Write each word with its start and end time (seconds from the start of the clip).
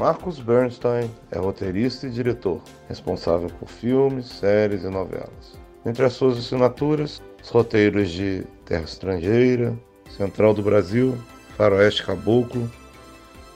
Marcus 0.00 0.40
Bernstein 0.40 1.10
é 1.30 1.38
roteirista 1.38 2.06
e 2.06 2.10
diretor, 2.10 2.62
responsável 2.88 3.50
por 3.60 3.68
filmes, 3.68 4.30
séries 4.30 4.82
e 4.82 4.88
novelas. 4.88 5.58
Entre 5.84 6.02
as 6.02 6.14
suas 6.14 6.38
assinaturas, 6.38 7.20
os 7.42 7.50
roteiros 7.50 8.10
de 8.10 8.46
Terra 8.64 8.84
Estrangeira, 8.84 9.78
Central 10.08 10.54
do 10.54 10.62
Brasil, 10.62 11.18
Faroeste 11.54 12.02
Caboclo 12.02 12.66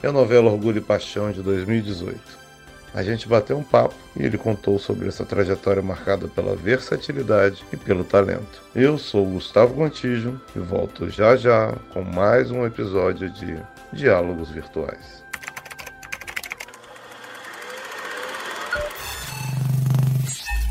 e 0.03 0.05
a 0.05 0.11
novela 0.11 0.51
Orgulho 0.51 0.77
e 0.77 0.81
Paixão 0.81 1.31
de 1.31 1.41
2018. 1.41 2.21
A 2.93 3.01
gente 3.01 3.27
bateu 3.27 3.57
um 3.57 3.63
papo 3.63 3.95
e 4.15 4.23
ele 4.23 4.37
contou 4.37 4.77
sobre 4.77 5.07
essa 5.07 5.25
trajetória 5.25 5.81
marcada 5.81 6.27
pela 6.27 6.55
versatilidade 6.55 7.65
e 7.73 7.75
pelo 7.75 8.03
talento. 8.03 8.61
Eu 8.75 8.99
sou 8.99 9.25
Gustavo 9.25 9.73
Gontijo 9.73 10.39
e 10.55 10.59
volto 10.59 11.09
já 11.09 11.35
já 11.35 11.73
com 11.91 12.03
mais 12.03 12.51
um 12.51 12.67
episódio 12.67 13.31
de 13.31 13.57
Diálogos 13.91 14.51
Virtuais. 14.51 15.24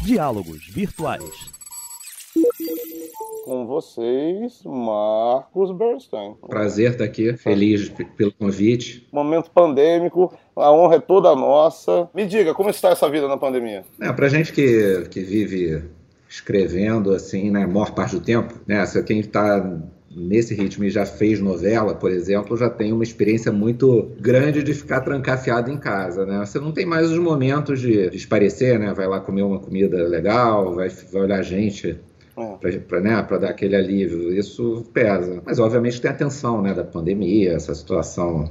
Diálogos 0.05 0.67
Virtuais 0.69 1.55
com 3.45 3.67
vocês, 3.67 4.63
Marcos 4.65 5.71
Bernstein. 5.71 6.35
Prazer 6.49 6.93
estar 6.93 7.05
aqui, 7.05 7.37
feliz 7.37 7.91
pelo 8.17 8.33
convite. 8.33 9.07
Momento 9.13 9.51
pandêmico, 9.51 10.33
a 10.57 10.73
honra 10.73 10.97
é 10.97 11.01
toda 11.01 11.35
nossa. 11.35 12.09
Me 12.15 12.27
diga, 12.27 12.55
como 12.55 12.71
está 12.71 12.89
essa 12.89 13.09
vida 13.09 13.29
na 13.29 13.37
pandemia? 13.37 13.85
É, 14.01 14.11
pra 14.13 14.29
gente 14.29 14.53
que, 14.53 15.07
que 15.11 15.21
vive 15.21 15.85
escrevendo 16.29 17.13
assim, 17.13 17.51
né, 17.51 17.65
a 17.65 17.69
maior 17.69 17.93
parte 17.93 18.17
do 18.17 18.21
tempo, 18.23 18.55
né, 18.67 18.85
se 18.87 19.03
quem 19.05 19.21
está 19.21 19.79
nesse 20.17 20.55
ritmo 20.55 20.85
e 20.85 20.91
já 20.91 21.05
fez 21.05 21.41
novela, 21.41 21.95
por 21.95 22.11
exemplo, 22.11 22.57
já 22.57 22.71
tem 22.71 22.93
uma 22.93 23.03
experiência 23.03 23.51
muito 23.51 24.11
grande 24.21 24.63
de 24.63 24.73
ficar 24.73 25.01
trancafiado 25.01 25.71
em 25.71 25.77
casa, 25.77 26.25
né? 26.25 26.45
Você 26.45 26.59
não 26.59 26.73
tem 26.73 26.87
mais 26.87 27.11
os 27.11 27.19
momentos 27.19 27.81
de, 27.81 28.09
esparecer, 28.15 28.79
né? 28.79 28.93
Vai 28.95 29.07
lá 29.07 29.21
comer 29.21 29.43
uma 29.43 29.59
comida 29.59 30.03
legal, 30.07 30.75
vai, 30.75 30.89
vai 30.89 31.23
olhar 31.23 31.43
gente 31.43 31.99
é. 32.37 32.79
para 32.79 33.01
né, 33.01 33.27
dar 33.41 33.51
aquele 33.51 33.77
alívio. 33.77 34.33
Isso 34.33 34.85
pesa. 34.93 35.43
Mas, 35.45 35.59
obviamente, 35.59 36.01
tem 36.01 36.11
a 36.11 36.15
tensão 36.15 36.63
né, 36.63 36.73
da 36.73 36.85
pandemia, 36.85 37.53
essa 37.53 37.75
situação 37.75 38.51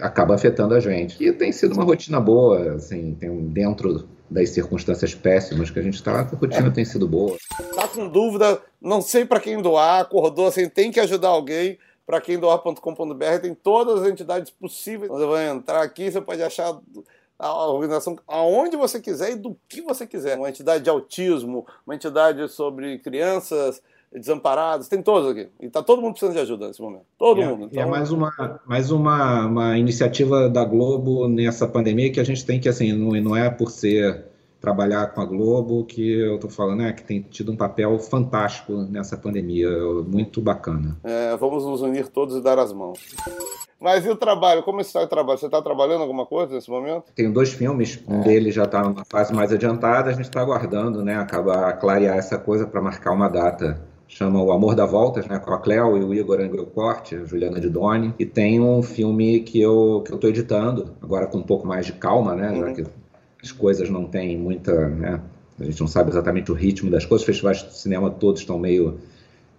acaba 0.00 0.34
afetando 0.34 0.74
a 0.74 0.80
gente. 0.80 1.22
E 1.22 1.32
tem 1.32 1.52
sido 1.52 1.74
uma 1.74 1.84
rotina 1.84 2.20
boa, 2.20 2.74
assim, 2.74 3.16
tem, 3.18 3.30
dentro 3.48 4.04
das 4.30 4.50
circunstâncias 4.50 5.14
péssimas 5.14 5.70
que 5.70 5.78
a 5.78 5.82
gente 5.82 5.94
está, 5.94 6.20
a 6.20 6.22
rotina 6.22 6.68
é. 6.68 6.70
tem 6.70 6.84
sido 6.84 7.08
boa. 7.08 7.36
Tá 7.74 7.88
com 7.88 8.08
dúvida, 8.08 8.62
não 8.80 9.02
sei 9.02 9.24
para 9.24 9.40
quem 9.40 9.60
doar, 9.60 10.00
acordou 10.00 10.46
assim, 10.46 10.68
tem 10.68 10.90
que 10.90 11.00
ajudar 11.00 11.28
alguém. 11.28 11.78
Para 12.06 12.20
quem 12.20 12.38
doar.com.br 12.38 13.38
tem 13.40 13.54
todas 13.54 14.02
as 14.02 14.08
entidades 14.08 14.50
possíveis. 14.50 15.10
Você 15.10 15.26
vai 15.26 15.48
entrar 15.48 15.80
aqui, 15.80 16.10
você 16.10 16.20
pode 16.20 16.42
achar 16.42 16.76
a 17.38 17.66
organização 17.68 18.18
aonde 18.26 18.76
você 18.76 19.00
quiser 19.00 19.32
e 19.32 19.36
do 19.36 19.56
que 19.68 19.80
você 19.80 20.06
quiser. 20.06 20.36
Uma 20.36 20.48
entidade 20.48 20.82
de 20.82 20.90
autismo, 20.90 21.64
uma 21.86 21.94
entidade 21.94 22.48
sobre 22.48 22.98
crianças 22.98 23.80
desamparadas, 24.12 24.88
tem 24.88 25.02
todos 25.02 25.30
aqui. 25.30 25.48
E 25.60 25.66
está 25.66 25.82
todo 25.82 26.02
mundo 26.02 26.12
precisando 26.12 26.34
de 26.34 26.40
ajuda 26.40 26.68
nesse 26.68 26.82
momento. 26.82 27.04
Todo 27.16 27.40
é, 27.40 27.46
mundo. 27.46 27.68
Então... 27.70 27.82
É 27.82 27.86
mais 27.86 28.10
uma, 28.10 28.60
mais 28.66 28.90
uma, 28.90 29.46
uma 29.46 29.78
iniciativa 29.78 30.48
da 30.48 30.64
Globo 30.64 31.28
nessa 31.28 31.66
pandemia 31.68 32.10
que 32.10 32.20
a 32.20 32.24
gente 32.24 32.44
tem 32.44 32.58
que, 32.58 32.68
assim, 32.68 32.92
não, 32.92 33.12
não 33.20 33.36
é 33.36 33.48
por 33.48 33.70
ser 33.70 34.24
trabalhar 34.60 35.06
com 35.14 35.22
a 35.22 35.24
Globo, 35.24 35.84
que 35.84 36.20
eu 36.20 36.34
estou 36.34 36.50
falando, 36.50 36.82
é 36.82 36.92
que 36.92 37.02
tem 37.02 37.22
tido 37.22 37.50
um 37.50 37.56
papel 37.56 37.98
fantástico 37.98 38.72
nessa 38.90 39.16
pandemia, 39.16 39.70
muito 40.06 40.40
bacana. 40.40 40.98
É, 41.02 41.34
vamos 41.36 41.64
nos 41.64 41.80
unir 41.80 42.08
todos 42.08 42.36
e 42.36 42.42
dar 42.42 42.58
as 42.58 42.72
mãos. 42.72 42.98
Mas 43.80 44.04
e 44.04 44.10
o 44.10 44.16
trabalho? 44.16 44.62
Como 44.62 44.82
está 44.82 45.00
o 45.00 45.06
trabalho? 45.06 45.38
Você 45.38 45.46
está 45.46 45.62
trabalhando 45.62 46.02
alguma 46.02 46.26
coisa 46.26 46.52
nesse 46.52 46.68
momento? 46.68 47.04
Tenho 47.14 47.32
dois 47.32 47.54
filmes, 47.54 47.98
um 48.06 48.20
é. 48.20 48.24
deles 48.24 48.54
já 48.54 48.64
está 48.64 48.82
numa 48.82 49.04
fase 49.06 49.32
mais 49.32 49.50
adiantada, 49.50 50.10
a 50.10 50.12
gente 50.12 50.26
está 50.26 50.42
aguardando, 50.42 51.02
né, 51.02 51.16
acabar 51.16 51.72
clarear 51.78 52.18
essa 52.18 52.36
coisa 52.38 52.66
para 52.66 52.82
marcar 52.82 53.12
uma 53.12 53.28
data 53.28 53.80
chama 54.10 54.42
O 54.42 54.50
Amor 54.50 54.74
da 54.74 54.84
Voltas, 54.84 55.26
né, 55.26 55.38
com 55.38 55.54
a 55.54 55.58
Cleo 55.58 55.96
e 55.96 56.04
o 56.04 56.12
Igor 56.12 56.40
Engelkort, 56.40 57.14
a 57.14 57.24
Juliana 57.24 57.60
Didoni, 57.60 58.12
e 58.18 58.26
tem 58.26 58.60
um 58.60 58.82
filme 58.82 59.40
que 59.40 59.60
eu 59.60 60.02
que 60.04 60.12
eu 60.12 60.16
estou 60.16 60.28
editando, 60.28 60.92
agora 61.00 61.26
com 61.26 61.38
um 61.38 61.42
pouco 61.42 61.66
mais 61.66 61.86
de 61.86 61.92
calma, 61.92 62.34
né, 62.34 62.50
uhum. 62.50 62.60
já 62.60 62.72
que 62.72 62.84
as 63.42 63.52
coisas 63.52 63.88
não 63.88 64.04
têm 64.04 64.36
muita. 64.36 64.88
Né, 64.88 65.20
a 65.60 65.64
gente 65.64 65.80
não 65.80 65.86
sabe 65.86 66.10
exatamente 66.10 66.50
o 66.50 66.54
ritmo 66.54 66.90
das 66.90 67.04
coisas, 67.04 67.22
os 67.22 67.26
festivais 67.26 67.58
de 67.58 67.78
cinema 67.78 68.10
todos 68.10 68.40
estão 68.40 68.58
meio. 68.58 68.98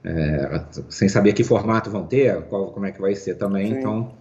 É, 0.03 0.63
sem 0.89 1.07
saber 1.07 1.31
que 1.33 1.43
formato 1.43 1.91
vão 1.91 2.07
ter, 2.07 2.41
qual, 2.45 2.71
como 2.71 2.87
é 2.87 2.91
que 2.91 2.99
vai 2.99 3.13
ser 3.13 3.35
também, 3.35 3.67
Sim. 3.67 3.79
então 3.79 4.11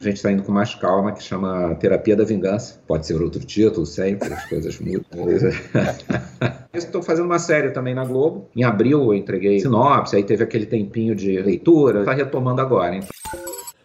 a 0.00 0.04
gente 0.04 0.16
está 0.16 0.30
indo 0.30 0.42
com 0.42 0.52
mais 0.52 0.74
calma, 0.74 1.12
que 1.12 1.22
chama 1.22 1.74
Terapia 1.76 2.16
da 2.16 2.24
Vingança. 2.24 2.80
Pode 2.86 3.06
ser 3.06 3.20
outro 3.20 3.40
título, 3.44 3.86
sempre, 3.86 4.32
as 4.32 4.44
coisas 4.46 4.78
mudam. 4.78 5.04
Estou 6.72 7.00
fazendo 7.04 7.26
uma 7.26 7.38
série 7.38 7.70
também 7.70 7.94
na 7.94 8.04
Globo. 8.04 8.48
Em 8.54 8.64
abril 8.64 9.02
eu 9.02 9.14
entreguei 9.14 9.60
sinopse, 9.60 10.16
aí 10.16 10.24
teve 10.24 10.44
aquele 10.44 10.66
tempinho 10.66 11.14
de 11.14 11.40
leitura, 11.40 12.00
está 12.00 12.12
retomando 12.12 12.60
agora. 12.60 12.96
Então. 12.96 13.08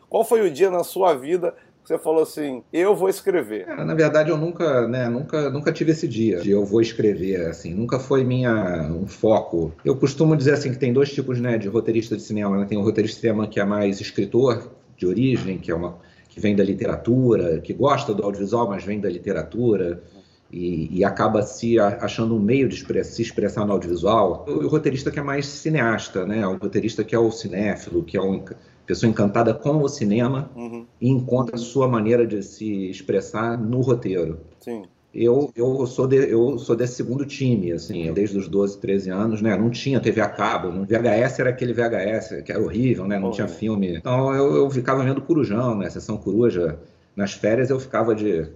Qual 0.09 0.25
foi 0.25 0.45
o 0.47 0.51
dia 0.51 0.69
na 0.69 0.83
sua 0.83 1.13
vida 1.13 1.53
você 1.89 1.97
falou 1.97 2.21
assim, 2.21 2.61
eu 2.71 2.95
vou 2.95 3.09
escrever? 3.09 3.65
Cara, 3.65 3.83
na 3.83 3.95
verdade, 3.95 4.29
eu 4.29 4.37
nunca, 4.37 4.87
né, 4.87 5.09
nunca, 5.09 5.49
nunca 5.49 5.71
tive 5.71 5.91
esse 5.91 6.07
dia 6.07 6.39
de 6.39 6.51
eu 6.51 6.63
vou 6.63 6.81
escrever, 6.81 7.47
assim, 7.47 7.73
nunca 7.73 7.97
foi 7.97 8.23
minha 8.23 8.83
um 8.91 9.07
foco. 9.07 9.73
Eu 9.83 9.95
costumo 9.95 10.35
dizer 10.35 10.53
assim 10.53 10.71
que 10.71 10.77
tem 10.77 10.93
dois 10.93 11.11
tipos, 11.11 11.41
né, 11.41 11.57
de 11.57 11.67
roteirista 11.67 12.15
de 12.15 12.21
cinema. 12.21 12.57
Né? 12.57 12.65
Tem 12.65 12.77
o 12.77 12.83
roteirista 12.83 13.15
de 13.15 13.21
cinema 13.21 13.47
que 13.47 13.59
é 13.59 13.65
mais 13.65 13.99
escritor 13.99 14.69
de 14.99 15.07
origem, 15.07 15.57
que 15.57 15.71
é 15.71 15.75
uma 15.75 15.97
que 16.27 16.39
vem 16.39 16.55
da 16.55 16.63
literatura, 16.63 17.59
que 17.59 17.73
gosta 17.73 18.13
do 18.13 18.23
audiovisual, 18.23 18.69
mas 18.69 18.83
vem 18.83 18.99
da 18.99 19.09
literatura. 19.09 20.03
E, 20.51 20.89
e, 20.99 21.03
acaba 21.03 21.43
se 21.43 21.77
achando 21.79 22.35
um 22.35 22.39
meio 22.39 22.67
de 22.67 22.73
express, 22.73 23.09
se 23.09 23.21
expressar 23.21 23.67
no 23.67 23.73
audiovisual. 23.73 24.45
O, 24.47 24.65
o, 24.65 24.67
roteirista 24.67 25.11
que 25.11 25.19
é 25.19 25.21
mais 25.21 25.45
cineasta, 25.45 26.25
né? 26.25 26.45
O 26.47 26.57
roteirista 26.57 27.03
que 27.03 27.13
é 27.13 27.19
o 27.19 27.29
cinéfilo, 27.29 28.03
que 28.03 28.17
é 28.17 28.21
um, 28.21 28.43
pessoa 28.83 29.07
encantada 29.07 29.53
com 29.53 29.83
o 29.83 29.87
cinema 29.87 30.49
uhum. 30.55 30.87
e 30.99 31.07
encontra 31.07 31.55
a 31.55 31.59
sua 31.59 31.87
maneira 31.87 32.25
de 32.25 32.41
se 32.41 32.89
expressar 32.89 33.55
no 33.55 33.81
roteiro. 33.81 34.39
Sim. 34.59 34.85
Eu, 35.13 35.51
eu, 35.55 35.87
sou 35.87 36.05
de, 36.05 36.17
eu 36.17 36.59
sou 36.59 36.75
desse 36.75 36.93
segundo 36.95 37.25
time, 37.25 37.71
assim, 37.71 38.13
desde 38.13 38.37
os 38.37 38.47
12, 38.47 38.79
13 38.79 39.09
anos, 39.09 39.41
né? 39.41 39.57
Não 39.57 39.71
tinha 39.71 39.99
TV 39.99 40.21
a 40.21 40.29
cabo, 40.29 40.71
não, 40.71 40.85
VHS 40.85 41.39
era 41.39 41.49
aquele 41.49 41.73
VHS 41.73 42.43
que 42.45 42.51
era 42.51 42.61
horrível, 42.61 43.07
né? 43.07 43.17
Não 43.17 43.31
tinha 43.31 43.47
filme. 43.47 43.97
Então 43.97 44.33
eu, 44.35 44.55
eu 44.55 44.69
ficava 44.69 45.03
vendo 45.03 45.21
Corujão, 45.21 45.75
né? 45.75 45.89
Sessão 45.89 46.17
Coruja. 46.17 46.79
Nas 47.15 47.33
férias 47.33 47.71
eu 47.71 47.79
ficava 47.79 48.13
de 48.13 48.47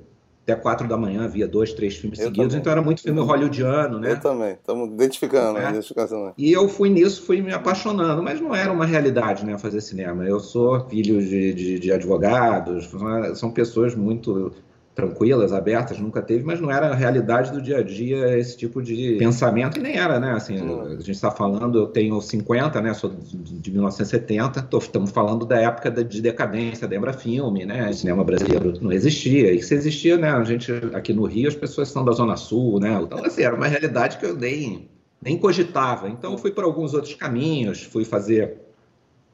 até 0.43 0.55
quatro 0.55 0.87
da 0.87 0.97
manhã 0.97 1.27
via 1.27 1.47
dois, 1.47 1.73
três 1.73 1.95
filmes 1.95 2.19
eu 2.19 2.25
seguidos, 2.25 2.47
também. 2.49 2.59
então 2.59 2.71
era 2.71 2.81
muito 2.81 3.01
filme 3.01 3.19
hollywoodiano, 3.21 3.97
né? 3.97 4.11
Eu 4.11 4.19
também, 4.19 4.51
estamos 4.51 4.89
identificando 4.93 5.59
identificação. 5.59 6.25
Né? 6.25 6.33
E 6.37 6.51
eu 6.51 6.67
fui 6.67 6.89
nisso, 6.89 7.25
fui 7.25 7.41
me 7.41 7.53
apaixonando, 7.53 8.21
mas 8.21 8.39
não 8.39 8.53
era 8.53 8.71
uma 8.71 8.85
realidade, 8.85 9.45
né, 9.45 9.57
fazer 9.57 9.79
cinema. 9.81 10.25
Eu 10.25 10.39
sou 10.39 10.81
filho 10.89 11.19
de, 11.21 11.53
de, 11.53 11.79
de 11.79 11.91
advogados, 11.91 12.89
são 13.35 13.49
pessoas 13.51 13.95
muito 13.95 14.51
tranquilas, 14.95 15.51
abertas, 15.51 15.97
nunca 15.99 16.21
teve, 16.21 16.43
mas 16.43 16.61
não 16.61 16.69
era 16.69 16.89
a 16.89 16.95
realidade 16.95 17.51
do 17.51 17.61
dia 17.61 17.79
a 17.79 17.83
dia 17.83 18.37
esse 18.37 18.55
tipo 18.55 18.81
de 18.81 19.15
pensamento, 19.17 19.79
e 19.79 19.81
nem 19.81 19.97
era, 19.97 20.19
né? 20.19 20.33
Assim, 20.33 20.55
a 20.55 20.91
gente 20.95 21.11
está 21.11 21.31
falando, 21.31 21.79
eu 21.79 21.87
tenho 21.87 22.21
50, 22.21 22.79
né? 22.81 22.93
Sou 22.93 23.11
de 23.11 23.71
1970, 23.71 24.67
estamos 24.79 25.11
falando 25.11 25.45
da 25.45 25.59
época 25.59 25.89
de 25.91 26.21
decadência 26.21 26.87
da 26.87 26.95
Embra 26.95 27.13
Filme, 27.13 27.65
né? 27.65 27.89
O 27.89 27.93
cinema 27.93 28.23
brasileiro 28.23 28.73
não 28.81 28.91
existia, 28.91 29.51
e 29.51 29.61
se 29.63 29.73
existia, 29.73 30.17
né? 30.17 30.29
A 30.29 30.43
gente, 30.43 30.71
aqui 30.93 31.11
no 31.11 31.25
Rio, 31.25 31.47
as 31.47 31.55
pessoas 31.55 31.89
são 31.89 32.05
da 32.05 32.11
Zona 32.11 32.37
Sul, 32.37 32.79
né? 32.79 32.99
Então, 33.01 33.23
assim, 33.25 33.41
era 33.41 33.55
uma 33.55 33.67
realidade 33.67 34.17
que 34.17 34.25
eu 34.25 34.35
nem, 34.35 34.89
nem 35.21 35.37
cogitava. 35.37 36.07
Então, 36.07 36.33
eu 36.33 36.37
fui 36.37 36.51
para 36.51 36.65
alguns 36.65 36.93
outros 36.93 37.15
caminhos, 37.15 37.81
fui 37.81 38.05
fazer 38.05 38.57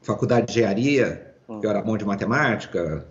faculdade 0.00 0.46
de 0.46 0.52
engenharia, 0.52 1.34
que 1.60 1.66
eu 1.66 1.70
era 1.70 1.82
bom 1.82 1.98
de 1.98 2.04
matemática, 2.06 3.04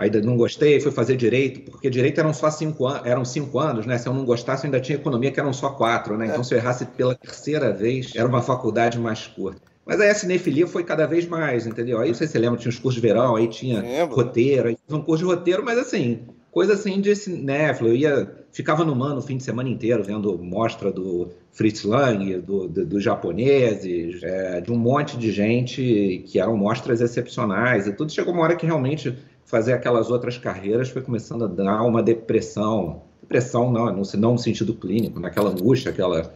ainda 0.00 0.20
não 0.22 0.36
gostei, 0.36 0.80
fui 0.80 0.90
fazer 0.90 1.14
direito, 1.16 1.70
porque 1.70 1.90
direito 1.90 2.18
eram 2.18 2.32
só 2.32 2.50
cinco, 2.50 2.88
an 2.88 3.02
eram 3.04 3.24
cinco 3.24 3.58
anos, 3.58 3.84
né? 3.84 3.98
Se 3.98 4.08
eu 4.08 4.14
não 4.14 4.24
gostasse, 4.24 4.64
eu 4.64 4.68
ainda 4.68 4.80
tinha 4.80 4.96
economia, 4.96 5.30
que 5.30 5.38
eram 5.38 5.52
só 5.52 5.68
quatro, 5.70 6.16
né? 6.16 6.26
Então, 6.26 6.40
é. 6.40 6.44
se 6.44 6.54
eu 6.54 6.58
errasse 6.58 6.86
pela 6.86 7.14
terceira 7.14 7.70
vez, 7.70 8.12
era 8.16 8.26
uma 8.26 8.40
faculdade 8.40 8.98
mais 8.98 9.26
curta. 9.26 9.60
Mas 9.84 10.00
aí 10.00 10.08
a 10.08 10.14
cinefilia 10.14 10.66
foi 10.66 10.84
cada 10.84 11.06
vez 11.06 11.26
mais, 11.26 11.66
entendeu? 11.66 11.98
Aí, 11.98 12.08
não 12.08 12.14
sei 12.14 12.26
se 12.26 12.32
você 12.32 12.38
lembra, 12.38 12.58
tinha 12.58 12.70
os 12.70 12.78
cursos 12.78 13.00
de 13.00 13.06
verão, 13.06 13.36
aí 13.36 13.48
tinha 13.48 13.80
Lembro. 13.80 14.16
roteiro, 14.16 14.68
aí 14.68 14.78
um 14.88 15.02
curso 15.02 15.24
de 15.24 15.30
roteiro, 15.30 15.64
mas 15.64 15.78
assim, 15.78 16.20
coisa 16.50 16.74
assim 16.74 17.00
de 17.00 17.14
cinéfilo. 17.14 17.90
Eu 17.90 17.96
ia, 17.96 18.30
ficava 18.52 18.84
no 18.84 18.94
mano 18.94 19.18
o 19.18 19.22
fim 19.22 19.36
de 19.36 19.42
semana 19.42 19.68
inteiro 19.68 20.02
vendo 20.02 20.38
mostra 20.38 20.92
do 20.92 21.28
Fritz 21.52 21.84
Lang, 21.84 22.38
do, 22.38 22.68
do, 22.68 22.86
dos 22.86 23.02
japoneses, 23.02 24.22
é, 24.22 24.60
de 24.60 24.70
um 24.70 24.76
monte 24.76 25.16
de 25.16 25.30
gente 25.32 26.24
que 26.26 26.38
eram 26.38 26.56
mostras 26.56 27.00
excepcionais 27.00 27.86
e 27.86 27.92
tudo. 27.92 28.12
Chegou 28.12 28.32
uma 28.32 28.42
hora 28.42 28.56
que 28.56 28.66
realmente 28.66 29.16
fazer 29.50 29.72
aquelas 29.72 30.10
outras 30.10 30.38
carreiras 30.38 30.88
foi 30.88 31.02
começando 31.02 31.44
a 31.44 31.48
dar 31.48 31.82
uma 31.82 32.02
depressão. 32.02 33.02
Depressão 33.20 33.70
não, 33.70 33.86
não, 33.86 34.02
não 34.02 34.32
no 34.32 34.38
sentido 34.38 34.74
clínico, 34.74 35.20
naquela 35.20 35.50
angústia, 35.50 35.90
aquela, 35.90 36.32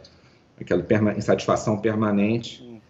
aquela 0.61 0.83
perma, 0.83 1.13
insatisfação 1.13 1.79
permanente. 1.79 2.81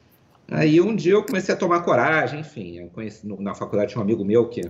Aí 0.51 0.81
um 0.81 0.95
dia 0.95 1.13
eu 1.13 1.25
comecei 1.25 1.55
a 1.55 1.57
tomar 1.57 1.83
coragem, 1.83 2.41
enfim, 2.41 2.79
eu 2.79 2.89
conheci, 2.89 3.27
na 3.27 3.55
faculdade 3.55 3.93
tinha 3.93 4.01
um 4.01 4.05
amigo 4.05 4.25
meu 4.25 4.49
que 4.49 4.69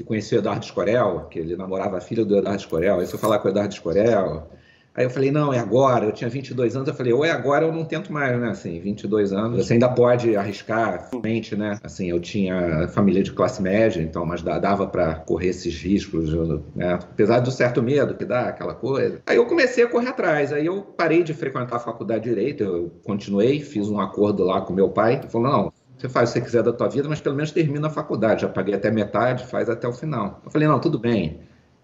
que 0.00 0.04
conhecia 0.04 0.38
o 0.38 0.40
Eduardo 0.40 0.64
Escorel, 0.64 1.26
que 1.30 1.38
ele 1.38 1.54
namorava 1.56 1.98
a 1.98 2.00
filha 2.00 2.24
do 2.24 2.38
Eduardo 2.38 2.58
Escorel. 2.58 3.00
Aí 3.00 3.06
fui 3.06 3.18
falar 3.18 3.38
com 3.38 3.48
o 3.48 3.50
Eduardo 3.50 3.74
Escorel. 3.74 4.50
Aí 4.94 5.04
eu 5.04 5.10
falei, 5.10 5.30
não, 5.30 5.52
é 5.52 5.58
agora. 5.58 6.04
Eu 6.04 6.12
tinha 6.12 6.28
22 6.28 6.74
anos, 6.74 6.88
eu 6.88 6.94
falei, 6.94 7.12
ou 7.12 7.24
é 7.24 7.30
agora 7.30 7.66
ou 7.66 7.72
não 7.72 7.84
tento 7.84 8.12
mais, 8.12 8.38
né? 8.38 8.50
Assim, 8.50 8.80
22 8.80 9.32
anos, 9.32 9.64
você 9.64 9.74
ainda 9.74 9.88
pode 9.88 10.36
arriscar, 10.36 11.08
mente, 11.22 11.54
né? 11.56 11.78
Assim, 11.82 12.10
eu 12.10 12.20
tinha 12.20 12.88
família 12.88 13.22
de 13.22 13.32
classe 13.32 13.62
média, 13.62 14.02
então, 14.02 14.26
mas 14.26 14.42
dava 14.42 14.86
para 14.86 15.14
correr 15.14 15.48
esses 15.48 15.80
riscos, 15.80 16.32
né? 16.74 16.94
Apesar 16.94 17.40
do 17.40 17.50
certo 17.50 17.82
medo 17.82 18.14
que 18.14 18.24
dá, 18.24 18.48
aquela 18.48 18.74
coisa. 18.74 19.20
Aí 19.26 19.36
eu 19.36 19.46
comecei 19.46 19.84
a 19.84 19.88
correr 19.88 20.08
atrás, 20.08 20.52
aí 20.52 20.66
eu 20.66 20.82
parei 20.82 21.22
de 21.22 21.34
frequentar 21.34 21.76
a 21.76 21.80
faculdade 21.80 22.24
de 22.24 22.30
Direito, 22.30 22.62
eu 22.62 22.92
continuei, 23.04 23.60
fiz 23.60 23.88
um 23.88 23.98
acordo 23.98 24.44
lá 24.44 24.60
com 24.60 24.72
meu 24.72 24.88
pai, 24.90 25.20
falou, 25.28 25.50
não, 25.50 25.72
você 25.98 26.08
faz 26.08 26.30
o 26.30 26.32
que 26.32 26.38
você 26.38 26.44
quiser 26.44 26.62
da 26.62 26.72
tua 26.72 26.88
vida, 26.88 27.08
mas 27.08 27.20
pelo 27.20 27.34
menos 27.34 27.50
termina 27.50 27.88
a 27.88 27.90
faculdade. 27.90 28.42
Já 28.42 28.48
paguei 28.48 28.74
até 28.74 28.90
metade, 28.90 29.46
faz 29.46 29.68
até 29.68 29.88
o 29.88 29.92
final. 29.92 30.40
Eu 30.44 30.50
falei, 30.50 30.68
não, 30.68 30.78
tudo 30.78 30.98
bem 30.98 31.40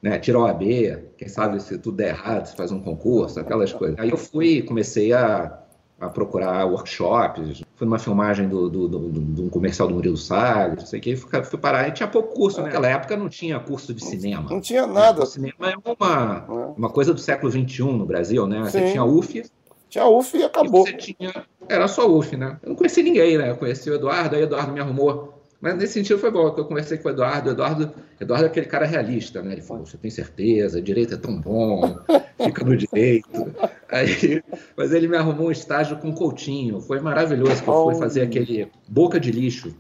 né? 0.06 0.19
Tira 0.20 0.38
o 0.38 0.47
AB, 0.47 0.99
quem 1.19 1.29
sabe 1.29 1.61
se 1.61 1.76
tudo 1.79 1.97
der 1.97 2.11
errado, 2.11 2.47
você 2.47 2.56
faz 2.56 2.70
um 2.70 2.81
concurso, 2.81 3.41
aquelas 3.41 3.73
coisas. 3.73 3.99
Aí 3.99 4.11
eu 4.11 4.17
fui, 4.17 4.62
comecei 4.62 5.12
a, 5.12 5.58
a 6.00 6.08
procurar 6.08 6.64
workshops, 6.64 7.62
fui 7.75 7.87
numa 7.87 7.99
filmagem 7.99 8.49
do, 8.49 8.70
do, 8.70 8.88
do, 8.88 8.99
do, 9.08 9.44
um 9.44 9.49
comercial 9.49 9.88
do 9.88 9.94
Murilo 9.94 10.17
Salles, 10.17 10.79
não 10.79 10.87
sei 10.87 11.00
o 11.00 11.03
que, 11.03 11.17
fui, 11.17 11.43
fui 11.43 11.58
parar 11.58 11.88
e 11.88 11.93
tinha 11.93 12.08
pouco 12.08 12.35
curso, 12.35 12.58
né? 12.58 12.67
Naquela 12.67 12.88
época 12.88 13.17
não 13.17 13.29
tinha 13.29 13.58
curso 13.58 13.93
de 13.93 14.05
cinema. 14.05 14.49
Não 14.49 14.61
tinha 14.61 14.87
nada. 14.87 15.23
O 15.23 15.26
cinema 15.26 15.70
é 15.70 15.75
uma, 15.76 16.47
é. 16.49 16.79
uma 16.79 16.91
coisa 16.91 17.12
do 17.12 17.20
século 17.20 17.50
XXI 17.50 17.82
no 17.82 18.06
Brasil, 18.06 18.47
né? 18.47 18.64
Sim. 18.64 18.70
Você 18.70 18.91
tinha 18.93 19.05
UF. 19.05 19.43
Tinha 19.88 20.06
UF 20.06 20.37
e 20.37 20.44
acabou. 20.44 20.87
E 20.87 20.91
você 20.91 20.97
tinha, 20.97 21.44
era 21.69 21.88
só 21.88 22.09
UF, 22.09 22.37
né? 22.37 22.59
Eu 22.62 22.70
não 22.70 22.76
conheci 22.76 23.02
ninguém, 23.02 23.38
né? 23.38 23.50
Eu 23.50 23.56
conheci 23.56 23.91
o 23.91 23.94
Eduardo, 23.94 24.37
aí 24.37 24.43
o 24.43 24.44
Eduardo 24.44 24.73
me 24.73 24.81
arrumou 24.81 25.37
mas 25.61 25.76
nesse 25.76 25.94
sentido 25.94 26.19
foi 26.19 26.31
bom, 26.31 26.50
que 26.52 26.61
eu 26.61 26.64
conversei 26.64 26.99
com 26.99 27.09
o 27.09 27.11
Eduardo. 27.11 27.49
O 27.49 27.52
Eduardo, 27.52 27.93
Eduardo 28.21 28.47
é 28.47 28.49
aquele 28.49 28.67
cara 28.67 28.87
realista, 28.87 29.43
né? 29.43 29.53
Ele 29.53 29.63
falou: 29.63 29.85
você 29.85 29.97
tem 29.97 30.11
certeza, 30.11 30.81
direito 30.81 31.15
é 31.15 31.17
tão 31.17 31.41
bom, 31.41 31.99
fica 32.43 32.65
no 32.65 32.77
direito. 32.77 33.29
Aí, 33.89 34.43
mas 34.77 34.93
ele 34.93 35.07
me 35.07 35.17
arrumou 35.17 35.49
um 35.49 35.51
estágio 35.51 35.97
com 35.99 36.11
o 36.11 36.15
Coutinho. 36.15 36.81
Foi 36.81 37.01
maravilhoso, 37.01 37.63
que 37.63 37.69
eu 37.69 37.85
fui 37.85 37.95
fazer 37.95 38.23
aquele 38.23 38.69
boca 38.89 39.21
de 39.21 39.31
lixo 39.31 39.75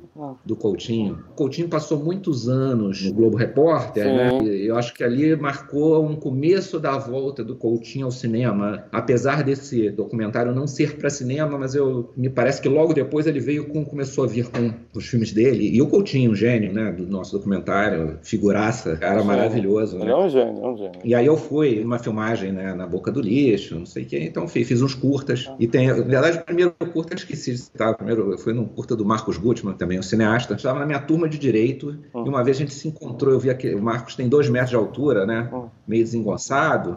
do 0.44 0.54
Coutinho. 0.54 1.24
O 1.30 1.34
Coutinho 1.34 1.68
passou 1.68 2.02
muitos 2.02 2.48
anos 2.48 3.02
no 3.02 3.12
Globo 3.12 3.36
Repórter, 3.36 4.04
né? 4.06 4.30
Sim. 4.30 4.44
né? 4.44 4.56
E 4.56 4.66
eu 4.66 4.76
acho 4.76 4.94
que 4.94 5.02
ali 5.02 5.34
marcou 5.36 6.04
um 6.04 6.14
começo 6.16 6.78
da 6.78 6.96
volta 6.96 7.42
do 7.42 7.56
Coutinho 7.56 8.06
ao 8.06 8.12
cinema. 8.12 8.84
Apesar 8.92 9.42
desse 9.42 9.90
documentário 9.90 10.54
não 10.54 10.66
ser 10.66 10.96
para 10.96 11.10
cinema, 11.10 11.58
mas 11.58 11.74
eu 11.74 12.12
me 12.16 12.28
parece 12.28 12.60
que 12.60 12.68
logo 12.68 12.94
depois 12.94 13.26
ele 13.26 13.40
veio 13.40 13.66
com 13.66 13.84
começou 13.84 14.24
a 14.24 14.26
vir 14.26 14.48
com 14.48 14.72
os 14.94 15.06
filmes 15.06 15.32
dele. 15.32 15.68
E 15.68 15.82
o 15.82 15.88
Coutinho, 15.88 16.30
um 16.30 16.34
gênio, 16.34 16.72
né? 16.72 16.92
Do 16.92 17.06
nosso 17.06 17.32
documentário, 17.32 18.18
figuraça, 18.26 18.96
cara 18.96 19.22
maravilhoso. 19.22 19.96
Né? 19.96 20.04
Ele 20.04 20.10
é 20.10 20.16
um 20.16 20.28
gênio, 20.28 20.64
é 20.64 20.68
um 20.68 20.76
gênio. 20.76 21.00
E 21.04 21.14
aí 21.14 21.24
eu 21.24 21.36
fui 21.36 21.80
numa 21.80 21.98
filmagem 21.98 22.50
né, 22.50 22.74
na 22.74 22.86
Boca 22.86 23.12
do 23.12 23.20
Lixo, 23.20 23.78
não 23.78 23.86
sei 23.86 24.02
o 24.02 24.06
que. 24.06 24.18
Então 24.18 24.48
fiz, 24.48 24.66
fiz 24.66 24.82
uns 24.82 24.94
curtas. 24.94 25.50
E 25.60 25.66
tem, 25.68 25.86
na 25.86 25.94
verdade, 25.94 26.38
o 26.38 26.44
primeiro 26.44 26.72
curta 26.92 27.14
eu 27.14 27.18
esqueci 27.18 27.52
de 27.52 27.58
citar. 27.58 27.94
Primeiro, 27.94 28.32
eu 28.32 28.38
fui 28.38 28.52
num 28.52 28.66
curta 28.66 28.96
do 28.96 29.04
Marcos 29.04 29.38
Gutmann, 29.38 29.76
também 29.76 29.98
um 29.98 30.02
cineasta. 30.02 30.54
Estava 30.54 30.80
na 30.80 30.86
minha 30.86 30.98
turma 30.98 31.28
de 31.28 31.38
direito. 31.38 31.96
Hum. 32.12 32.24
E 32.26 32.28
uma 32.28 32.42
vez 32.42 32.56
a 32.56 32.60
gente 32.60 32.74
se 32.74 32.88
encontrou. 32.88 33.32
Eu 33.32 33.38
vi 33.38 33.54
que 33.54 33.74
o 33.74 33.82
Marcos 33.82 34.16
tem 34.16 34.28
dois 34.28 34.48
metros 34.48 34.70
de 34.70 34.76
altura, 34.76 35.24
né? 35.24 35.48
Hum. 35.52 35.66
Meio 35.86 36.02
desengonçado. 36.02 36.96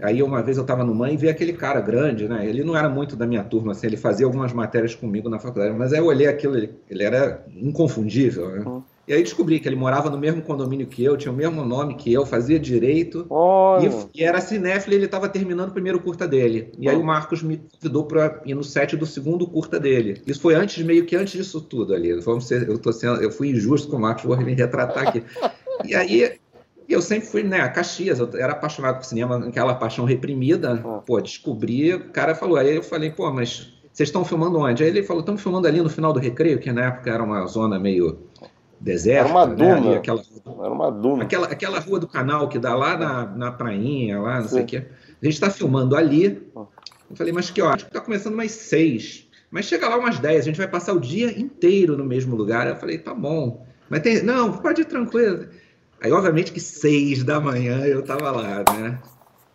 Aí 0.00 0.22
uma 0.22 0.42
vez 0.42 0.58
eu 0.58 0.62
estava 0.62 0.84
no 0.84 0.94
MAN 0.94 1.10
e 1.10 1.16
vi 1.16 1.28
aquele 1.28 1.54
cara 1.54 1.80
grande, 1.80 2.28
né? 2.28 2.46
Ele 2.46 2.62
não 2.62 2.76
era 2.76 2.88
muito 2.88 3.16
da 3.16 3.26
minha 3.26 3.42
turma, 3.42 3.72
assim, 3.72 3.86
ele 3.86 3.96
fazia 3.96 4.26
algumas 4.26 4.52
matérias 4.52 4.94
comigo 4.94 5.28
na 5.30 5.38
faculdade, 5.38 5.74
mas 5.74 5.90
aí 5.92 5.98
eu 5.98 6.04
olhei 6.04 6.26
aquilo, 6.26 6.54
ele, 6.54 6.70
ele 6.90 7.02
era 7.02 7.42
inconfundível, 7.56 8.50
né? 8.50 8.82
E 9.06 9.12
aí 9.12 9.22
descobri 9.22 9.60
que 9.60 9.68
ele 9.68 9.76
morava 9.76 10.10
no 10.10 10.18
mesmo 10.18 10.42
condomínio 10.42 10.86
que 10.86 11.04
eu, 11.04 11.16
tinha 11.16 11.30
o 11.30 11.36
mesmo 11.36 11.64
nome 11.64 11.94
que 11.94 12.12
eu, 12.12 12.26
fazia 12.26 12.58
direito. 12.58 13.26
E, 14.14 14.20
e, 14.20 14.24
era 14.24 14.40
cinéfilo 14.40 14.94
e 14.94 14.96
ele 14.96 15.04
estava 15.04 15.28
terminando 15.28 15.68
o 15.68 15.72
primeiro 15.72 16.00
curta 16.00 16.26
dele. 16.26 16.72
E 16.78 16.88
aí 16.88 16.96
o 16.96 17.04
Marcos 17.04 17.42
me 17.42 17.58
convidou 17.58 18.04
para 18.04 18.40
ir 18.44 18.54
no 18.54 18.64
set 18.64 18.96
do 18.96 19.06
segundo 19.06 19.46
curta 19.46 19.78
dele. 19.78 20.20
Isso 20.26 20.40
foi 20.40 20.54
antes, 20.54 20.84
meio 20.84 21.06
que 21.06 21.14
antes 21.14 21.34
disso 21.34 21.60
tudo 21.60 21.94
ali. 21.94 22.12
Vamos 22.20 22.48
ser, 22.48 22.68
eu, 22.68 22.78
tô 22.78 22.92
sendo, 22.92 23.22
eu 23.22 23.30
fui 23.30 23.50
injusto 23.50 23.88
com 23.88 23.96
o 23.96 24.00
Marcos, 24.00 24.24
vou 24.24 24.36
me 24.38 24.54
retratar 24.54 25.08
aqui. 25.08 25.22
E 25.84 25.94
aí 25.94 26.38
eu 26.88 27.00
sempre 27.00 27.28
fui, 27.28 27.42
né, 27.42 27.68
Caxias, 27.68 28.18
eu 28.18 28.28
era 28.34 28.52
apaixonado 28.52 28.96
por 28.96 29.04
cinema, 29.04 29.36
aquela 29.36 29.74
paixão 29.74 30.04
reprimida. 30.04 30.76
Pô, 31.04 31.20
descobri, 31.20 31.94
o 31.94 32.10
cara 32.10 32.34
falou, 32.34 32.56
aí 32.56 32.74
eu 32.74 32.82
falei, 32.82 33.10
pô, 33.10 33.30
mas 33.32 33.72
vocês 33.92 34.08
estão 34.08 34.24
filmando 34.24 34.58
onde? 34.58 34.82
Aí 34.82 34.90
ele 34.90 35.02
falou, 35.02 35.20
estamos 35.20 35.42
filmando 35.42 35.66
ali 35.66 35.80
no 35.80 35.88
final 35.88 36.12
do 36.12 36.20
recreio, 36.20 36.58
que 36.58 36.70
na 36.70 36.86
época 36.86 37.10
era 37.10 37.22
uma 37.22 37.46
zona 37.46 37.78
meio 37.78 38.18
deserto. 38.80 39.28
Era 39.28 39.28
uma 39.28 39.46
né? 39.46 39.54
duna. 39.54 39.96
Aquela, 39.96 40.22
era 40.46 40.72
uma 40.72 40.90
duna. 40.90 41.22
Aquela, 41.24 41.46
aquela 41.46 41.78
rua 41.80 42.00
do 42.00 42.08
canal 42.08 42.48
que 42.48 42.58
dá 42.58 42.74
lá 42.74 42.96
na, 42.96 43.26
na 43.26 43.52
prainha, 43.52 44.20
lá, 44.20 44.40
não 44.40 44.48
Sim. 44.48 44.54
sei 44.54 44.62
o 44.62 44.66
quê. 44.66 44.76
A 45.22 45.24
gente 45.24 45.34
está 45.34 45.50
filmando 45.50 45.96
ali. 45.96 46.42
Eu 46.54 47.16
falei, 47.16 47.32
mas 47.32 47.50
que 47.50 47.62
hora? 47.62 47.76
Acho 47.76 47.84
que 47.84 47.90
está 47.90 48.00
começando 48.00 48.34
umas 48.34 48.52
seis. 48.52 49.26
Mas 49.50 49.66
chega 49.66 49.88
lá 49.88 49.96
umas 49.96 50.18
dez, 50.18 50.40
a 50.40 50.44
gente 50.44 50.58
vai 50.58 50.68
passar 50.68 50.92
o 50.92 51.00
dia 51.00 51.38
inteiro 51.38 51.96
no 51.96 52.04
mesmo 52.04 52.36
lugar. 52.36 52.66
Eu 52.66 52.76
falei, 52.76 52.98
tá 52.98 53.14
bom. 53.14 53.64
Mas 53.88 54.00
tem. 54.00 54.22
Não, 54.22 54.52
pode 54.52 54.82
ir 54.82 54.86
tranquilo. 54.86 55.46
Aí, 56.00 56.12
obviamente, 56.12 56.52
que 56.52 56.60
seis 56.60 57.24
da 57.24 57.40
manhã 57.40 57.84
eu 57.86 58.02
tava 58.02 58.30
lá, 58.30 58.64
né? 58.76 58.98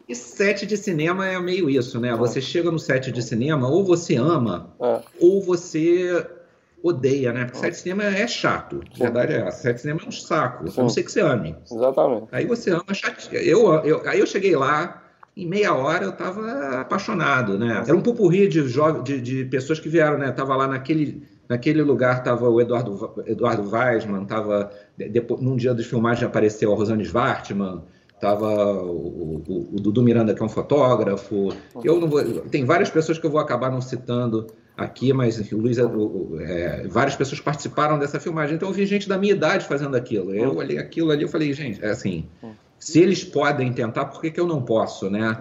E 0.08 0.16
set 0.16 0.66
de 0.66 0.76
cinema 0.76 1.28
é 1.28 1.40
meio 1.40 1.70
isso, 1.70 2.00
né? 2.00 2.16
Você 2.16 2.42
chega 2.42 2.72
no 2.72 2.80
set 2.80 3.12
de 3.12 3.22
cinema, 3.22 3.70
ou 3.70 3.86
você 3.86 4.16
ama, 4.16 4.74
é. 4.82 5.02
ou 5.20 5.42
você 5.42 6.28
odeia, 6.84 7.32
né? 7.32 7.46
Porque 7.46 7.60
set 7.60 7.72
de 7.72 7.78
cinema 7.78 8.04
é 8.04 8.28
chato. 8.28 8.82
A 8.96 9.04
verdade 9.04 9.34
é 9.34 9.48
essa. 9.48 9.78
Cinema 9.78 10.02
é 10.04 10.08
um 10.08 10.12
saco. 10.12 10.70
Sim. 10.70 10.80
A 10.80 10.84
não 10.84 10.90
ser 10.90 11.04
que 11.04 11.12
você 11.12 11.22
ame. 11.22 11.56
Exatamente. 11.72 12.28
Aí 12.32 12.46
você 12.46 12.72
ama 12.72 12.94
chato. 12.94 13.34
Eu, 13.34 13.74
eu, 13.84 14.08
aí 14.08 14.20
eu 14.20 14.28
cheguei 14.28 14.56
lá, 14.56 15.04
em 15.36 15.48
meia 15.48 15.74
hora 15.74 16.04
eu 16.06 16.12
tava 16.12 16.82
apaixonado, 16.82 17.58
né? 17.58 17.84
Era 17.86 17.96
um 17.96 18.02
pupurri 18.02 18.48
de, 18.48 18.64
de, 19.04 19.22
de 19.22 19.46
pessoas 19.46 19.80
que 19.80 19.90
vieram, 19.90 20.18
né? 20.18 20.32
Tava 20.32 20.56
lá 20.56 20.68
naquele 20.68 21.24
Naquele 21.52 21.82
lugar 21.82 22.20
estava 22.20 22.50
o 22.50 22.62
Eduardo, 22.62 23.14
Eduardo 23.28 23.70
Weisman, 23.70 24.24
tava, 24.24 24.72
depois, 24.96 25.42
num 25.42 25.58
dia 25.58 25.76
de 25.76 25.84
filmagem 25.84 26.24
apareceu 26.24 26.72
a 26.72 26.76
Rosane 26.78 27.04
Svartman, 27.04 27.84
estava 28.16 28.48
o, 28.82 29.44
o, 29.46 29.70
o, 29.74 29.76
Dudu 29.82 30.02
Miranda, 30.02 30.34
que 30.34 30.42
é 30.42 30.46
um 30.46 30.48
fotógrafo. 30.48 31.50
Eu 31.84 32.00
não 32.00 32.08
vou, 32.08 32.24
tem 32.50 32.64
várias 32.64 32.90
pessoas 32.90 33.18
que 33.18 33.26
eu 33.26 33.30
vou 33.30 33.42
acabar 33.42 33.70
não 33.70 33.82
citando 33.82 34.48
aqui, 34.82 35.14
mas 35.14 35.40
o 35.52 35.58
Luiz, 35.58 35.78
o, 35.78 36.38
é, 36.40 36.88
várias 36.88 37.16
pessoas 37.16 37.40
participaram 37.40 37.98
dessa 37.98 38.20
filmagem. 38.20 38.56
Então 38.56 38.70
eu 38.70 38.74
vi 38.74 38.86
gente 38.86 39.08
da 39.08 39.18
minha 39.18 39.34
idade 39.34 39.66
fazendo 39.66 39.96
aquilo. 39.96 40.34
Eu 40.34 40.56
olhei 40.56 40.78
aquilo 40.78 41.12
ali 41.12 41.26
e 41.26 41.28
falei, 41.28 41.54
gente, 41.54 41.84
é 41.84 41.90
assim, 41.90 42.26
se 42.80 43.00
eles 43.00 43.24
podem 43.24 43.72
tentar, 43.72 44.06
por 44.06 44.22
que, 44.22 44.32
que 44.32 44.40
eu 44.40 44.48
não 44.48 44.62
posso, 44.62 45.10
né? 45.10 45.38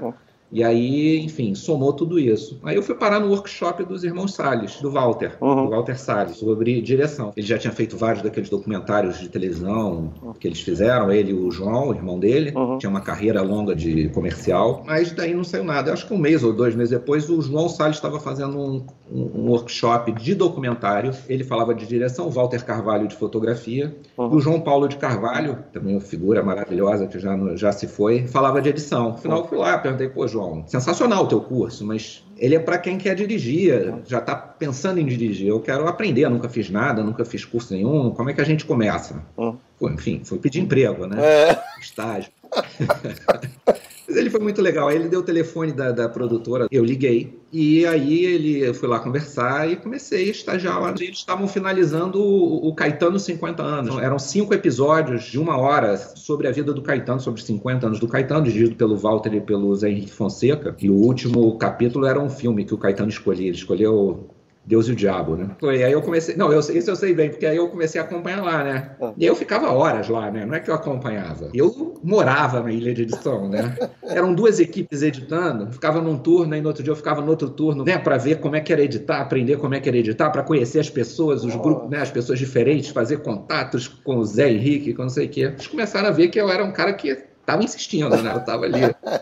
E 0.53 0.65
aí, 0.65 1.21
enfim, 1.21 1.55
somou 1.55 1.93
tudo 1.93 2.19
isso. 2.19 2.59
Aí 2.63 2.75
eu 2.77 2.83
fui 2.83 2.95
parar 2.95 3.21
no 3.21 3.29
workshop 3.29 3.85
dos 3.85 4.03
irmãos 4.03 4.35
Salles, 4.35 4.81
do 4.81 4.91
Walter, 4.91 5.37
uhum. 5.41 5.67
do 5.67 5.71
Walter 5.71 5.99
Salles, 5.99 6.37
sobre 6.37 6.81
direção. 6.81 7.33
Ele 7.37 7.47
já 7.47 7.57
tinha 7.57 7.73
feito 7.73 7.97
vários 7.97 8.23
daqueles 8.23 8.49
documentários 8.49 9.19
de 9.19 9.29
televisão 9.29 10.13
que 10.41 10.49
eles 10.49 10.61
fizeram, 10.61 11.11
ele 11.13 11.31
e 11.31 11.35
o 11.35 11.51
João, 11.51 11.89
o 11.89 11.95
irmão 11.95 12.19
dele, 12.19 12.53
uhum. 12.57 12.79
tinha 12.79 12.91
uma 12.91 13.01
carreira 13.01 13.43
longa 13.43 13.75
de 13.75 14.09
comercial, 14.09 14.83
mas 14.87 15.13
daí 15.13 15.35
não 15.35 15.45
saiu 15.45 15.65
nada. 15.65 15.91
Eu 15.91 15.95
acho 15.95 16.07
que 16.07 16.15
um 16.15 16.19
mês 16.19 16.43
ou 16.43 16.53
dois 16.53 16.75
meses 16.75 16.91
depois, 16.91 17.29
o 17.29 17.41
João 17.41 17.69
Salles 17.69 17.97
estava 17.97 18.19
fazendo 18.19 18.59
um, 18.59 18.85
um, 19.11 19.51
workshop 19.51 20.13
de 20.13 20.35
documentário. 20.35 21.13
Ele 21.29 21.45
falava 21.45 21.75
de 21.75 21.87
direção, 21.87 22.27
o 22.27 22.31
Walter 22.31 22.65
Carvalho 22.65 23.07
de 23.07 23.17
fotografia, 23.17 23.95
uhum. 24.17 24.35
o 24.35 24.41
João 24.41 24.61
Paulo 24.61 24.89
de 24.89 24.97
Carvalho, 24.97 25.59
também 25.73 25.95
uma 25.95 26.01
figura 26.01 26.43
maravilhosa 26.43 27.07
que 27.07 27.19
já, 27.19 27.37
já 27.55 27.73
se 27.73 27.87
foi, 27.87 28.27
falava 28.27 28.61
de 28.61 28.69
edição. 28.69 29.11
No 29.11 29.19
final, 29.19 29.39
eu 29.39 29.45
fui 29.47 29.59
lá, 29.59 29.79
perguntei, 29.79 30.09
pô, 30.09 30.27
João, 30.27 30.40
João, 30.41 30.65
sensacional 30.67 31.25
o 31.25 31.29
teu 31.29 31.41
curso, 31.41 31.85
mas 31.87 32.25
ele 32.39 32.55
é 32.55 32.59
para 32.59 32.79
quem 32.79 32.97
quer 32.97 33.15
dirigir, 33.15 33.95
já 34.07 34.19
está 34.19 34.35
pensando 34.35 34.99
em 34.99 35.05
dirigir. 35.05 35.49
Eu 35.49 35.61
quero 35.61 35.87
aprender, 35.87 36.29
nunca 36.31 36.49
fiz 36.49 36.71
nada, 36.71 37.03
nunca 37.05 37.25
fiz 37.25 37.45
curso 37.45 37.75
nenhum. 37.75 38.11
Como 38.11 38.31
é 38.31 38.33
que 38.33 38.41
a 38.41 38.45
gente 38.45 38.65
começa? 38.65 39.23
Hum. 39.37 39.57
Pô, 39.79 39.91
enfim, 39.91 40.23
foi 40.25 40.39
pedir 40.39 40.61
emprego, 40.61 41.07
né? 41.07 41.23
É. 41.23 41.63
Estágio. 41.81 42.31
Mas 44.11 44.19
ele 44.19 44.29
foi 44.29 44.41
muito 44.41 44.61
legal. 44.61 44.89
Aí 44.89 44.97
ele 44.97 45.09
deu 45.09 45.21
o 45.21 45.23
telefone 45.23 45.71
da, 45.71 45.93
da 45.93 46.09
produtora, 46.09 46.67
eu 46.69 46.85
liguei. 46.85 47.39
E 47.53 47.87
aí 47.87 48.25
ele 48.25 48.61
eu 48.61 48.75
fui 48.75 48.89
lá 48.89 48.99
conversar 48.99 49.71
e 49.71 49.77
comecei 49.77 50.27
a 50.27 50.31
estagiar 50.33 50.81
lá. 50.81 50.91
Eles 50.99 51.19
estavam 51.19 51.47
finalizando 51.47 52.21
o, 52.21 52.69
o, 52.69 52.75
Caetano 52.75 53.21
50 53.21 53.63
anos. 53.63 53.99
Eram 53.99 54.19
cinco 54.19 54.53
episódios 54.53 55.25
de 55.25 55.39
uma 55.39 55.57
hora 55.57 55.97
sobre 55.97 56.49
a 56.49 56.51
vida 56.51 56.73
do 56.73 56.83
Caetano, 56.83 57.21
sobre 57.21 57.41
os 57.41 57.47
50 57.47 57.87
anos 57.87 58.01
do 58.01 58.09
Caetano, 58.09 58.45
dirigido 58.45 58.75
pelo 58.75 58.97
Walter 58.97 59.33
e 59.33 59.41
pelo 59.41 59.73
Zé 59.77 59.91
Henrique 59.91 60.11
Fonseca. 60.11 60.75
E 60.81 60.91
o 60.91 60.95
último 60.95 61.57
capítulo 61.57 62.05
era 62.05 62.21
um 62.21 62.29
filme 62.29 62.65
que 62.65 62.75
o 62.75 62.79
Caetano 62.79 63.11
escolhia. 63.11 63.47
Ele 63.47 63.57
escolheu 63.57 64.29
Deus 64.71 64.87
e 64.87 64.93
o 64.93 64.95
Diabo, 64.95 65.35
né? 65.35 65.51
Foi 65.59 65.83
aí 65.83 65.91
eu 65.91 66.01
comecei. 66.01 66.37
Não, 66.37 66.53
eu, 66.53 66.61
isso 66.61 66.89
eu 66.89 66.95
sei 66.95 67.13
bem, 67.13 67.29
porque 67.29 67.45
aí 67.45 67.57
eu 67.57 67.69
comecei 67.69 68.01
a 68.01 68.05
acompanhar 68.05 68.41
lá, 68.41 68.63
né? 68.63 68.93
Ah. 69.03 69.13
E 69.17 69.25
aí 69.25 69.29
eu 69.29 69.35
ficava 69.35 69.69
horas 69.73 70.09
lá, 70.09 70.31
né? 70.31 70.47
Não 70.47 70.55
é 70.55 70.61
que 70.61 70.71
eu 70.71 70.75
acompanhava. 70.75 71.51
Eu 71.53 71.99
morava 72.05 72.63
na 72.63 72.71
ilha 72.71 72.95
de 72.95 73.03
edição, 73.03 73.49
né? 73.49 73.77
Eram 74.07 74.33
duas 74.33 74.61
equipes 74.61 75.03
editando, 75.03 75.73
ficava 75.73 76.01
num 76.01 76.17
turno, 76.17 76.55
aí 76.55 76.61
no 76.61 76.69
outro 76.69 76.85
dia 76.85 76.93
eu 76.93 76.97
ficava 76.97 77.21
no 77.21 77.33
outro 77.33 77.51
turno, 77.51 77.85
né? 77.85 77.99
Para 77.99 78.17
ver 78.17 78.39
como 78.39 78.55
é 78.55 78.61
que 78.61 78.73
era 78.73 78.81
editar, 78.81 79.21
aprender 79.21 79.57
como 79.57 79.75
é 79.75 79.81
que 79.81 79.89
era 79.89 79.99
editar, 79.99 80.31
para 80.31 80.45
conhecer 80.45 80.79
as 80.79 80.89
pessoas, 80.89 81.45
os 81.45 81.57
grupos, 81.57 81.91
né? 81.91 82.01
As 82.01 82.11
pessoas 82.13 82.39
diferentes, 82.39 82.91
fazer 82.91 83.23
contatos 83.23 83.89
com 83.89 84.19
o 84.19 84.25
Zé 84.25 84.53
Henrique, 84.53 84.95
com 84.95 85.03
não 85.03 85.11
sei 85.11 85.27
o 85.27 85.29
quê. 85.29 85.41
Eles 85.41 85.67
começaram 85.67 86.09
a 86.09 86.13
ver 86.13 86.29
que 86.29 86.41
eu 86.41 86.49
era 86.49 86.65
um 86.65 86.71
cara 86.71 86.93
que 86.93 87.13
tava 87.45 87.65
insistindo, 87.65 88.17
né? 88.23 88.33
Eu 88.33 88.45
tava 88.45 88.67
ali. 88.67 88.81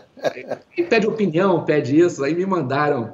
E 0.77 0.83
pede 0.83 1.07
opinião, 1.07 1.63
pede 1.63 1.97
isso, 1.97 2.21
aí 2.25 2.35
me 2.35 2.45
mandaram. 2.45 3.13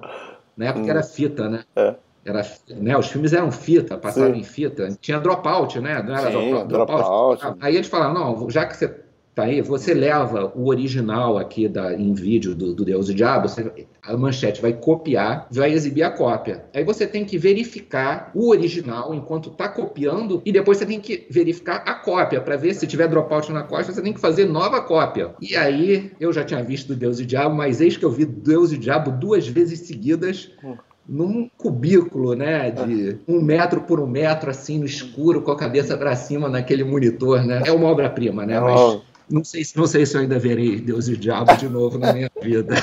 Na 0.58 0.66
época 0.66 0.86
hum. 0.86 0.90
era 0.90 1.04
fita, 1.04 1.48
né? 1.48 1.64
É. 1.76 1.96
Era, 2.26 2.42
né, 2.70 2.98
os 2.98 3.08
filmes 3.08 3.34
eram 3.34 3.52
fita, 3.52 3.98
passavam 3.98 4.34
Sim. 4.34 4.40
em 4.40 4.44
fita. 4.44 4.90
Tinha 5.00 5.20
dropout, 5.20 5.80
né? 5.80 6.02
Não 6.02 6.16
era 6.16 6.32
Sim, 6.32 6.50
dropout. 6.50 6.68
dropout. 6.68 7.58
Aí 7.62 7.76
eles 7.76 7.88
falaram, 7.88 8.16
não, 8.16 8.50
já 8.50 8.66
que 8.66 8.76
você 8.76 8.88
tá 9.36 9.44
aí, 9.44 9.62
você 9.62 9.94
leva 9.94 10.52
o 10.56 10.70
original 10.70 11.38
aqui 11.38 11.68
da, 11.68 11.94
em 11.94 12.14
vídeo 12.14 12.56
do, 12.56 12.74
do 12.74 12.86
Deus 12.86 13.10
e 13.10 13.14
Diabo, 13.14 13.50
você, 13.50 13.86
a 14.02 14.16
manchete 14.16 14.62
vai 14.62 14.72
copiar, 14.72 15.48
vai 15.52 15.72
exibir 15.72 16.04
a 16.04 16.10
cópia. 16.10 16.64
Aí 16.74 16.86
você 16.86 17.06
tem 17.06 17.26
que 17.26 17.38
verificar 17.38 18.32
o 18.34 18.50
original 18.50 19.14
enquanto 19.14 19.50
tá 19.50 19.68
copiando 19.68 20.42
e 20.46 20.54
depois 20.54 20.78
você 20.78 20.86
tem 20.86 21.02
que 21.02 21.28
verificar 21.30 21.84
a 21.86 21.94
cópia 21.96 22.40
para 22.40 22.56
ver 22.56 22.74
se 22.74 22.88
tiver 22.88 23.10
dropout 23.10 23.52
na 23.52 23.62
cópia, 23.62 23.92
você 23.92 24.02
tem 24.02 24.14
que 24.14 24.22
fazer 24.22 24.46
nova 24.46 24.82
cópia. 24.82 25.36
E 25.42 25.56
aí 25.56 26.12
eu 26.18 26.32
já 26.32 26.44
tinha 26.46 26.64
visto 26.64 26.96
Deus 26.96 27.20
e 27.20 27.26
Diabo, 27.26 27.54
mas 27.54 27.82
eis 27.82 27.98
que 27.98 28.06
eu 28.06 28.12
vi 28.12 28.26
Deus 28.26 28.72
e 28.72 28.78
Diabo 28.78 29.12
duas 29.12 29.46
vezes 29.48 29.82
seguidas. 29.82 30.50
Hum 30.64 30.76
num 31.08 31.50
cubículo, 31.58 32.34
né, 32.34 32.72
de 32.72 33.20
um 33.28 33.42
metro 33.42 33.82
por 33.82 34.00
um 34.00 34.08
metro, 34.08 34.50
assim, 34.50 34.80
no 34.80 34.86
escuro, 34.86 35.42
com 35.42 35.52
a 35.52 35.58
cabeça 35.58 35.96
para 35.96 36.16
cima 36.16 36.50
naquele 36.50 36.84
monitor, 36.84 37.44
né? 37.44 37.62
É 37.66 37.72
uma 37.72 37.88
obra-prima, 37.88 38.46
né? 38.46 38.60
Mas 38.60 39.02
não 39.30 39.44
sei, 39.44 39.64
não 39.76 39.88
sei 39.88 40.06
se 40.06 40.16
eu 40.16 40.22
ainda 40.22 40.38
verei 40.38 40.80
Deus 40.80 41.08
e 41.08 41.14
o 41.14 41.18
Diabo 41.18 41.56
de 41.58 41.68
novo 41.68 41.98
na 41.98 42.14
minha 42.14 42.30
vida. 42.42 42.76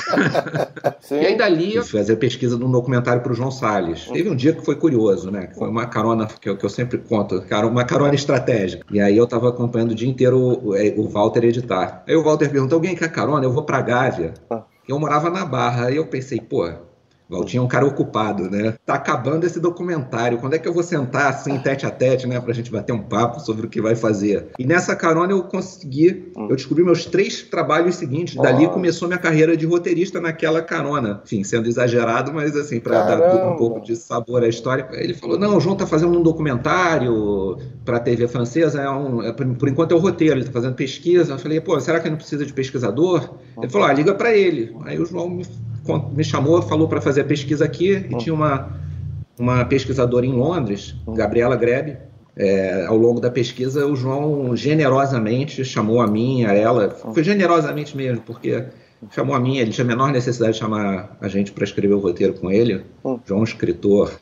Sim. 1.01 1.21
E 1.21 1.27
aí 1.27 1.37
dali 1.37 1.77
eu 1.77 1.85
fui 1.85 2.01
fazer 2.01 2.17
pesquisa 2.17 2.57
de 2.57 2.65
um 2.65 2.71
documentário 2.71 3.23
para 3.23 3.33
o 3.33 3.35
João 3.35 3.51
Salles. 3.51 4.07
Teve 4.07 4.29
um 4.29 4.35
dia 4.35 4.53
que 4.53 4.65
foi 4.65 4.75
curioso, 4.75 5.31
né? 5.31 5.47
Que 5.47 5.57
foi 5.57 5.69
uma 5.69 5.87
carona 5.87 6.27
que 6.27 6.49
eu, 6.49 6.57
que 6.57 6.65
eu 6.65 6.71
sempre 6.71 6.99
conto, 6.99 7.41
cara, 7.43 7.67
uma 7.67 7.85
carona 7.85 8.15
estratégica. 8.15 8.85
E 8.91 9.01
aí 9.01 9.17
eu 9.17 9.25
estava 9.25 9.49
acompanhando 9.49 9.93
o 9.93 9.95
dia 9.95 10.09
inteiro 10.09 10.39
o, 10.39 10.75
é, 10.75 10.93
o, 10.97 11.09
Walter 11.09 11.45
editar. 11.45 12.03
Aí 12.09 12.17
o 12.17 12.25
Walter 12.25 12.51
perguntou: 12.51 12.77
alguém 12.77 12.97
quer 12.97 13.11
carona? 13.11 13.45
Eu 13.45 13.53
vou 13.53 13.63
para 13.63 13.81
Gávea. 13.81 14.35
Ah. 14.51 14.63
Eu 14.89 14.99
morava 14.99 15.31
na 15.31 15.45
Barra. 15.45 15.87
Aí 15.87 15.97
eu 15.97 16.07
pensei, 16.07 16.41
pô, 16.41 16.69
Valtinho 17.33 17.63
é 17.63 17.65
um 17.65 17.69
cara 17.69 17.87
ocupado, 17.87 18.51
né? 18.51 18.75
Tá 18.85 18.95
acabando 18.95 19.45
esse 19.45 19.59
documentário. 19.59 20.37
Quando 20.39 20.55
é 20.55 20.59
que 20.59 20.69
eu 20.69 20.75
vou 20.75 20.83
sentar 20.83 21.29
assim, 21.29 21.59
tete 21.59 21.87
a 21.87 21.91
tete, 21.91 22.27
né? 22.27 22.39
Pra 22.39 22.53
gente 22.53 22.71
bater 22.71 22.93
um 22.93 23.03
papo 23.03 23.41
sobre 23.41 23.67
o 23.67 23.71
que 23.71 23.81
vai 23.81 23.97
fazer. 23.97 24.49
E 24.59 24.67
nessa 24.67 24.95
carona 24.95 25.33
eu 25.33 25.43
consegui, 25.45 26.31
hum. 26.37 26.49
eu 26.51 26.57
descobri 26.57 26.85
meus 26.85 27.07
três 27.07 27.43
trabalhos 27.43 27.95
seguintes. 27.97 28.37
Dali 28.37 28.69
começou 28.69 29.09
minha 29.09 29.19
carreira 29.19 29.57
de 29.57 29.65
roteirista 29.65 30.21
naquela 30.21 30.61
carona. 30.61 31.23
Enfim, 31.25 31.43
sendo 31.43 31.69
exagerado, 31.69 32.33
mas 32.35 32.55
assim, 32.55 32.79
pra 32.81 33.03
Caramba. 33.03 33.27
dar 33.27 33.53
um 33.53 33.57
pouco 33.57 33.81
de 33.81 33.97
sabor 33.97 34.45
à 34.45 34.49
história. 34.49 34.87
Ele 34.93 35.15
falou: 35.15 35.39
não, 35.39 35.57
o 35.57 35.61
João 35.61 35.75
tá 35.75 35.87
fazendo 35.87 36.19
um 36.19 36.23
documentário 36.23 37.57
pra 37.83 37.99
TV 37.99 38.29
francesa. 38.29 38.83
É 38.83 38.91
um, 38.91 39.23
é, 39.23 39.33
por 39.33 39.69
enquanto 39.69 39.93
é 39.93 39.95
o 39.95 39.99
roteiro, 39.99 40.37
ele 40.37 40.45
tá 40.45 40.53
fazendo 40.53 40.75
pesquisa. 40.75 41.33
Eu 41.33 41.39
falei, 41.39 41.61
pô, 41.61 41.81
será 41.81 41.99
que 41.99 42.11
não 42.11 42.17
precisa 42.17 42.45
de 42.45 42.53
pesquisador? 42.53 43.37
Ele 43.57 43.71
falou: 43.71 43.87
ah, 43.87 43.93
liga 43.93 44.13
pra 44.15 44.37
ele. 44.37 44.77
Aí 44.85 44.99
o 44.99 45.07
João 45.07 45.31
me 45.31 45.45
me 46.13 46.25
chamou, 46.25 46.61
falou 46.63 46.89
para 46.89 47.01
fazer 47.01 47.23
a 47.23 47.25
pesquisa 47.25 47.65
aqui 47.65 47.93
e 47.93 48.17
tinha 48.19 48.35
uma, 48.35 48.71
uma 49.39 49.65
pesquisadora 49.65 50.25
em 50.25 50.33
Londres, 50.33 50.95
Gabriela 51.09 51.57
Grebe. 51.57 51.97
É, 52.35 52.87
ao 52.87 52.97
longo 52.97 53.21
da 53.21 53.31
pesquisa, 53.31 53.87
o 53.87 53.95
João 53.95 54.57
generosamente 54.57 55.63
chamou 55.67 56.01
a 56.01 56.07
mim, 56.07 56.45
a 56.45 56.55
ela, 56.55 56.89
foi 56.91 57.23
generosamente 57.23 57.95
mesmo, 57.95 58.23
porque 58.23 58.65
chamou 59.11 59.35
a 59.35 59.41
mim, 59.41 59.59
ele 59.59 59.71
tinha 59.71 59.85
a 59.85 59.89
menor 59.89 60.11
necessidade 60.11 60.55
de 60.55 60.59
chamar 60.59 61.15
a 61.21 61.29
gente 61.29 61.53
para 61.53 61.65
escrever 61.65 61.93
o 61.93 61.99
roteiro 61.99 62.33
com 62.33 62.51
ele. 62.51 62.87
João, 63.27 63.41
é 63.41 63.45
escritor, 63.45 64.19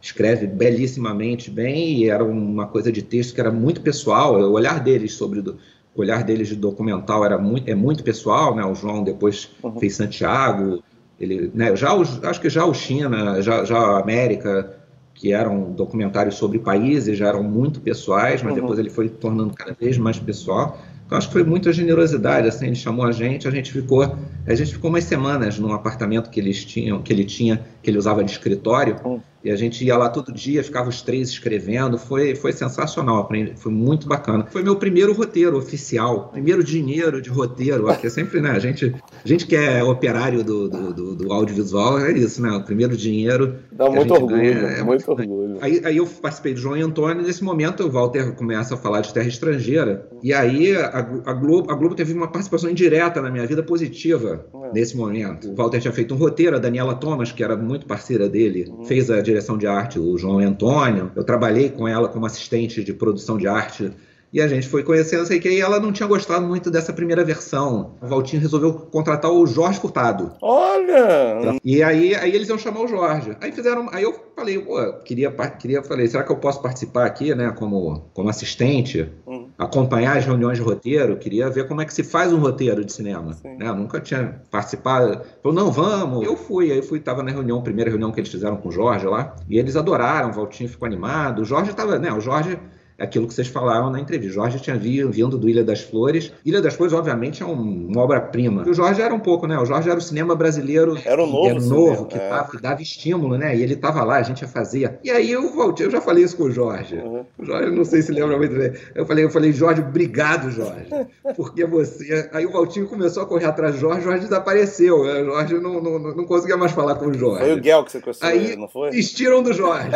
escreve 0.00 0.48
belíssimamente 0.48 1.48
bem 1.48 1.98
e 1.98 2.10
era 2.10 2.24
uma 2.24 2.66
coisa 2.66 2.90
de 2.90 3.02
texto 3.02 3.34
que 3.34 3.40
era 3.40 3.52
muito 3.52 3.80
pessoal, 3.80 4.34
o 4.34 4.52
olhar 4.52 4.80
deles 4.80 5.12
sobre 5.14 5.38
o 5.38 6.00
olhar 6.00 6.24
deles 6.24 6.48
de 6.48 6.56
documental 6.56 7.24
era 7.24 7.38
muito, 7.38 7.68
é 7.70 7.74
muito 7.74 8.02
pessoal, 8.02 8.54
né? 8.54 8.64
O 8.64 8.74
João 8.74 9.04
depois 9.04 9.50
uhum. 9.62 9.78
fez 9.78 9.94
Santiago, 9.94 10.82
ele, 11.24 11.50
né, 11.54 11.74
já 11.74 11.94
os, 11.94 12.22
acho 12.22 12.40
que 12.40 12.48
já 12.48 12.64
o 12.64 12.74
China, 12.74 13.40
já, 13.42 13.64
já 13.64 13.76
a 13.76 14.00
América, 14.00 14.76
que 15.14 15.32
eram 15.32 15.72
documentários 15.72 16.34
sobre 16.36 16.58
países, 16.58 17.16
já 17.16 17.28
eram 17.28 17.42
muito 17.42 17.80
pessoais, 17.80 18.42
mas 18.42 18.54
uhum. 18.54 18.60
depois 18.60 18.78
ele 18.78 18.90
foi 18.90 19.08
tornando 19.08 19.54
cada 19.54 19.72
vez 19.72 19.96
mais 19.96 20.18
pessoal. 20.18 20.78
Então 21.06 21.18
acho 21.18 21.28
que 21.28 21.32
foi 21.32 21.44
muita 21.44 21.72
generosidade, 21.72 22.48
assim, 22.48 22.66
ele 22.66 22.74
chamou 22.74 23.04
a 23.04 23.12
gente, 23.12 23.46
a 23.46 23.50
gente 23.50 23.70
ficou, 23.70 24.02
a 24.46 24.54
gente 24.54 24.72
ficou 24.72 24.90
umas 24.90 25.04
semanas 25.04 25.58
num 25.58 25.72
apartamento 25.72 26.30
que 26.30 26.40
eles 26.40 26.64
tinham, 26.64 27.02
que 27.02 27.12
ele 27.12 27.24
tinha, 27.24 27.60
que 27.82 27.90
ele 27.90 27.98
usava 27.98 28.24
de 28.24 28.30
escritório. 28.30 28.96
Uhum. 29.04 29.20
E 29.44 29.50
a 29.50 29.56
gente 29.56 29.84
ia 29.84 29.96
lá 29.96 30.08
todo 30.08 30.32
dia, 30.32 30.64
ficava 30.64 30.88
os 30.88 31.02
três 31.02 31.28
escrevendo. 31.28 31.98
Foi, 31.98 32.34
foi 32.34 32.50
sensacional, 32.52 33.18
aprendi, 33.18 33.52
foi 33.56 33.70
muito 33.70 34.08
bacana. 34.08 34.46
Foi 34.50 34.62
meu 34.62 34.74
primeiro 34.76 35.12
roteiro 35.12 35.58
oficial, 35.58 36.28
primeiro 36.32 36.64
dinheiro 36.64 37.20
de 37.20 37.28
roteiro. 37.28 37.90
É 37.90 38.08
sempre, 38.08 38.40
né? 38.40 38.50
A 38.50 38.58
gente, 38.58 38.94
a 39.22 39.28
gente 39.28 39.46
que 39.46 39.54
é 39.54 39.84
operário 39.84 40.42
do, 40.42 40.68
do, 40.68 40.94
do, 40.94 41.14
do 41.14 41.32
audiovisual, 41.32 42.00
é 42.00 42.12
isso, 42.12 42.40
né? 42.40 42.50
O 42.52 42.64
primeiro 42.64 42.96
dinheiro. 42.96 43.56
Dá 43.70 43.90
muito 43.90 44.14
orgulho, 44.14 44.36
ganha, 44.36 44.52
é 44.52 44.82
muito 44.82 45.10
orgulho. 45.10 45.58
Aí, 45.60 45.82
aí 45.84 45.96
eu 45.98 46.06
participei 46.06 46.54
do 46.54 46.60
João 46.60 46.76
e 46.78 46.82
Antônio. 46.82 47.22
E 47.22 47.26
nesse 47.26 47.44
momento 47.44 47.84
o 47.84 47.90
Walter 47.90 48.32
começa 48.32 48.74
a 48.74 48.78
falar 48.78 49.02
de 49.02 49.12
terra 49.12 49.28
estrangeira. 49.28 50.08
E 50.22 50.32
aí 50.32 50.74
a, 50.74 50.98
a, 51.26 51.32
Globo, 51.34 51.70
a 51.70 51.74
Globo 51.74 51.94
teve 51.94 52.14
uma 52.14 52.28
participação 52.28 52.70
indireta 52.70 53.20
na 53.20 53.30
minha 53.30 53.46
vida 53.46 53.62
positiva 53.62 54.46
é. 54.54 54.72
nesse 54.72 54.96
momento. 54.96 55.50
O 55.50 55.54
Walter 55.54 55.80
tinha 55.80 55.92
feito 55.92 56.14
um 56.14 56.16
roteiro, 56.16 56.56
a 56.56 56.58
Daniela 56.58 56.94
Thomas, 56.94 57.30
que 57.30 57.44
era 57.44 57.56
muito 57.56 57.86
parceira 57.86 58.26
dele, 58.26 58.66
uhum. 58.70 58.84
fez 58.84 59.10
a 59.10 59.20
direção 59.20 59.33
de 59.58 59.66
arte, 59.66 59.98
o 59.98 60.16
João 60.16 60.38
Antônio. 60.38 61.10
Eu 61.14 61.24
trabalhei 61.24 61.70
com 61.70 61.86
ela 61.88 62.08
como 62.08 62.26
assistente 62.26 62.82
de 62.84 62.92
produção 62.92 63.36
de 63.38 63.46
arte 63.46 63.92
e 64.34 64.42
a 64.42 64.48
gente 64.48 64.66
foi 64.66 64.82
conhecendo, 64.82 65.24
sei 65.24 65.38
que 65.38 65.46
aí 65.46 65.60
ela 65.60 65.78
não 65.78 65.92
tinha 65.92 66.08
gostado 66.08 66.44
muito 66.44 66.68
dessa 66.68 66.92
primeira 66.92 67.24
versão. 67.24 67.94
O 68.02 68.08
Valtinho 68.08 68.42
resolveu 68.42 68.72
contratar 68.72 69.30
o 69.30 69.46
Jorge 69.46 69.78
Furtado. 69.78 70.32
Olha! 70.42 71.56
E 71.64 71.80
aí, 71.84 72.16
aí 72.16 72.34
eles 72.34 72.48
iam 72.48 72.58
chamar 72.58 72.80
o 72.80 72.88
Jorge. 72.88 73.36
Aí 73.40 73.52
fizeram. 73.52 73.88
Aí 73.92 74.02
eu 74.02 74.12
falei, 74.34 74.58
pô, 74.58 74.92
queria, 75.04 75.30
queria, 75.30 75.84
falei, 75.84 76.08
será 76.08 76.24
que 76.24 76.32
eu 76.32 76.36
posso 76.36 76.60
participar 76.60 77.06
aqui, 77.06 77.32
né, 77.32 77.52
como, 77.52 78.10
como 78.12 78.28
assistente? 78.28 79.08
Uhum. 79.24 79.33
Acompanhar 79.56 80.16
as 80.16 80.24
reuniões 80.24 80.58
de 80.58 80.64
roteiro, 80.64 81.16
queria 81.16 81.48
ver 81.48 81.68
como 81.68 81.80
é 81.80 81.84
que 81.84 81.94
se 81.94 82.02
faz 82.02 82.32
um 82.32 82.38
roteiro 82.38 82.84
de 82.84 82.92
cinema. 82.92 83.36
Né? 83.44 83.68
Eu 83.68 83.76
nunca 83.76 84.00
tinha 84.00 84.40
participado. 84.50 85.20
Falou, 85.42 85.56
não, 85.56 85.70
vamos. 85.70 86.26
Eu 86.26 86.36
fui, 86.36 86.72
aí 86.72 86.82
fui, 86.82 86.98
tava 86.98 87.22
na 87.22 87.30
reunião, 87.30 87.62
primeira 87.62 87.90
reunião 87.90 88.10
que 88.10 88.18
eles 88.18 88.30
fizeram 88.30 88.56
com 88.56 88.68
o 88.68 88.72
Jorge 88.72 89.06
lá, 89.06 89.36
e 89.48 89.58
eles 89.58 89.76
adoraram, 89.76 90.30
o 90.30 90.32
Valtinho 90.32 90.68
ficou 90.68 90.86
animado. 90.86 91.42
O 91.42 91.44
Jorge 91.44 91.72
tava, 91.72 91.98
né? 91.98 92.12
O 92.12 92.20
Jorge 92.20 92.58
aquilo 92.98 93.26
que 93.26 93.34
vocês 93.34 93.48
falaram 93.48 93.90
na 93.90 94.00
entrevista. 94.00 94.34
Jorge 94.34 94.60
tinha 94.60 94.76
vindo 94.76 95.36
do 95.38 95.48
Ilha 95.48 95.64
das 95.64 95.80
Flores. 95.80 96.32
Ilha 96.44 96.60
das 96.60 96.74
Flores, 96.74 96.92
obviamente, 96.92 97.42
é 97.42 97.46
um, 97.46 97.88
uma 97.88 98.02
obra-prima. 98.02 98.62
O 98.66 98.74
Jorge 98.74 99.02
era 99.02 99.14
um 99.14 99.18
pouco, 99.18 99.46
né? 99.46 99.58
O 99.58 99.64
Jorge 99.64 99.90
era 99.90 99.98
o 99.98 100.02
cinema 100.02 100.34
brasileiro. 100.34 100.96
Era 101.04 101.22
o 101.22 101.26
novo. 101.26 101.48
Era 101.48 101.60
novo, 101.60 102.06
que, 102.06 102.16
é. 102.16 102.28
tava, 102.28 102.50
que, 102.50 102.62
dava 102.62 102.82
estímulo, 102.82 103.36
né? 103.36 103.56
E 103.56 103.62
ele 103.62 103.74
estava 103.74 104.02
lá, 104.04 104.16
a 104.16 104.22
gente 104.22 104.46
fazia. 104.46 104.98
E 105.02 105.10
aí 105.10 105.30
eu 105.30 105.52
voltei, 105.52 105.86
eu 105.86 105.90
já 105.90 106.00
falei 106.00 106.24
isso 106.24 106.36
com 106.36 106.44
o 106.44 106.50
Jorge. 106.50 106.96
Uhum. 106.96 107.24
O 107.38 107.44
Jorge, 107.44 107.70
não 107.70 107.84
sei 107.84 108.02
se 108.02 108.12
lembra 108.12 108.36
muito 108.36 108.54
bem. 108.54 108.72
Eu 108.94 109.06
falei, 109.06 109.24
eu 109.24 109.30
falei, 109.30 109.52
Jorge, 109.52 109.80
obrigado, 109.80 110.50
Jorge. 110.50 110.88
Porque 111.36 111.64
você. 111.64 112.28
Aí 112.32 112.46
o 112.46 112.52
Valtinho 112.52 112.86
começou 112.86 113.22
a 113.22 113.26
correr 113.26 113.46
atrás 113.46 113.74
do 113.74 113.80
Jorge, 113.80 114.00
o 114.00 114.04
Jorge 114.04 114.24
desapareceu. 114.24 115.00
O 115.00 115.24
Jorge 115.24 115.54
não, 115.54 115.80
não, 115.80 115.98
não 115.98 116.24
conseguia 116.24 116.56
mais 116.56 116.72
falar 116.72 116.94
com 116.96 117.06
o 117.06 117.14
Jorge. 117.14 117.44
Foi 117.44 117.52
o 117.54 117.60
Guel 117.60 117.84
que 117.84 117.92
você 117.92 118.00
conheceu, 118.00 118.28
aí, 118.28 118.56
não 118.56 118.68
foi? 118.68 118.90
Desistiram 118.90 119.42
do 119.42 119.52
Jorge. 119.52 119.90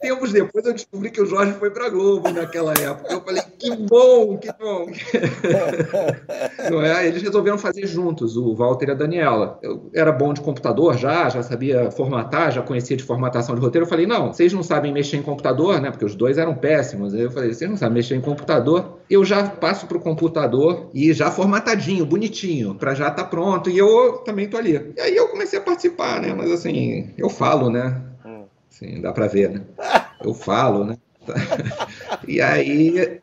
Tempos 0.00 0.32
depois 0.32 0.64
eu 0.64 0.72
descobri 0.72 1.10
que 1.10 1.20
o 1.20 1.26
Jorge 1.26 1.54
foi 1.54 1.70
para 1.70 1.88
Globo 1.88 2.30
naquela 2.30 2.72
época. 2.72 3.12
Eu 3.12 3.20
falei, 3.20 3.42
que 3.58 3.74
bom, 3.76 4.38
que 4.38 4.48
bom. 4.52 4.86
Não 6.70 6.82
é? 6.82 7.06
Eles 7.06 7.20
resolveram 7.20 7.58
fazer 7.58 7.84
juntos, 7.86 8.36
o 8.36 8.54
Walter 8.54 8.88
e 8.88 8.90
a 8.92 8.94
Daniela. 8.94 9.58
Eu 9.60 9.90
era 9.92 10.12
bom 10.12 10.32
de 10.32 10.40
computador 10.40 10.96
já, 10.96 11.28
já 11.28 11.42
sabia 11.42 11.90
formatar, 11.90 12.52
já 12.52 12.62
conhecia 12.62 12.96
de 12.96 13.02
formatação 13.02 13.56
de 13.56 13.60
roteiro. 13.60 13.86
Eu 13.86 13.88
falei, 13.88 14.06
não, 14.06 14.32
vocês 14.32 14.52
não 14.52 14.62
sabem 14.62 14.92
mexer 14.92 15.16
em 15.16 15.22
computador, 15.22 15.80
né? 15.80 15.90
Porque 15.90 16.04
os 16.04 16.14
dois 16.14 16.38
eram 16.38 16.54
péssimos. 16.54 17.12
Eu 17.12 17.30
falei, 17.30 17.52
vocês 17.52 17.68
não 17.68 17.76
sabem 17.76 17.94
mexer 17.94 18.14
em 18.14 18.20
computador. 18.20 19.00
Eu 19.10 19.24
já 19.24 19.42
passo 19.48 19.86
para 19.88 19.96
o 19.96 20.00
computador 20.00 20.90
e 20.94 21.12
já 21.12 21.30
formatadinho, 21.30 22.06
bonitinho, 22.06 22.74
para 22.74 22.94
já 22.94 23.08
estar 23.08 23.24
tá 23.24 23.28
pronto. 23.28 23.68
E 23.68 23.76
eu 23.76 24.18
também 24.18 24.48
tô 24.48 24.56
ali. 24.56 24.92
E 24.96 25.00
aí 25.00 25.16
eu 25.16 25.26
comecei 25.28 25.58
a 25.58 25.62
participar, 25.62 26.20
né? 26.20 26.32
Mas 26.32 26.52
assim, 26.52 27.10
eu 27.18 27.28
falo, 27.28 27.68
né? 27.68 28.00
Sim, 28.78 29.00
dá 29.00 29.12
para 29.12 29.26
ver, 29.26 29.50
né? 29.50 29.62
Eu 30.22 30.32
falo, 30.32 30.84
né? 30.84 30.96
e 32.28 32.40
aí, 32.40 33.20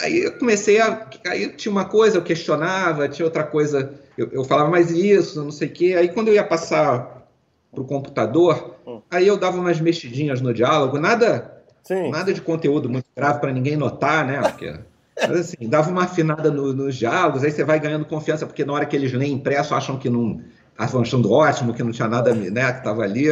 aí 0.00 0.18
eu 0.24 0.38
comecei 0.38 0.80
a. 0.80 1.06
Aí 1.26 1.50
tinha 1.50 1.70
uma 1.70 1.84
coisa, 1.84 2.16
eu 2.16 2.22
questionava, 2.22 3.06
tinha 3.08 3.26
outra 3.26 3.44
coisa, 3.44 3.92
eu, 4.16 4.28
eu 4.32 4.42
falava 4.44 4.70
mais 4.70 4.90
isso, 4.90 5.44
não 5.44 5.50
sei 5.50 5.68
o 5.68 5.72
quê. 5.72 5.94
Aí 5.98 6.08
quando 6.08 6.28
eu 6.28 6.34
ia 6.34 6.44
passar 6.44 7.28
para 7.70 7.82
o 7.82 7.84
computador, 7.84 8.76
hum. 8.86 9.02
aí 9.10 9.26
eu 9.26 9.36
dava 9.36 9.58
umas 9.58 9.78
mexidinhas 9.80 10.40
no 10.40 10.54
diálogo, 10.54 10.98
nada, 10.98 11.62
Sim. 11.82 12.10
nada 12.10 12.32
de 12.32 12.40
conteúdo 12.40 12.88
muito 12.88 13.06
grave 13.14 13.38
para 13.38 13.52
ninguém 13.52 13.76
notar, 13.76 14.26
né? 14.26 14.40
Porque, 14.40 14.74
mas 15.14 15.40
assim, 15.40 15.68
dava 15.68 15.90
uma 15.90 16.04
afinada 16.04 16.50
no- 16.50 16.72
nos 16.72 16.96
diálogos, 16.96 17.44
aí 17.44 17.50
você 17.50 17.64
vai 17.64 17.78
ganhando 17.78 18.06
confiança, 18.06 18.46
porque 18.46 18.64
na 18.64 18.72
hora 18.72 18.86
que 18.86 18.96
eles 18.96 19.12
leem 19.12 19.34
impresso, 19.34 19.74
acham 19.74 19.98
que 19.98 20.08
não. 20.08 20.40
Estavam 20.78 21.00
achando 21.00 21.32
ótimo, 21.32 21.72
que 21.72 21.82
não 21.82 21.90
tinha 21.90 22.06
nada, 22.06 22.34
né, 22.34 22.72
que 22.72 22.78
estava 22.78 23.02
ali. 23.02 23.30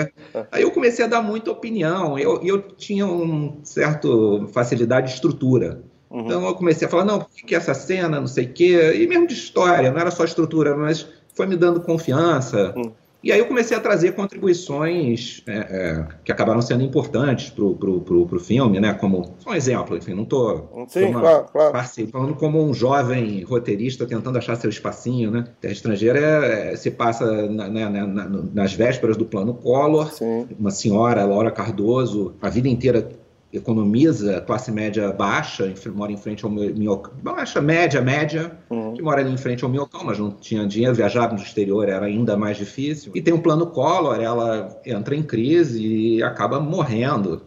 Aí 0.51 0.63
eu 0.63 0.71
comecei 0.71 1.05
a 1.05 1.09
dar 1.09 1.21
muita 1.21 1.51
opinião, 1.51 2.19
e 2.19 2.23
eu, 2.23 2.41
eu 2.43 2.63
tinha 2.63 3.07
um 3.07 3.61
certo 3.63 4.49
facilidade 4.53 5.09
de 5.09 5.15
estrutura. 5.15 5.83
Uhum. 6.11 6.21
Então 6.21 6.47
eu 6.47 6.55
comecei 6.55 6.87
a 6.87 6.91
falar, 6.91 7.05
não, 7.05 7.19
por 7.19 7.29
que, 7.31 7.55
essa 7.55 7.75
cena, 7.75 8.19
não 8.19 8.27
sei 8.27 8.47
o 8.47 8.53
quê, 8.53 8.95
e 8.97 9.07
mesmo 9.07 9.27
de 9.27 9.35
história, 9.35 9.91
não 9.91 9.99
era 9.99 10.11
só 10.11 10.25
estrutura, 10.25 10.75
mas 10.77 11.07
foi 11.35 11.47
me 11.47 11.57
dando 11.57 11.81
confiança. 11.81 12.73
Hum. 12.77 12.93
E 13.25 13.33
aí 13.33 13.39
eu 13.39 13.47
comecei 13.47 13.75
a 13.75 13.81
trazer 13.81 14.13
contribuições 14.13 15.43
é, 15.47 15.57
é, 15.57 16.07
que 16.23 16.31
acabaram 16.31 16.61
sendo 16.61 16.85
importantes 16.85 17.49
para 17.49 17.65
o 17.65 18.39
filme, 18.39 18.79
né? 18.79 18.93
Como 18.93 19.35
só 19.39 19.51
um 19.51 19.55
exemplo, 19.55 19.97
enfim, 19.97 20.13
não 20.13 20.25
estou 20.25 20.85
claro, 21.21 21.47
claro. 21.51 21.73
falando 22.13 22.35
como 22.35 22.63
um 22.63 22.75
jovem 22.75 23.43
roteirista 23.43 24.05
tentando 24.07 24.37
achar 24.37 24.57
seu 24.57 24.69
espacinho, 24.69 25.31
né? 25.31 25.45
Terra 25.59 25.73
Estrangeira 25.73 26.19
é- 26.19 26.73
é- 26.73 26.77
se 26.77 26.91
passa 26.91 27.49
na- 27.49 27.69
na- 27.69 27.89
na- 27.91 28.07
na- 28.07 28.29
nas 28.53 28.75
vésperas 28.75 29.17
do 29.17 29.25
plano 29.25 29.55
Collor, 29.55 30.13
Sim. 30.13 30.47
uma 30.61 30.71
senhora, 30.71 31.25
Laura 31.25 31.51
Cardoso, 31.51 32.35
a 32.43 32.51
vida 32.51 32.69
inteira 32.69 33.09
economiza, 33.57 34.41
classe 34.41 34.71
média 34.73 35.13
baixa, 35.13 35.73
mora 35.95 36.11
em 36.11 36.17
frente 36.17 36.45
ao 36.45 36.51
minhocão, 36.51 37.13
baixa, 37.23 37.61
média, 37.61 38.01
média, 38.01 38.53
Uhum. 38.69 38.95
que 38.95 39.03
mora 39.03 39.21
ali 39.21 39.31
em 39.31 39.37
frente 39.37 39.63
ao 39.63 39.71
minhocão, 39.71 40.03
mas 40.05 40.19
não 40.19 40.33
tinha 40.33 40.67
dinheiro, 40.67 40.95
viajar 40.95 41.33
no 41.33 41.39
exterior 41.39 41.89
era 41.89 42.07
ainda 42.07 42.37
mais 42.37 42.57
difícil. 42.57 43.13
E 43.15 43.23
tem 43.23 43.33
um 43.33 43.41
plano 43.41 43.67
Collor, 43.67 44.21
ela 44.21 44.81
entra 44.85 45.15
em 45.15 45.23
crise 45.23 45.87
e 45.87 46.23
acaba 46.23 46.59
morrendo. 46.59 47.43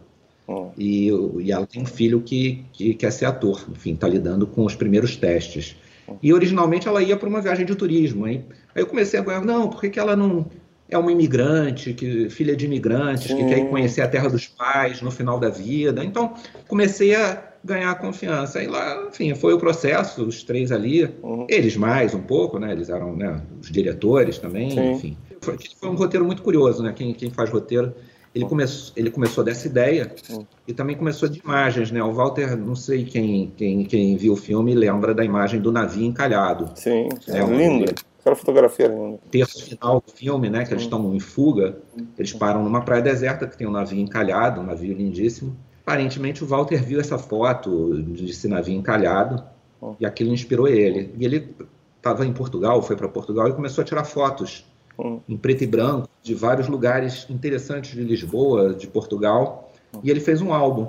Uhum. 0.46 0.70
E, 0.78 1.08
e 1.40 1.52
ela 1.52 1.66
tem 1.66 1.82
um 1.82 1.86
filho 1.86 2.22
que, 2.22 2.64
que 2.72 2.94
quer 2.94 3.12
ser 3.12 3.26
ator, 3.26 3.66
enfim, 3.70 3.92
está 3.92 4.08
lidando 4.08 4.46
com 4.46 4.64
os 4.64 4.74
primeiros 4.74 5.16
testes. 5.16 5.76
E 6.22 6.32
originalmente 6.32 6.88
ela 6.88 7.02
ia 7.02 7.16
para 7.16 7.28
uma 7.28 7.42
viagem 7.42 7.66
de 7.66 7.74
turismo. 7.74 8.26
Hein? 8.26 8.46
Aí 8.74 8.82
eu 8.82 8.86
comecei 8.86 9.20
a 9.20 9.22
ganhar, 9.22 9.44
não, 9.44 9.68
por 9.68 9.80
que, 9.80 9.90
que 9.90 10.00
ela 10.00 10.16
não 10.16 10.46
é 10.88 10.96
uma 10.96 11.12
imigrante, 11.12 11.92
que, 11.92 12.30
filha 12.30 12.56
de 12.56 12.64
imigrantes, 12.66 13.32
que 13.32 13.42
Sim. 13.42 13.46
quer 13.48 13.58
ir 13.58 13.68
conhecer 13.68 14.00
a 14.00 14.08
terra 14.08 14.28
dos 14.28 14.46
pais 14.46 15.02
no 15.02 15.10
final 15.10 15.38
da 15.38 15.48
vida? 15.48 16.04
Então 16.04 16.34
comecei 16.66 17.14
a 17.14 17.42
ganhar 17.64 17.94
confiança. 17.96 18.62
E 18.62 18.66
lá, 18.66 19.06
enfim, 19.08 19.34
foi 19.34 19.52
o 19.52 19.58
processo, 19.58 20.24
os 20.24 20.42
três 20.42 20.72
ali, 20.72 21.04
Uhum. 21.22 21.46
eles 21.48 21.76
mais 21.76 22.14
um 22.14 22.22
pouco, 22.22 22.58
né? 22.58 22.72
Eles 22.72 22.88
eram 22.88 23.14
né, 23.16 23.42
os 23.60 23.70
diretores 23.70 24.38
também, 24.38 24.70
Sim. 24.70 24.92
enfim. 24.92 25.16
Foi, 25.40 25.56
foi 25.78 25.88
um 25.90 25.94
roteiro 25.94 26.24
muito 26.24 26.42
curioso, 26.42 26.82
né? 26.82 26.92
Quem, 26.96 27.12
quem 27.12 27.30
faz 27.30 27.50
roteiro, 27.50 27.94
ele, 28.34 28.44
começou, 28.46 28.92
ele 28.96 29.10
começou 29.10 29.42
dessa 29.44 29.66
ideia 29.66 30.14
Hum. 30.30 30.44
e 30.66 30.72
também 30.72 30.96
começou 30.96 31.28
de 31.28 31.40
imagens, 31.40 31.90
né? 31.90 32.02
O 32.02 32.12
Walter, 32.12 32.56
não 32.56 32.74
sei 32.74 33.04
quem, 33.04 33.52
quem, 33.56 33.84
quem 33.84 34.16
viu 34.16 34.32
o 34.34 34.36
filme, 34.36 34.74
lembra 34.74 35.12
da 35.14 35.24
imagem 35.24 35.60
do 35.60 35.70
navio 35.72 36.04
encalhado. 36.04 36.70
Sim. 36.76 37.08
É, 37.28 37.38
É, 37.38 37.44
um- 37.44 37.56
linda. 37.56 37.94
Aquela 38.28 38.36
fotografia 38.36 38.86
é 38.86 38.88
linda. 38.88 39.18
Terço 39.30 39.64
final 39.64 40.02
do 40.06 40.12
filme, 40.12 40.50
né? 40.50 40.64
Que 40.64 40.72
eles 40.74 40.82
estão 40.82 41.14
em 41.14 41.20
fuga, 41.20 41.78
eles 42.18 42.32
param 42.34 42.62
numa 42.62 42.82
praia 42.82 43.00
deserta 43.02 43.46
que 43.46 43.56
tem 43.56 43.66
um 43.66 43.70
navio 43.70 43.98
encalhado, 43.98 44.60
um 44.60 44.64
navio 44.64 44.94
lindíssimo. 44.94 45.56
Aparentemente 45.86 46.44
o 46.44 46.46
Walter 46.46 46.82
viu 46.84 47.00
essa 47.00 47.16
foto 47.16 47.94
desse 48.02 48.46
navio 48.46 48.74
encalhado 48.74 49.42
Hum. 49.80 49.94
e 49.98 50.04
aquilo 50.04 50.32
inspirou 50.34 50.66
ele. 50.68 51.14
E 51.16 51.24
ele 51.24 51.54
estava 51.96 52.26
em 52.26 52.32
Portugal, 52.32 52.82
foi 52.82 52.96
para 52.96 53.08
Portugal 53.08 53.48
e 53.48 53.52
começou 53.52 53.80
a 53.82 53.84
tirar 53.84 54.04
fotos 54.04 54.66
Hum. 54.98 55.20
em 55.28 55.36
preto 55.36 55.62
e 55.62 55.66
branco 55.66 56.08
de 56.22 56.34
vários 56.34 56.68
lugares 56.68 57.26
interessantes 57.30 57.92
de 57.92 58.02
Lisboa, 58.02 58.74
de 58.74 58.88
Portugal, 58.88 59.72
e 60.02 60.10
ele 60.10 60.20
fez 60.20 60.42
um 60.42 60.52
álbum. 60.52 60.88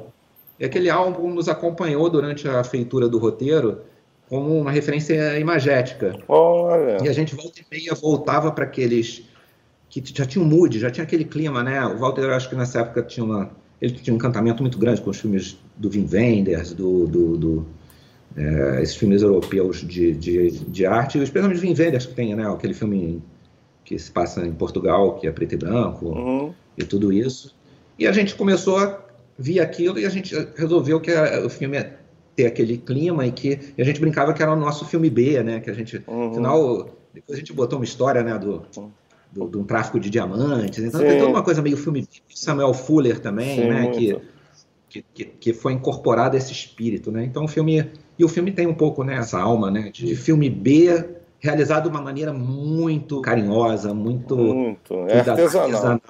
E 0.60 0.65
aquele 0.65 0.89
álbum 0.89 1.31
nos 1.31 1.48
acompanhou 1.48 2.10
durante 2.10 2.48
a 2.50 2.63
feitura 2.63 3.08
do 3.08 3.17
roteiro 3.19 3.81
como 4.29 4.59
uma 4.62 4.71
referência 4.71 5.38
imagética. 5.39 6.15
Olha. 6.27 7.03
E 7.03 7.09
a 7.09 7.13
gente 7.13 7.36
volta 7.36 7.59
e 7.59 7.65
meia 7.71 7.93
voltava 7.95 8.51
para 8.51 8.63
aqueles 8.63 9.24
que 9.89 10.03
já 10.15 10.25
tinha 10.25 10.43
um 10.43 10.48
mood, 10.48 10.77
já 10.79 10.91
tinha 10.91 11.03
aquele 11.03 11.25
clima, 11.25 11.63
né? 11.63 11.83
O 11.86 11.98
Walter, 11.98 12.21
eu 12.21 12.33
acho 12.33 12.48
que 12.48 12.55
nessa 12.55 12.79
época 12.81 13.01
tinha 13.03 13.25
uma 13.25 13.51
ele 13.81 13.93
tinha 13.93 14.13
um 14.13 14.17
encantamento 14.17 14.62
muito 14.62 14.77
grande 14.77 15.01
com 15.01 15.09
os 15.09 15.17
filmes 15.19 15.57
do 15.77 15.89
Wim 15.89 16.05
Wenders, 16.12 16.74
do, 16.74 17.07
do, 17.07 17.38
do 17.38 17.65
é, 18.36 18.81
esses 18.83 18.95
filmes 18.98 19.21
europeus 19.21 19.77
de, 19.88 20.12
de, 20.13 20.51
de 20.51 20.86
arte, 20.86 21.17
especialmente 21.17 21.59
o 21.59 21.62
Wim 21.63 21.74
Wenders 21.79 22.05
que 22.05 22.13
tem, 22.13 22.35
né? 22.35 22.46
Aquele 22.48 22.74
filme 22.74 23.24
que 23.85 23.98
se 23.98 24.11
passa 24.11 24.46
em 24.46 24.51
Portugal, 24.51 25.15
que 25.15 25.27
é 25.27 25.31
preto 25.31 25.53
e 25.53 25.57
branco 25.57 26.07
Uhum. 26.09 26.53
e 26.77 26.83
tudo 26.83 27.11
isso. 27.11 27.55
E 27.98 28.05
a 28.05 28.11
gente 28.11 28.35
começou 28.35 28.77
a 28.77 29.00
ver 29.37 29.61
aquilo 29.61 29.98
e 29.98 30.05
a 30.05 30.09
gente 30.09 30.35
resolveu 30.57 31.00
que 31.00 31.09
a- 31.11 31.42
o 31.46 31.50
filme 31.50 31.77
ia 31.77 31.99
ter 32.39 32.45
aquele 32.45 32.77
clima 32.77 33.25
e 33.25 33.31
que 33.33 33.59
e 33.77 33.81
a 33.81 33.83
gente 33.85 33.99
brincava 33.99 34.33
que 34.33 34.41
era 34.41 34.53
o 34.53 34.55
nosso 34.55 34.85
filme 34.85 35.09
B, 35.09 35.43
né? 35.43 35.59
Que 35.59 35.69
a 35.69 35.73
gente, 35.73 36.01
Uhum. 36.07 36.31
afinal, 36.31 36.89
depois 37.13 37.35
a 37.37 37.39
gente 37.39 37.51
botou 37.51 37.77
uma 37.79 37.83
história, 37.83 38.23
né, 38.23 38.37
do, 38.39 38.61
do, 39.31 39.47
de 39.49 39.57
um 39.57 39.63
tráfico 39.65 39.99
de 39.99 40.09
diamantes. 40.09 40.81
Então 40.83 41.01
Sim. 41.01 41.07
tem 41.07 41.17
toda 41.17 41.29
uma 41.31 41.43
coisa 41.43 41.61
meio 41.61 41.75
filme 41.75 42.01
B. 42.01 42.07
Samuel 42.33 42.73
Fuller 42.73 43.19
também, 43.19 43.57
Sim, 43.57 43.67
né? 43.67 43.81
muito. 43.81 44.21
Que, 44.87 45.05
que, 45.13 45.25
que, 45.25 45.53
foi 45.53 45.73
incorporado 45.73 46.35
esse 46.37 46.51
espírito, 46.51 47.11
né? 47.11 47.23
Então 47.23 47.43
o 47.43 47.47
filme 47.47 47.85
e 48.17 48.23
o 48.25 48.27
filme 48.29 48.51
tem 48.51 48.65
um 48.65 48.73
pouco 48.73 49.03
né, 49.03 49.17
essa 49.17 49.39
alma, 49.39 49.69
né, 49.69 49.91
de 49.93 50.15
filme 50.15 50.49
B 50.49 51.05
realizado 51.39 51.83
de 51.83 51.89
uma 51.89 52.01
maneira 52.01 52.33
muito 52.33 53.21
carinhosa, 53.21 53.93
muito 53.93 54.35
Muito. 54.35 54.93
É 55.07 55.23
cuidado- 55.23 55.39
artesanal. 55.41 56.01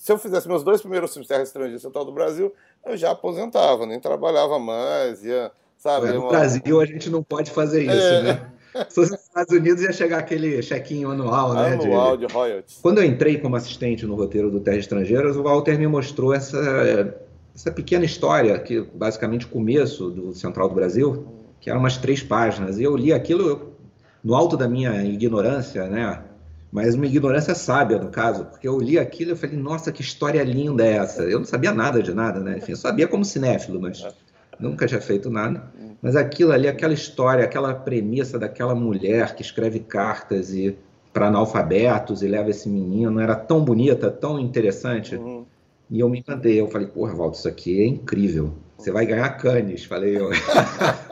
Se 0.00 0.10
eu 0.10 0.16
fizesse 0.16 0.48
meus 0.48 0.62
dois 0.64 0.80
primeiros 0.80 1.12
filmes 1.12 1.28
Terra 1.28 1.42
Estrangeira 1.42 1.76
e 1.76 1.78
Central 1.78 2.06
do 2.06 2.10
Brasil, 2.12 2.50
eu 2.86 2.96
já 2.96 3.10
aposentava, 3.10 3.84
nem 3.84 4.00
trabalhava 4.00 4.58
mais, 4.58 5.22
ia, 5.22 5.52
sabe? 5.76 6.08
É, 6.08 6.12
No 6.14 6.20
uma- 6.22 6.30
Brasil 6.30 6.80
a 6.80 6.86
gente 6.86 7.10
não 7.10 7.22
pode 7.22 7.50
fazer 7.50 7.82
isso, 7.82 7.92
É. 7.92 8.22
né? 8.22 8.50
Se 8.88 8.94
fosse 8.94 9.10
nos 9.12 9.20
Estados 9.20 9.54
Unidos 9.54 9.82
ia 9.82 9.92
chegar 9.92 10.18
aquele 10.20 10.62
chequinho 10.62 11.10
anual, 11.10 11.52
né? 11.52 11.76
de- 11.76 11.84
anual 11.86 12.16
de 12.16 12.24
royalties. 12.32 12.78
Quando 12.80 12.96
eu 12.96 13.04
entrei 13.04 13.36
como 13.36 13.56
assistente 13.56 14.06
no 14.06 14.14
roteiro 14.14 14.50
do 14.50 14.58
Terra 14.60 14.78
Estrangeiras, 14.78 15.36
o 15.36 15.42
Walter 15.42 15.78
me 15.78 15.86
mostrou 15.86 16.32
essa, 16.32 17.14
essa 17.54 17.70
pequena 17.70 18.06
história, 18.06 18.58
que 18.58 18.80
basicamente 18.94 19.44
o 19.44 19.48
começo 19.50 20.08
do 20.10 20.32
Central 20.32 20.70
do 20.70 20.74
Brasil, 20.74 21.26
que 21.60 21.68
eram 21.68 21.80
umas 21.80 21.98
três 21.98 22.22
páginas. 22.22 22.78
E 22.78 22.84
eu 22.84 22.96
li 22.96 23.12
aquilo 23.12 23.46
eu- 23.46 23.72
no 24.24 24.34
alto 24.34 24.56
da 24.56 24.66
minha 24.66 25.04
ignorância, 25.04 25.86
né? 25.88 26.22
Mas 26.72 26.94
uma 26.94 27.06
ignorância 27.06 27.54
sábia, 27.54 27.98
no 27.98 28.10
caso, 28.10 28.44
porque 28.44 28.68
eu 28.68 28.78
li 28.78 28.98
aquilo 28.98 29.32
e 29.32 29.36
falei, 29.36 29.56
nossa, 29.56 29.90
que 29.90 30.02
história 30.02 30.42
linda 30.44 30.86
é 30.86 30.96
essa? 30.96 31.22
Eu 31.22 31.40
não 31.40 31.46
sabia 31.46 31.72
nada 31.72 32.02
de 32.02 32.14
nada, 32.14 32.38
né? 32.40 32.58
Enfim, 32.58 32.72
eu 32.72 32.76
sabia 32.76 33.08
como 33.08 33.24
cinéfilo, 33.24 33.80
mas 33.80 34.06
nunca 34.58 34.86
tinha 34.86 35.00
feito 35.00 35.28
nada. 35.28 35.64
Mas 36.00 36.14
aquilo 36.14 36.52
ali, 36.52 36.68
aquela 36.68 36.94
história, 36.94 37.44
aquela 37.44 37.74
premissa 37.74 38.38
daquela 38.38 38.74
mulher 38.74 39.34
que 39.34 39.42
escreve 39.42 39.80
cartas 39.80 40.54
e 40.54 40.76
para 41.12 41.26
analfabetos 41.26 42.22
e 42.22 42.28
leva 42.28 42.50
esse 42.50 42.68
menino, 42.68 43.18
era 43.18 43.34
tão 43.34 43.64
bonita, 43.64 44.10
tão 44.10 44.38
interessante. 44.38 45.16
Uhum. 45.16 45.44
E 45.90 45.98
eu 45.98 46.08
me 46.08 46.20
encantei. 46.20 46.60
Eu 46.60 46.68
falei, 46.68 46.86
porra, 46.86 47.14
Walter, 47.14 47.38
isso 47.38 47.48
aqui 47.48 47.80
é 47.80 47.86
incrível. 47.86 48.54
Você 48.78 48.92
vai 48.92 49.04
ganhar 49.04 49.28
canes, 49.30 49.84
falei 49.84 50.16
eu. 50.16 50.30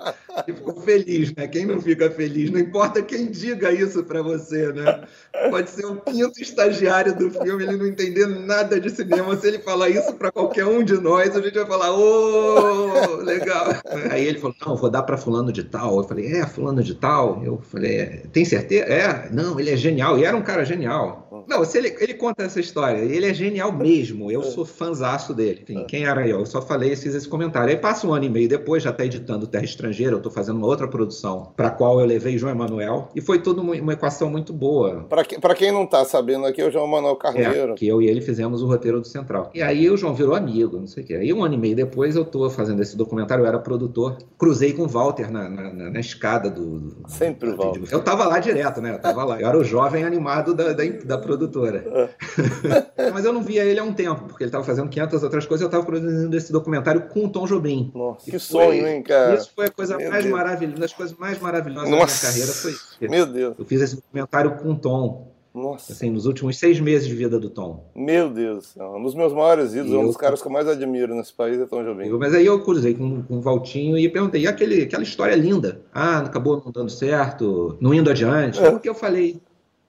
Feliz, 0.89 1.35
né? 1.35 1.47
Quem 1.47 1.67
não 1.67 1.79
fica 1.83 2.11
feliz? 2.11 2.51
Não 2.51 2.59
importa 2.59 3.03
quem 3.03 3.27
diga 3.27 3.71
isso 3.71 4.03
para 4.05 4.23
você, 4.23 4.73
né? 4.73 5.03
Pode 5.51 5.69
ser 5.69 5.85
o 5.85 5.97
quinto 5.97 6.41
estagiário 6.41 7.15
do 7.15 7.31
filme, 7.31 7.63
ele 7.63 7.77
não 7.77 7.87
entender 7.87 8.27
nada 8.27 8.81
de 8.81 8.89
cinema. 8.89 9.37
Se 9.37 9.49
ele 9.49 9.59
falar 9.59 9.91
isso 9.91 10.15
para 10.15 10.33
qualquer 10.33 10.65
um 10.65 10.83
de 10.83 10.95
nós, 10.95 11.37
a 11.37 11.43
gente 11.43 11.53
vai 11.53 11.67
falar, 11.67 11.93
ô, 11.93 13.17
legal. 13.17 13.67
Aí 14.11 14.27
ele 14.27 14.39
falou, 14.39 14.57
não, 14.65 14.77
vou 14.77 14.89
dar 14.89 15.03
para 15.03 15.19
fulano 15.19 15.53
de 15.53 15.63
tal. 15.63 15.99
Eu 15.99 16.05
falei, 16.05 16.33
é, 16.33 16.47
fulano 16.47 16.83
de 16.83 16.95
tal? 16.95 17.45
Eu 17.45 17.59
falei, 17.59 17.99
é, 17.99 18.07
tem 18.33 18.47
certeza? 18.47 18.85
É, 18.85 19.29
não, 19.31 19.61
ele 19.61 19.69
é 19.69 19.77
genial. 19.77 20.19
E 20.19 20.25
era 20.25 20.35
um 20.35 20.43
cara 20.43 20.65
genial. 20.65 21.28
Não, 21.49 21.65
se 21.65 21.79
ele, 21.79 21.97
ele 21.99 22.15
conta 22.15 22.43
essa 22.45 22.61
história, 22.61 22.99
ele 22.99 23.27
é 23.27 23.33
genial 23.35 23.73
mesmo. 23.73 24.31
Eu 24.31 24.43
sou 24.43 24.65
fãzaço 24.65 25.33
dele. 25.35 25.61
Enfim, 25.63 25.85
quem 25.89 26.05
era 26.05 26.27
eu? 26.27 26.41
Eu 26.41 26.47
só 26.47 26.61
falei, 26.61 26.95
fiz 26.95 27.15
esse 27.15 27.29
comentário. 27.29 27.71
Aí 27.71 27.77
passa 27.77 28.07
um 28.07 28.13
ano 28.13 28.25
e 28.27 28.29
meio 28.29 28.49
depois, 28.49 28.83
já 28.83 28.91
está 28.91 29.05
editando 29.05 29.47
Terra 29.47 29.65
Estrangeira, 29.65 30.13
eu 30.13 30.19
estou 30.19 30.31
fazendo 30.31 30.57
uma 30.59 30.67
outra 30.67 30.87
produção, 30.87 31.53
para 31.57 31.69
a 31.69 31.71
qual 31.71 31.99
eu 32.01 32.07
levei 32.07 32.37
João 32.39 32.53
Emanuel. 32.53 33.09
E 33.15 33.21
foi 33.21 33.41
tudo 33.41 33.63
uma, 33.63 33.93
equação 33.93 34.31
muito 34.31 34.53
boa. 34.53 35.05
Pra, 35.09 35.25
que- 35.25 35.39
quem 35.55 35.73
não 35.73 35.87
tá 35.87 36.05
sabendo 36.05 36.45
aqui, 36.47 36.61
é 36.61 36.67
o 36.69 36.71
João 36.71 36.87
Manuel 36.87 37.17
Carneiro. 37.17 37.73
É, 37.73 37.75
que 37.75 37.87
eu 37.89 38.01
e 38.03 38.07
ele 38.09 38.21
fizemos 38.21 38.63
o 38.63 38.67
roteiro 38.67 39.01
do 39.01 39.07
Central. 39.07 39.51
E 39.55 39.63
aí 39.63 39.89
o 39.91 39.97
João 39.97 40.15
virou 40.15 40.35
amigo, 40.35 40.79
não 40.79 40.87
sei 40.87 41.03
o 41.03 41.07
quê. 41.07 41.15
Aí 41.15 41.33
um 41.33 41.43
ano 41.43 41.55
e 41.55 41.59
meio 41.59 41.75
depois 41.75 42.15
eu 42.15 42.25
tô 42.25 42.49
fazendo 42.51 42.81
esse 42.83 42.97
documentário, 42.97 43.43
eu 43.43 43.49
era 43.49 43.59
produtor. 43.59 44.17
Cruzei 44.39 44.73
com 44.73 44.83
o 44.83 44.89
Walter 44.89 45.31
na, 45.33 45.49
na, 45.49 45.73
na- 45.73 45.91
na 45.91 46.01
escada 46.01 46.49
do. 46.51 46.79
do- 46.79 46.97
Sempre 47.09 47.51
o 47.51 47.57
Walter. 47.57 47.83
Eu 47.91 48.03
tava 48.03 48.27
lá 48.27 48.39
direto, 48.39 48.81
né? 48.81 48.95
Eu 48.95 49.01
tava 49.01 49.25
lá. 49.25 49.41
Eu 49.41 49.49
era 49.49 49.59
o 49.59 49.65
jovem 49.65 50.05
animado 50.05 50.55
da, 50.55 50.73
da, 50.73 50.85
da 50.85 51.19
produtora. 51.39 52.11
Mas 53.15 53.25
eu 53.25 53.33
não 53.33 53.43
via 53.43 53.65
ele 53.65 53.79
há 53.79 53.85
um 53.85 53.93
tempo, 53.93 54.25
porque 54.27 54.45
ele 54.45 54.51
tava 54.51 54.65
fazendo 54.65 54.89
500 54.89 55.23
outras 55.23 55.47
coisas. 55.47 55.65
Eu 55.65 55.71
tava 55.71 55.85
produzindo 55.85 56.37
esse 56.37 56.53
documentário 56.53 57.03
com 57.09 57.25
o 57.25 57.29
Tom 57.29 57.47
Jobim. 57.47 57.91
Nossa, 57.95 58.25
que 58.25 58.33
foi- 58.33 58.41
sonho, 58.41 58.87
hein, 58.87 59.03
cara? 59.03 59.35
Isso 59.37 59.51
foi 59.55 59.67
a 59.67 59.71
coisa 59.71 59.97
Meu 59.97 60.11
mais 60.11 60.25
Deus. 60.25 60.37
maravilhosa, 60.37 60.75
uma 60.77 60.81
das 60.81 60.93
coisas 60.93 61.17
mais 61.17 61.39
maravilhosas 61.41 61.91
Nossa. 61.91 62.27
da 62.27 62.33
minha 62.33 62.47
carreira 62.47 62.53
foi 62.53 62.71
isso. 62.73 62.97
Meu 63.01 63.27
Deus. 63.27 63.55
Eu 63.59 63.65
fiz 63.65 63.81
esse 63.81 63.97
documentário 63.97 64.57
com 64.57 64.71
o 64.73 64.77
Tom. 64.77 65.29
Nossa. 65.55 65.93
Assim, 65.93 66.11
nos 66.11 66.25
últimos 66.27 66.57
seis 66.57 66.79
meses 66.79 67.09
de 67.09 67.17
vida 67.17 67.39
do 67.41 67.51
Tom. 67.51 67.91
Meu 67.97 68.31
Deus 68.31 68.59
do 68.59 68.65
céu. 68.65 68.95
Um 68.97 69.03
dos 69.03 69.15
meus 69.15 69.33
maiores 69.33 69.75
ídolos, 69.75 69.93
um 69.95 70.07
dos 70.07 70.17
caras 70.17 70.41
que 70.41 70.47
eu 70.47 70.53
mais 70.53 70.69
admiro 70.69 71.15
nesse 71.17 71.33
país 71.33 71.59
é 71.59 71.65
Tom 71.67 71.83
Jobim. 71.83 72.09
Mas 72.11 72.33
aí 72.35 72.47
eu 72.47 72.63
cruzei 72.63 72.95
com, 72.95 73.23
com 73.23 73.39
o 73.39 73.41
Valtinho 73.41 73.99
e 73.99 74.09
perguntei, 74.09 74.43
e 74.43 74.47
aquele, 74.47 74.83
aquela 74.83 75.03
história 75.03 75.35
linda? 75.35 75.81
Ah, 75.93 76.19
acabou 76.19 76.63
não 76.65 76.71
dando 76.71 76.91
certo, 76.91 77.77
não 77.81 77.93
indo 77.93 78.09
adiante. 78.09 78.63
É. 78.63 78.71
Porque 78.71 78.89
eu 78.89 78.95
falei, 78.95 79.41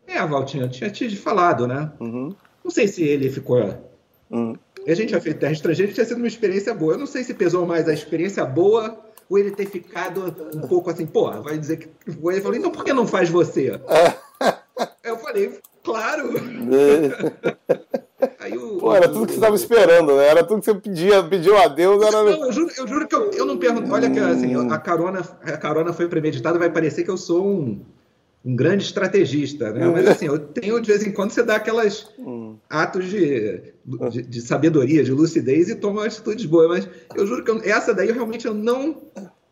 é, 0.09 0.25
Valtinho, 0.25 0.65
eu 0.65 0.69
tinha 0.69 0.89
te 0.89 1.15
falado, 1.15 1.67
né? 1.67 1.91
Uhum. 1.99 2.33
Não 2.63 2.71
sei 2.71 2.87
se 2.87 3.03
ele 3.03 3.29
ficou... 3.29 3.59
Uhum. 4.29 4.55
A 4.87 4.93
gente 4.93 5.11
já 5.11 5.21
fez 5.21 5.35
terra 5.35 5.51
estrangeira, 5.51 5.91
tinha 5.91 6.05
sido 6.05 6.17
uma 6.17 6.27
experiência 6.27 6.73
boa. 6.73 6.93
Eu 6.93 6.99
não 6.99 7.05
sei 7.05 7.23
se 7.23 7.33
pesou 7.33 7.65
mais 7.65 7.87
a 7.87 7.93
experiência 7.93 8.45
boa 8.45 8.97
ou 9.29 9.37
ele 9.37 9.51
ter 9.51 9.67
ficado 9.67 10.35
um 10.55 10.61
pouco 10.61 10.89
assim, 10.89 11.05
pô, 11.05 11.29
vai 11.41 11.57
dizer 11.57 11.77
que. 11.77 11.89
Ele 12.07 12.41
falou, 12.41 12.57
então 12.57 12.71
por 12.71 12.83
que 12.83 12.93
não 12.93 13.05
faz 13.05 13.29
você? 13.29 13.79
eu 15.03 15.17
falei, 15.17 15.59
claro! 15.83 16.31
Aí 18.39 18.57
o, 18.57 18.77
Pô, 18.77 18.93
era 18.93 19.07
tudo 19.07 19.27
que 19.27 19.33
você 19.33 19.37
estava 19.37 19.55
esperando, 19.55 20.17
né? 20.17 20.27
Era 20.27 20.43
tudo 20.43 20.59
que 20.59 20.65
você 20.65 20.75
pedia, 20.75 21.23
pediu 21.23 21.57
a 21.57 21.67
Deus. 21.67 22.05
Era... 22.05 22.23
Não, 22.23 22.45
eu 22.45 22.51
juro, 22.51 22.71
eu 22.77 22.87
juro 22.87 23.07
que 23.07 23.15
eu, 23.15 23.31
eu 23.31 23.45
não 23.45 23.57
pergunto. 23.57 23.93
Olha 23.93 24.09
que 24.09 24.19
assim, 24.19 24.55
a 24.69 24.77
carona, 24.77 25.21
a 25.41 25.57
carona 25.57 25.93
foi 25.93 26.07
premeditada, 26.09 26.59
vai 26.59 26.69
parecer 26.69 27.03
que 27.03 27.11
eu 27.11 27.17
sou 27.17 27.45
um, 27.45 27.81
um 28.43 28.55
grande 28.55 28.83
estrategista, 28.83 29.71
né? 29.71 29.85
Mas 29.87 30.07
assim, 30.07 30.25
eu 30.25 30.39
tenho 30.39 30.79
de 30.79 30.87
vez 30.87 31.05
em 31.05 31.11
quando 31.11 31.31
você 31.31 31.43
dá 31.43 31.55
aquelas 31.57 32.09
hum. 32.17 32.55
atos 32.69 33.09
de, 33.09 33.61
de, 34.11 34.21
de, 34.21 34.41
sabedoria, 34.41 35.03
de 35.03 35.11
lucidez 35.11 35.69
e 35.69 35.75
toma 35.75 36.05
atitudes 36.05 36.45
boas. 36.45 36.69
Mas 36.69 36.89
eu 37.15 37.27
juro 37.27 37.43
que 37.43 37.51
eu, 37.51 37.61
essa 37.63 37.93
daí 37.93 38.07
eu 38.07 38.13
realmente 38.13 38.47
eu 38.47 38.53
não 38.53 39.01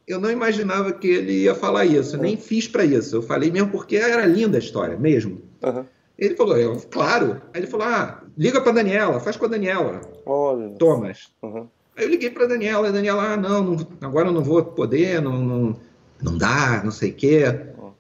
eu 0.08 0.22
não 0.22 0.32
imaginava 0.32 0.94
que 0.94 1.08
ele 1.08 1.34
ia 1.44 1.54
falar 1.54 1.86
isso, 1.86 2.16
uhum. 2.16 2.22
nem 2.22 2.38
fiz 2.38 2.68
para 2.68 2.86
isso. 2.86 3.18
Eu 3.18 3.22
falei 3.22 3.52
mesmo 3.52 3.70
porque 3.70 3.98
era 3.98 4.26
linda 4.26 4.58
a 4.58 4.60
história, 4.60 4.98
mesmo. 4.98 5.42
Uhum. 5.62 5.84
Ele 6.18 6.36
falou, 6.36 6.58
eu, 6.58 6.78
claro. 6.90 7.42
Aí 7.54 7.60
ele 7.60 7.68
falou, 7.68 7.86
ah, 7.86 8.24
liga 8.38 8.62
para 8.62 8.72
Daniela, 8.72 9.20
faz 9.20 9.36
com 9.36 9.46
a 9.46 9.50
Daniela. 9.50 10.02
Olha. 10.26 10.70
Thomas. 10.80 11.28
Uhum. 11.44 11.68
Aí 11.96 12.06
eu 12.06 12.10
liguei 12.10 12.30
para 12.30 12.48
Daniela, 12.48 12.88
a 12.88 12.92
Daniela, 12.92 13.34
ah, 13.34 13.38
não, 13.38 13.64
não, 13.64 13.88
agora 14.02 14.30
eu 14.30 14.34
não 14.34 14.44
vou 14.44 14.64
poder, 14.64 15.22
não, 15.22 15.44
não, 15.44 15.76
não 16.22 16.38
dá, 16.38 16.82
não 16.84 16.92
sei 16.92 17.12
o 17.12 17.14
quê. 17.14 17.44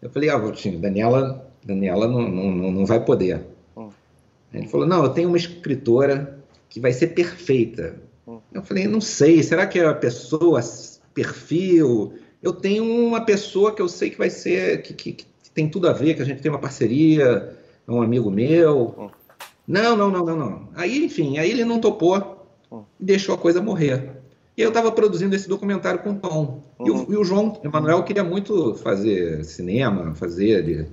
Eu 0.02 0.10
falei, 0.10 0.30
ah, 0.30 0.38
Valtinho, 0.38 0.80
Daniela, 0.80 1.52
Daniela 1.64 2.08
não, 2.08 2.28
não, 2.28 2.72
não 2.72 2.86
vai 2.86 3.04
poder. 3.04 3.42
Uhum. 3.76 3.90
Ele 4.54 4.68
falou, 4.68 4.88
não, 4.88 5.04
eu 5.04 5.10
tenho 5.10 5.28
uma 5.28 5.38
escritora 5.38 6.40
que 6.70 6.80
vai 6.80 6.94
ser 6.94 7.08
perfeita. 7.08 7.96
Uhum. 8.26 8.40
Eu 8.54 8.62
falei, 8.64 8.88
não 8.88 9.02
sei, 9.02 9.42
será 9.42 9.66
que 9.66 9.80
é 9.80 9.86
a 9.86 9.94
pessoa 9.94 10.62
perfil. 11.18 12.14
Eu 12.44 12.54
tenho 12.54 12.84
uma 12.84 13.22
pessoa 13.22 13.74
que 13.74 13.82
eu 13.82 13.90
sei 13.90 14.12
que 14.12 14.18
vai 14.20 14.30
ser, 14.30 14.84
que, 14.84 14.94
que, 14.94 15.14
que 15.14 15.26
tem 15.52 15.68
tudo 15.68 15.90
a 15.90 15.94
ver, 15.94 16.14
que 16.14 16.22
a 16.22 16.26
gente 16.26 16.42
tem 16.42 16.52
uma 16.52 16.60
parceria, 16.60 17.58
é 17.88 17.92
um 17.92 18.04
amigo 18.04 18.30
meu. 18.30 19.10
Não, 19.68 19.98
não, 19.98 20.12
não, 20.12 20.24
não, 20.24 20.38
não. 20.38 20.70
Aí, 20.76 21.04
enfim, 21.04 21.40
aí 21.40 21.50
ele 21.50 21.66
não 21.66 21.80
topou 21.80 22.46
e 23.00 23.04
deixou 23.04 23.34
a 23.34 23.38
coisa 23.38 23.60
morrer. 23.60 24.17
E 24.58 24.62
eu 24.62 24.70
estava 24.70 24.92
produzindo 24.92 25.36
esse 25.36 25.48
documentário 25.48 26.00
com 26.00 26.12
o 26.12 26.16
Tom. 26.16 26.64
Uhum. 26.80 26.88
E, 26.88 26.90
o, 26.90 26.96
uhum. 26.96 27.06
e 27.10 27.18
o 27.18 27.24
João 27.24 27.62
Emanuel 27.64 28.02
queria 28.04 28.24
muito 28.24 28.74
fazer 28.74 29.46
cinema, 29.46 30.16
fazer. 30.16 30.90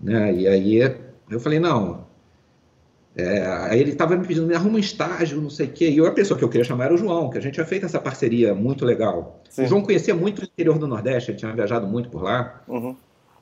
Né? 0.00 0.32
E 0.32 0.46
aí 0.46 0.96
eu 1.28 1.40
falei, 1.40 1.58
não, 1.58 2.06
é, 3.16 3.44
aí 3.44 3.80
ele 3.80 3.90
estava 3.90 4.16
me 4.16 4.24
pedindo, 4.24 4.46
me 4.46 4.54
arruma 4.54 4.76
um 4.76 4.78
estágio, 4.78 5.40
não 5.40 5.50
sei 5.50 5.66
o 5.66 5.70
quê. 5.70 5.90
E 5.90 5.98
eu, 5.98 6.06
a 6.06 6.12
pessoa 6.12 6.38
que 6.38 6.44
eu 6.44 6.48
queria 6.48 6.64
chamar 6.64 6.84
era 6.84 6.94
o 6.94 6.96
João, 6.96 7.28
que 7.30 7.36
a 7.36 7.40
gente 7.40 7.54
tinha 7.54 7.66
feito 7.66 7.84
essa 7.84 7.98
parceria 7.98 8.54
muito 8.54 8.84
legal. 8.84 9.42
Sim. 9.50 9.64
O 9.64 9.66
João 9.66 9.82
conhecia 9.82 10.14
muito 10.14 10.40
o 10.40 10.44
interior 10.44 10.78
do 10.78 10.86
Nordeste, 10.86 11.32
ele 11.32 11.38
tinha 11.38 11.52
viajado 11.52 11.84
muito 11.84 12.08
por 12.08 12.22
lá. 12.22 12.62
Uhum. 12.68 12.94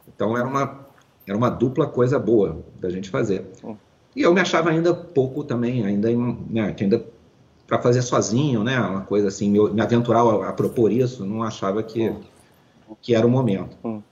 Então 0.09 0.35
era 0.35 0.49
uma, 0.49 0.87
era 1.29 1.37
uma 1.37 1.51
dupla 1.51 1.87
coisa 1.87 2.18
boa 2.18 2.64
da 2.81 2.88
gente 2.88 3.11
fazer. 3.11 3.44
Uhum. 3.62 3.77
E 4.14 4.22
eu 4.22 4.33
me 4.33 4.40
achava 4.40 4.70
ainda 4.70 4.94
pouco 4.94 5.44
também, 5.44 5.85
ainda, 5.85 6.09
né, 6.49 6.75
ainda 6.81 7.05
para 7.66 7.81
fazer 7.81 8.02
sozinho, 8.02 8.62
né, 8.62 8.79
uma 8.79 9.02
coisa 9.02 9.29
assim, 9.29 9.50
me, 9.50 9.70
me 9.70 9.81
aventurar 9.81 10.20
a, 10.20 10.50
a, 10.50 10.52
propor 10.52 10.92
isso, 10.92 11.24
não 11.24 11.42
achava 11.42 11.83
que, 11.83 12.09
uhum. 12.09 12.20
que 13.02 13.14
era 13.14 13.26
o 13.26 13.31
momento. 13.31 13.76
Uhum. 13.83 14.02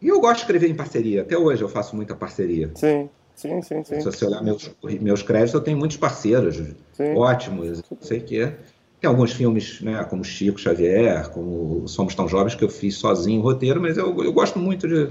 E 0.00 0.08
eu 0.08 0.20
gosto 0.20 0.36
de 0.36 0.40
escrever 0.42 0.70
em 0.70 0.74
parceria, 0.74 1.22
até 1.22 1.36
hoje 1.36 1.62
eu 1.62 1.68
faço 1.68 1.96
muita 1.96 2.14
parceria. 2.14 2.70
Sim. 2.74 3.08
Sim, 3.34 3.60
sim, 3.62 3.82
sim. 3.82 4.00
Se 4.00 4.04
você 4.04 4.26
olhar 4.26 4.42
meus, 4.42 4.70
meus 5.00 5.22
créditos, 5.22 5.54
eu 5.54 5.60
tenho 5.60 5.76
muitos 5.76 5.96
parceiros 5.96 6.56
sim. 6.92 7.14
ótimos, 7.16 7.82
não 7.90 7.98
sei 8.00 8.18
o 8.18 8.22
quê. 8.22 8.52
Tem 9.00 9.10
alguns 9.10 9.32
filmes, 9.32 9.80
né, 9.80 10.04
como 10.04 10.24
Chico 10.24 10.58
Xavier, 10.58 11.28
como 11.30 11.86
Somos 11.88 12.14
Tão 12.14 12.28
Jovens, 12.28 12.54
que 12.54 12.62
eu 12.64 12.68
fiz 12.68 12.94
sozinho 12.94 13.40
o 13.40 13.42
roteiro, 13.42 13.80
mas 13.80 13.98
eu, 13.98 14.22
eu 14.22 14.32
gosto 14.32 14.58
muito 14.58 14.86
de, 14.86 15.10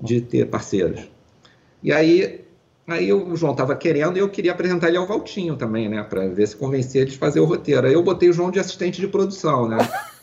de 0.00 0.20
ter 0.20 0.46
parceiros. 0.46 1.08
E 1.82 1.92
aí, 1.92 2.45
aí 2.86 3.12
o 3.12 3.34
João 3.36 3.52
estava 3.52 3.74
querendo 3.74 4.16
e 4.16 4.20
eu 4.20 4.28
queria 4.28 4.52
apresentar 4.52 4.88
ele 4.88 4.96
ao 4.96 5.06
Valtinho 5.06 5.56
também, 5.56 5.88
né, 5.88 6.02
para 6.02 6.26
ver 6.28 6.46
se 6.46 6.56
convencia 6.56 7.02
ele 7.02 7.10
de 7.10 7.18
fazer 7.18 7.40
o 7.40 7.44
roteiro. 7.44 7.86
Aí 7.86 7.92
eu 7.92 8.02
botei 8.02 8.28
o 8.28 8.32
João 8.32 8.50
de 8.50 8.58
assistente 8.58 9.00
de 9.00 9.08
produção, 9.08 9.68
né. 9.68 9.78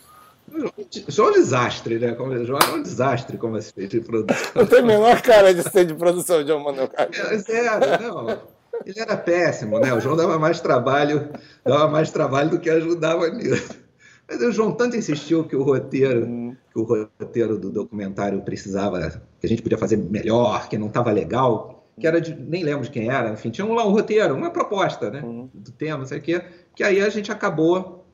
João 1.08 1.30
é 1.30 1.32
um 1.32 1.34
desastre, 1.34 1.97
né? 1.97 2.13
Como, 2.13 2.45
João 2.45 2.60
é 2.60 2.71
um 2.73 2.82
desastre 2.84 3.38
como 3.38 3.56
assistente 3.56 3.99
de 3.99 4.06
produção. 4.06 4.52
Não 4.56 4.65
tem 4.65 4.80
a 4.80 4.84
menor 4.84 5.21
cara 5.21 5.54
de 5.54 5.62
assistente 5.62 5.88
de 5.88 5.95
produção, 5.95 6.45
João 6.45 6.63
Manuel 6.63 6.89
Carlos. 6.89 7.17
É, 7.17 7.38
zero, 7.38 7.86
não. 8.02 8.39
Ele 8.86 8.99
era 8.99 9.17
péssimo, 9.17 9.80
né? 9.80 9.93
O 9.93 9.99
João 9.99 10.15
dava 10.15 10.38
mais 10.38 10.60
trabalho, 10.60 11.30
dava 11.63 11.88
mais 11.88 12.12
trabalho 12.12 12.52
do 12.52 12.60
que 12.60 12.69
ajudava 12.69 13.30
nisso. 13.30 13.82
Mas 14.28 14.41
o 14.41 14.52
João 14.52 14.71
tanto 14.71 14.95
insistiu 14.95 15.43
que 15.43 15.56
o 15.56 15.63
roteiro, 15.63 16.26
hum. 16.26 16.56
que 16.71 16.80
o 16.80 16.84
roteiro 16.84 17.58
do 17.58 17.69
documentário 17.69 18.41
precisava, 18.41 19.21
que 19.39 19.45
a 19.45 19.49
gente 19.49 19.62
podia 19.62 19.78
fazer 19.78 19.97
melhor, 19.97 20.67
que 20.69 20.78
não 20.78 20.88
estava 20.88 21.12
legal, 21.12 21.83
que 21.99 22.08
era 22.08 22.19
de, 22.19 22.36
nem 22.36 22.63
lembro 22.63 22.84
de 22.84 22.89
quem 22.89 23.10
era, 23.10 23.32
enfim, 23.32 23.49
tinha 23.49 23.65
um 23.65 23.73
lá 23.73 23.86
um 23.86 23.91
roteiro, 23.91 24.36
uma 24.36 24.49
proposta, 24.49 25.12
né? 25.12 25.21
Hum. 25.23 25.49
Do 25.53 25.71
tema, 25.71 25.99
não 25.99 26.06
sei 26.06 26.19
o 26.19 26.21
quê, 26.21 26.41
que 26.75 26.84
aí 26.84 27.01
a 27.01 27.10
gente 27.10 27.32
acabou 27.32 28.06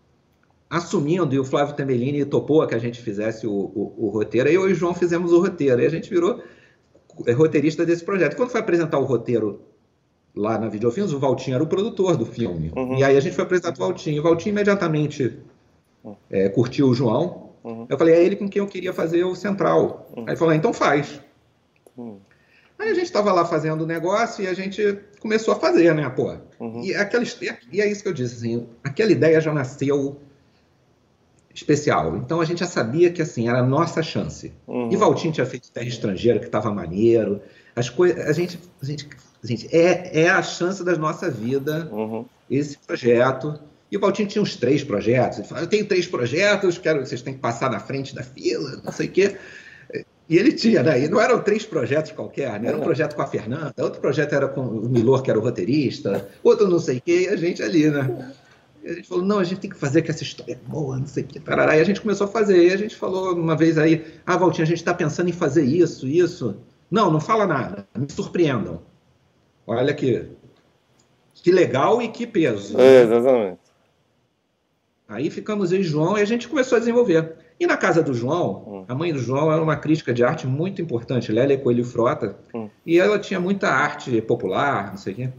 assumindo, 0.70 1.34
e 1.34 1.40
o 1.40 1.44
Flávio 1.44 1.76
Tambellini 1.76 2.24
topou 2.26 2.66
que 2.68 2.76
a 2.76 2.80
gente 2.80 3.02
fizesse 3.02 3.48
o, 3.48 3.52
o, 3.52 3.96
o 3.98 4.10
roteiro, 4.10 4.50
aí 4.50 4.56
eu 4.56 4.70
e 4.70 4.74
o 4.74 4.76
João 4.76 4.94
fizemos 4.94 5.32
o 5.32 5.42
roteiro, 5.42 5.82
e 5.82 5.86
a 5.86 5.90
gente 5.90 6.10
virou 6.10 6.42
é, 7.26 7.32
roteirista 7.32 7.86
desse 7.86 8.04
projeto. 8.04 8.36
Quando 8.36 8.50
foi 8.50 8.62
apresentar 8.62 9.00
o 9.00 9.06
roteiro 9.06 9.62
lá 10.36 10.58
na 10.58 10.68
Videofilmes, 10.68 11.14
o 11.14 11.20
Valtinho 11.20 11.56
era 11.56 11.64
o 11.64 11.68
produtor 11.68 12.16
do 12.16 12.26
filme. 12.26 12.72
Uhum. 12.76 12.98
E 12.98 13.04
aí 13.04 13.18
a 13.18 13.20
gente 13.20 13.36
foi 13.36 13.44
apresentar 13.44 13.74
o 13.74 13.88
Valtinho. 13.88 14.20
O 14.22 14.24
Valtinho 14.24 14.54
imediatamente 14.54 15.40
é, 16.30 16.50
curtiu 16.50 16.88
o 16.88 16.94
João. 16.94 17.50
Uhum. 17.64 17.88
Eu 17.90 17.98
falei, 17.98 18.16
é 18.16 18.24
ele 18.24 18.36
com 18.36 18.48
quem 18.48 18.62
eu 18.62 18.68
queria 18.68 18.94
fazer 18.94 19.24
o 19.24 19.36
Central. 19.36 20.10
Uhum. 20.16 20.24
Aí 20.24 20.30
ele 20.30 20.38
falou, 20.38 20.54
então 20.54 20.74
faz. 20.74 21.20
Aí 22.80 22.90
a 22.90 22.94
gente 22.94 23.06
estava 23.06 23.34
lá 23.34 23.44
fazendo 23.44 23.82
o 23.82 23.86
negócio 23.86 24.42
e 24.42 24.48
a 24.48 24.54
gente 24.54 24.98
começou 25.20 25.54
a 25.54 25.60
fazer, 25.60 25.94
né, 25.94 26.10
pô? 26.10 26.38
Uhum. 26.60 26.82
E, 26.82 26.96
aquela, 26.96 27.26
e 27.72 27.82
é 27.82 27.92
isso 27.92 28.02
que 28.02 28.08
eu 28.08 28.14
disse, 28.14 28.36
assim, 28.36 28.68
aquela 28.82 29.12
ideia 29.12 29.42
já 29.42 29.54
nasceu 29.54 30.18
especial. 31.54 32.16
Então 32.16 32.40
a 32.40 32.46
gente 32.46 32.60
já 32.60 32.66
sabia 32.66 33.12
que 33.12 33.22
assim 33.22 33.50
era 33.50 33.60
a 33.60 33.64
nossa 33.64 34.02
chance. 34.02 34.54
Uhum. 34.66 34.90
E 34.92 34.96
Valtinho 34.96 35.34
tinha 35.34 35.46
feito 35.46 35.72
Terra 35.72 35.88
Estrangeira, 35.88 36.40
que 36.40 36.46
estava 36.46 36.72
maneiro. 36.72 37.42
As 37.76 37.90
coisas, 37.90 38.26
a 38.26 38.32
gente, 38.32 38.58
a 38.82 38.86
gente, 38.86 39.10
a 39.44 39.48
gente 39.48 39.76
é, 39.76 40.22
é 40.22 40.30
a 40.30 40.42
chance 40.42 40.82
da 40.84 40.96
nossa 40.96 41.30
vida 41.30 41.90
uhum. 41.92 42.26
esse 42.50 42.78
projeto. 42.78 43.60
E 43.92 43.98
o 43.98 44.00
Valtinho 44.00 44.30
tinha 44.30 44.42
uns 44.42 44.56
três 44.56 44.84
projetos. 44.84 45.40
Ele 45.40 45.48
falou: 45.48 45.64
eu 45.64 45.70
tenho 45.70 45.86
três 45.86 46.08
projetos, 46.08 46.78
quero, 46.78 47.06
vocês 47.06 47.22
têm 47.22 47.34
que 47.34 47.40
passar 47.40 47.70
na 47.70 47.80
frente 47.80 48.16
da 48.16 48.24
fila, 48.24 48.80
não 48.84 48.92
sei 48.92 49.08
o 49.08 49.12
quê. 49.12 49.38
E 50.30 50.38
ele 50.38 50.52
tinha, 50.52 50.84
né? 50.84 51.04
E 51.04 51.10
não 51.10 51.20
eram 51.20 51.42
três 51.42 51.66
projetos 51.66 52.12
qualquer, 52.12 52.60
né? 52.60 52.68
Era 52.68 52.78
um 52.78 52.82
projeto 52.82 53.16
com 53.16 53.22
a 53.24 53.28
Fernanda, 53.28 53.74
outro 53.80 54.00
projeto 54.00 54.34
era 54.34 54.48
com 54.48 54.62
o 54.62 54.88
Milor, 54.88 55.24
que 55.24 55.32
era 55.32 55.40
o 55.40 55.42
roteirista, 55.42 56.30
outro 56.44 56.68
não 56.68 56.78
sei 56.78 57.00
o 57.00 57.02
quê, 57.02 57.24
e 57.24 57.28
a 57.30 57.36
gente 57.36 57.64
ali, 57.64 57.90
né? 57.90 58.32
E 58.84 58.90
a 58.90 58.94
gente 58.94 59.08
falou, 59.08 59.26
não, 59.26 59.40
a 59.40 59.44
gente 59.44 59.60
tem 59.60 59.70
que 59.72 59.76
fazer 59.76 60.04
que 60.04 60.12
essa 60.12 60.22
história 60.22 60.54
é 60.54 60.70
boa, 60.70 61.00
não 61.00 61.08
sei 61.08 61.24
o 61.24 61.26
que, 61.26 61.40
tarará. 61.40 61.76
E 61.76 61.82
a 61.82 61.84
gente 61.84 62.00
começou 62.00 62.26
a 62.26 62.30
fazer. 62.30 62.68
E 62.68 62.72
a 62.72 62.78
gente 62.78 62.96
falou 62.96 63.34
uma 63.34 63.56
vez 63.56 63.78
aí, 63.80 64.06
ah, 64.24 64.38
Valtinho, 64.38 64.64
a 64.64 64.68
gente 64.68 64.78
está 64.78 64.94
pensando 64.94 65.30
em 65.30 65.34
fazer 65.34 65.66
isso, 65.66 66.08
isso. 66.08 66.58
Não, 66.92 67.12
não 67.12 67.20
fala 67.20 67.48
nada, 67.48 67.88
me 67.98 68.10
surpreendam. 68.12 68.82
Olha 69.66 69.94
que, 69.96 70.28
que 71.34 71.52
legal 71.52 72.02
e 72.04 72.08
que 72.08 72.28
peso. 72.28 72.80
É, 72.80 73.02
exatamente. 73.02 73.60
Aí 75.08 75.32
ficamos 75.32 75.74
aí, 75.74 75.82
João, 75.82 76.18
e 76.20 76.22
a 76.22 76.26
gente 76.26 76.48
começou 76.48 76.76
a 76.76 76.80
desenvolver. 76.80 77.34
E 77.60 77.68
na 77.68 77.76
casa 77.76 78.02
do 78.02 78.14
João, 78.14 78.64
hum. 78.66 78.86
a 78.88 78.96
mãe 78.96 79.12
do 79.12 79.20
João 79.20 79.52
era 79.52 79.62
uma 79.62 79.76
crítica 79.76 80.14
de 80.14 80.24
arte 80.24 80.48
muito 80.48 80.82
importante, 80.82 81.32
Lélia 81.32 81.58
Coelho 81.58 81.84
Frota, 81.84 82.38
hum. 82.54 82.70
e 82.86 82.98
ela 82.98 83.20
tinha 83.20 83.40
muita 83.40 83.68
arte 83.68 84.22
popular, 84.22 84.92
não 84.92 84.98
sei 84.98 85.14
o 85.14 85.16
quê. 85.18 85.30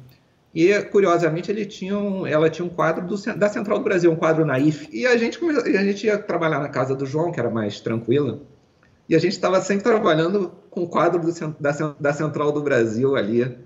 E, 0.54 0.82
curiosamente, 0.82 1.50
ele 1.50 1.64
tinha 1.64 1.96
um, 1.96 2.26
ela 2.26 2.50
tinha 2.50 2.66
um 2.66 2.68
quadro 2.68 3.06
do, 3.06 3.16
da 3.36 3.48
Central 3.48 3.78
do 3.78 3.84
Brasil, 3.84 4.10
um 4.10 4.16
quadro 4.16 4.44
naif. 4.44 4.88
E 4.92 5.06
a 5.06 5.16
gente, 5.16 5.38
a 5.44 5.84
gente 5.84 6.06
ia 6.06 6.18
trabalhar 6.18 6.58
na 6.58 6.68
casa 6.68 6.94
do 6.94 7.06
João, 7.06 7.30
que 7.30 7.38
era 7.38 7.48
mais 7.48 7.80
tranquila. 7.80 8.40
E 9.08 9.14
a 9.14 9.18
gente 9.18 9.32
estava 9.32 9.60
sempre 9.60 9.84
trabalhando 9.84 10.52
com 10.68 10.82
o 10.82 10.88
quadro 10.88 11.20
do, 11.20 11.32
da, 11.60 11.94
da 11.98 12.12
Central 12.12 12.52
do 12.52 12.62
Brasil 12.62 13.16
ali. 13.16 13.56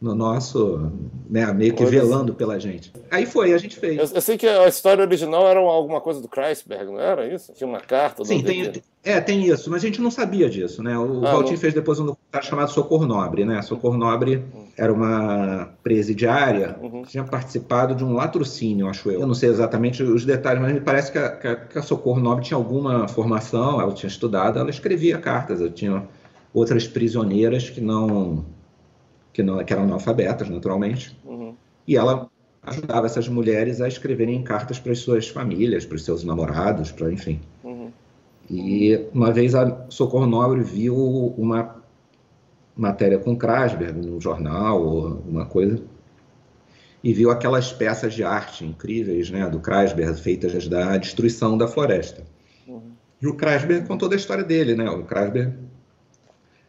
No 0.00 0.14
nosso, 0.14 0.92
né, 1.30 1.50
meio 1.52 1.74
que 1.74 1.84
velando 1.84 2.34
pela 2.34 2.58
gente. 2.58 2.92
Aí 3.10 3.24
foi, 3.24 3.54
a 3.54 3.58
gente 3.58 3.76
fez. 3.76 3.96
Eu, 3.96 4.16
eu, 4.16 4.20
sei 4.20 4.36
que 4.36 4.46
a 4.46 4.68
história 4.68 5.02
original 5.02 5.46
era 5.48 5.58
alguma 5.60 6.00
coisa 6.00 6.20
do 6.20 6.28
Kreisberg, 6.28 6.86
não 6.86 7.00
era 7.00 7.26
isso? 7.32 7.52
Tinha 7.54 7.66
uma 7.66 7.80
carta 7.80 8.24
Sim, 8.24 8.42
tem, 8.42 8.70
é, 9.02 9.20
tem 9.20 9.46
isso, 9.46 9.70
mas 9.70 9.82
a 9.82 9.86
gente 9.86 10.02
não 10.02 10.10
sabia 10.10 10.50
disso, 10.50 10.82
né? 10.82 10.98
O 10.98 11.24
ah, 11.26 11.32
Valtinho 11.32 11.58
fez 11.58 11.72
depois 11.72 11.98
um 11.98 12.06
documentário 12.06 12.46
chamado 12.46 12.70
Socorro 12.70 13.06
Nobre, 13.06 13.44
né? 13.44 13.62
Socorro 13.62 13.96
Nobre 13.96 14.36
uhum. 14.36 14.66
era 14.76 14.92
uma 14.92 15.70
presidiária 15.82 16.76
uhum. 16.82 17.02
que 17.02 17.10
tinha 17.10 17.24
participado 17.24 17.94
de 17.94 18.04
um 18.04 18.12
latrocínio, 18.12 18.88
acho 18.88 19.10
eu. 19.10 19.20
Eu 19.20 19.26
não 19.26 19.34
sei 19.34 19.48
exatamente 19.48 20.02
os 20.02 20.24
detalhes, 20.24 20.60
mas 20.60 20.72
me 20.72 20.80
parece 20.80 21.12
que 21.12 21.18
a, 21.18 21.56
que 21.56 21.78
a 21.78 21.82
Socorro 21.82 22.20
Nobre 22.20 22.44
tinha 22.44 22.58
alguma 22.58 23.08
formação, 23.08 23.80
ela 23.80 23.92
tinha 23.92 24.08
estudado, 24.08 24.58
ela 24.58 24.70
escrevia 24.70 25.18
cartas, 25.18 25.60
eu 25.60 25.70
tinha 25.70 26.06
outras 26.52 26.86
prisioneiras 26.86 27.70
que 27.70 27.80
não 27.80 28.44
que, 29.34 29.42
não, 29.42 29.62
que 29.62 29.72
eram 29.72 29.82
analfabetas, 29.82 30.48
naturalmente. 30.48 31.18
Uhum. 31.24 31.54
E 31.86 31.96
ela 31.96 32.30
ajudava 32.62 33.04
essas 33.04 33.28
mulheres 33.28 33.80
a 33.82 33.88
escreverem 33.88 34.42
cartas 34.42 34.78
para 34.78 34.92
as 34.92 35.00
suas 35.00 35.28
famílias, 35.28 35.84
para 35.84 35.96
os 35.96 36.04
seus 36.04 36.24
namorados, 36.24 36.90
para 36.90 37.12
enfim. 37.12 37.40
Uhum. 37.62 37.90
E 38.48 39.06
uma 39.12 39.32
vez 39.32 39.54
a 39.54 39.86
Socorro 39.90 40.26
Nobre 40.26 40.62
viu 40.62 40.96
uma 41.36 41.82
matéria 42.76 43.18
com 43.18 43.36
Krasberg 43.36 44.00
no 44.06 44.20
jornal 44.20 44.82
ou 44.82 45.22
uma 45.26 45.46
coisa 45.46 45.82
e 47.02 47.12
viu 47.12 47.30
aquelas 47.30 47.72
peças 47.72 48.14
de 48.14 48.24
arte 48.24 48.64
incríveis, 48.64 49.30
né, 49.30 49.48
do 49.48 49.60
Krasberg 49.60 50.18
feitas 50.18 50.66
da 50.68 50.96
destruição 50.96 51.58
da 51.58 51.68
floresta. 51.68 52.24
Uhum. 52.66 52.92
E 53.20 53.26
o 53.26 53.34
Krasberg 53.34 53.86
contou 53.86 54.08
da 54.08 54.16
história 54.16 54.44
dele, 54.44 54.74
né? 54.74 54.88
O 54.88 55.04
Krasberg 55.04 55.54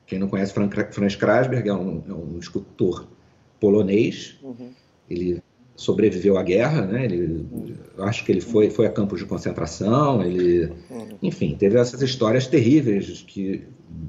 quem 0.05 0.19
não 0.19 0.27
conhece 0.27 0.53
Franz 0.91 1.15
Krasberg 1.15 1.67
é 1.67 1.73
um, 1.73 2.03
é 2.07 2.13
um 2.13 2.37
escultor 2.39 3.07
polonês. 3.59 4.37
Uhum. 4.43 4.71
Ele 5.09 5.41
sobreviveu 5.75 6.37
à 6.37 6.43
guerra, 6.43 6.85
né? 6.85 7.05
Ele, 7.05 7.47
uhum. 7.51 7.75
acho 7.99 8.23
que 8.23 8.31
ele 8.31 8.41
foi, 8.41 8.69
foi 8.69 8.85
a 8.85 8.91
campos 8.91 9.19
de 9.19 9.25
concentração. 9.25 10.23
Ele, 10.23 10.71
uhum. 10.89 11.17
enfim, 11.21 11.55
teve 11.57 11.77
essas 11.77 12.01
histórias 12.01 12.47
terríveis 12.47 13.23
que, 13.27 13.63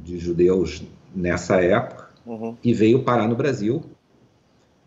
de 0.04 0.18
judeus 0.18 0.82
nessa 1.14 1.60
época 1.62 2.10
uhum. 2.26 2.56
e 2.62 2.74
veio 2.74 3.02
parar 3.02 3.26
no 3.26 3.34
Brasil. 3.34 3.82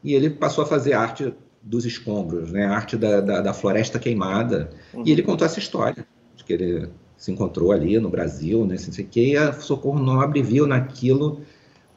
E 0.04 0.14
ele 0.14 0.30
passou 0.30 0.64
a 0.64 0.68
fazer 0.68 0.94
arte 0.94 1.34
dos 1.62 1.86
escombros, 1.86 2.52
né? 2.52 2.66
Arte 2.66 2.96
da, 2.96 3.20
da, 3.20 3.42
da 3.42 3.54
floresta 3.54 4.00
queimada. 4.00 4.70
E 5.04 5.12
ele 5.12 5.22
contou 5.22 5.46
essa 5.46 5.60
história 5.60 6.06
de 6.36 6.44
que 6.44 6.54
ele 6.54 6.90
se 7.20 7.32
encontrou 7.32 7.72
ali 7.74 8.00
no 8.00 8.10
Brasil, 8.10 8.66
né, 8.66 8.76
assim, 8.76 9.04
que, 9.04 9.36
a 9.36 9.52
Socorro 9.54 10.00
Nobre 10.00 10.42
viu 10.42 10.66
naquilo 10.66 11.42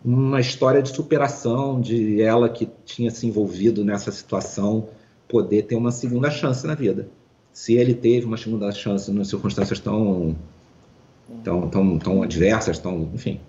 uma 0.04 0.40
história 0.40 0.82
de 0.82 0.88
superação, 0.88 1.80
de 1.80 2.20
ela 2.20 2.48
que 2.48 2.68
tinha 2.84 3.08
se 3.08 3.24
envolvido 3.26 3.84
nessa 3.84 4.10
situação 4.10 4.88
poder 5.28 5.62
ter 5.62 5.76
uma 5.76 5.92
segunda 5.92 6.28
chance 6.28 6.66
na 6.66 6.74
vida. 6.74 7.08
Se 7.52 7.74
ele 7.74 7.94
teve 7.94 8.26
uma 8.26 8.36
segunda 8.36 8.72
chance 8.72 9.10
em 9.10 9.24
circunstâncias 9.24 9.78
tão 9.78 10.36
tão, 11.44 11.68
tão, 11.68 11.98
tão 11.98 12.22
adversas, 12.22 12.78
tão, 12.78 13.08
enfim. 13.14 13.40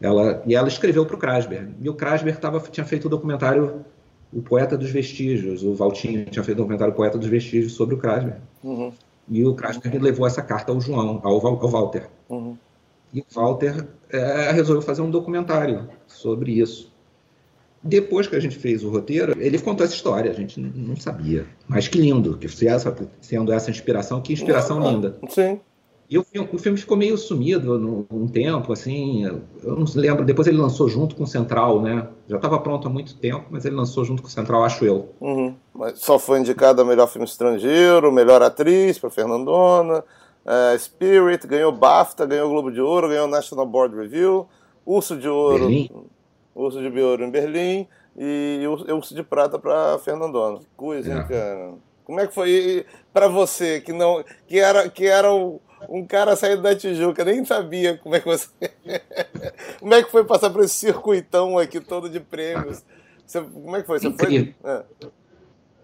Ela, 0.00 0.42
e 0.46 0.54
ela 0.54 0.68
escreveu 0.68 1.04
para 1.06 1.16
o 1.16 1.18
Krasberg. 1.18 1.74
E 1.80 1.88
o 1.88 1.94
Krasberg 1.94 2.38
tava, 2.38 2.60
tinha 2.60 2.86
feito 2.86 3.06
o 3.06 3.08
documentário 3.08 3.84
O 4.32 4.42
Poeta 4.42 4.76
dos 4.76 4.90
Vestígios, 4.90 5.62
o 5.62 5.74
Valtinho 5.74 6.26
tinha 6.26 6.44
feito 6.44 6.58
o 6.58 6.60
documentário 6.60 6.94
Poeta 6.94 7.18
dos 7.18 7.28
Vestígios 7.28 7.72
sobre 7.72 7.94
o 7.94 7.98
Krasberg. 7.98 8.38
Uhum. 8.62 8.92
E 9.30 9.44
o 9.44 9.54
Krasner 9.54 10.02
levou 10.02 10.26
essa 10.26 10.42
carta 10.42 10.72
ao 10.72 10.80
João, 10.80 11.20
ao, 11.22 11.46
ao 11.46 11.68
Walter. 11.68 12.08
Uhum. 12.28 12.56
E 13.12 13.20
o 13.20 13.24
Walter 13.34 13.86
é, 14.10 14.50
resolveu 14.52 14.82
fazer 14.82 15.02
um 15.02 15.10
documentário 15.10 15.88
sobre 16.06 16.52
isso. 16.52 16.92
Depois 17.82 18.26
que 18.26 18.34
a 18.34 18.40
gente 18.40 18.56
fez 18.56 18.82
o 18.82 18.90
roteiro, 18.90 19.40
ele 19.40 19.58
contou 19.58 19.84
essa 19.84 19.94
história, 19.94 20.30
a 20.30 20.34
gente 20.34 20.60
não 20.60 20.96
sabia. 20.96 21.46
Mas 21.66 21.86
que 21.86 21.98
lindo, 21.98 22.36
que 22.36 22.48
se 22.48 22.66
essa, 22.66 22.94
sendo 23.20 23.52
essa 23.52 23.70
inspiração, 23.70 24.20
que 24.20 24.32
inspiração 24.32 24.80
linda. 24.80 25.16
Sim. 25.28 25.60
E 26.10 26.18
o 26.18 26.24
filme, 26.24 26.48
o 26.50 26.58
filme 26.58 26.78
ficou 26.78 26.96
meio 26.96 27.18
sumido 27.18 28.06
um 28.10 28.26
tempo, 28.26 28.72
assim. 28.72 29.24
Eu 29.24 29.76
não 29.76 29.84
lembro. 29.94 30.24
Depois 30.24 30.48
ele 30.48 30.56
lançou 30.56 30.88
junto 30.88 31.14
com 31.14 31.24
o 31.24 31.26
Central, 31.26 31.82
né? 31.82 32.08
Já 32.26 32.36
estava 32.36 32.58
pronto 32.58 32.88
há 32.88 32.90
muito 32.90 33.14
tempo, 33.16 33.44
mas 33.50 33.66
ele 33.66 33.76
lançou 33.76 34.06
junto 34.06 34.22
com 34.22 34.28
o 34.28 34.30
Central, 34.30 34.64
acho 34.64 34.86
eu. 34.86 35.10
Uhum. 35.20 35.54
Mas 35.74 35.98
só 35.98 36.18
foi 36.18 36.40
indicado 36.40 36.80
a 36.80 36.84
melhor 36.84 37.08
filme 37.08 37.26
estrangeiro, 37.26 38.10
melhor 38.10 38.40
atriz 38.42 38.98
para 38.98 39.10
Fernandona, 39.10 40.02
uh, 40.46 40.78
Spirit, 40.78 41.46
ganhou 41.46 41.72
BAFTA, 41.72 42.24
ganhou 42.24 42.48
Globo 42.48 42.72
de 42.72 42.80
Ouro, 42.80 43.08
ganhou 43.08 43.28
National 43.28 43.66
Board 43.66 43.94
Review, 43.94 44.48
Urso 44.86 45.14
de 45.14 45.28
Ouro, 45.28 45.66
Berlim. 45.66 45.90
Urso 46.54 46.80
de 46.80 47.00
Ouro 47.00 47.22
em 47.22 47.30
Berlim 47.30 47.86
e 48.16 48.64
Urso 48.66 49.14
de 49.14 49.22
Prata 49.22 49.58
para 49.58 49.98
Fernandona. 49.98 50.60
Que 50.60 50.66
coisa, 50.74 51.12
é. 51.12 51.16
hein, 51.16 51.24
cara? 51.28 51.74
Como 52.02 52.18
é 52.18 52.26
que 52.26 52.34
foi 52.34 52.86
para 53.12 53.28
você 53.28 53.82
que 53.82 53.92
não 53.92 54.24
que 54.46 54.58
era 54.58 54.88
que 54.88 55.04
era 55.04 55.30
o 55.30 55.60
um 55.88 56.06
cara 56.06 56.34
saindo 56.36 56.62
da 56.62 56.74
Tijuca, 56.74 57.24
nem 57.24 57.44
sabia 57.44 57.96
como 57.98 58.14
é 58.14 58.20
que 58.20 58.26
você. 58.26 58.48
como 59.78 59.94
é 59.94 60.02
que 60.02 60.10
foi 60.10 60.24
passar 60.24 60.50
por 60.50 60.62
esse 60.62 60.74
circuitão 60.74 61.58
aqui 61.58 61.80
todo 61.80 62.08
de 62.08 62.20
prêmios? 62.20 62.82
Você, 63.26 63.40
como 63.40 63.76
é 63.76 63.80
que 63.80 63.86
foi? 63.86 63.98
Você 63.98 64.08
incrível. 64.08 64.54
foi? 64.60 64.70
É. 64.70 64.84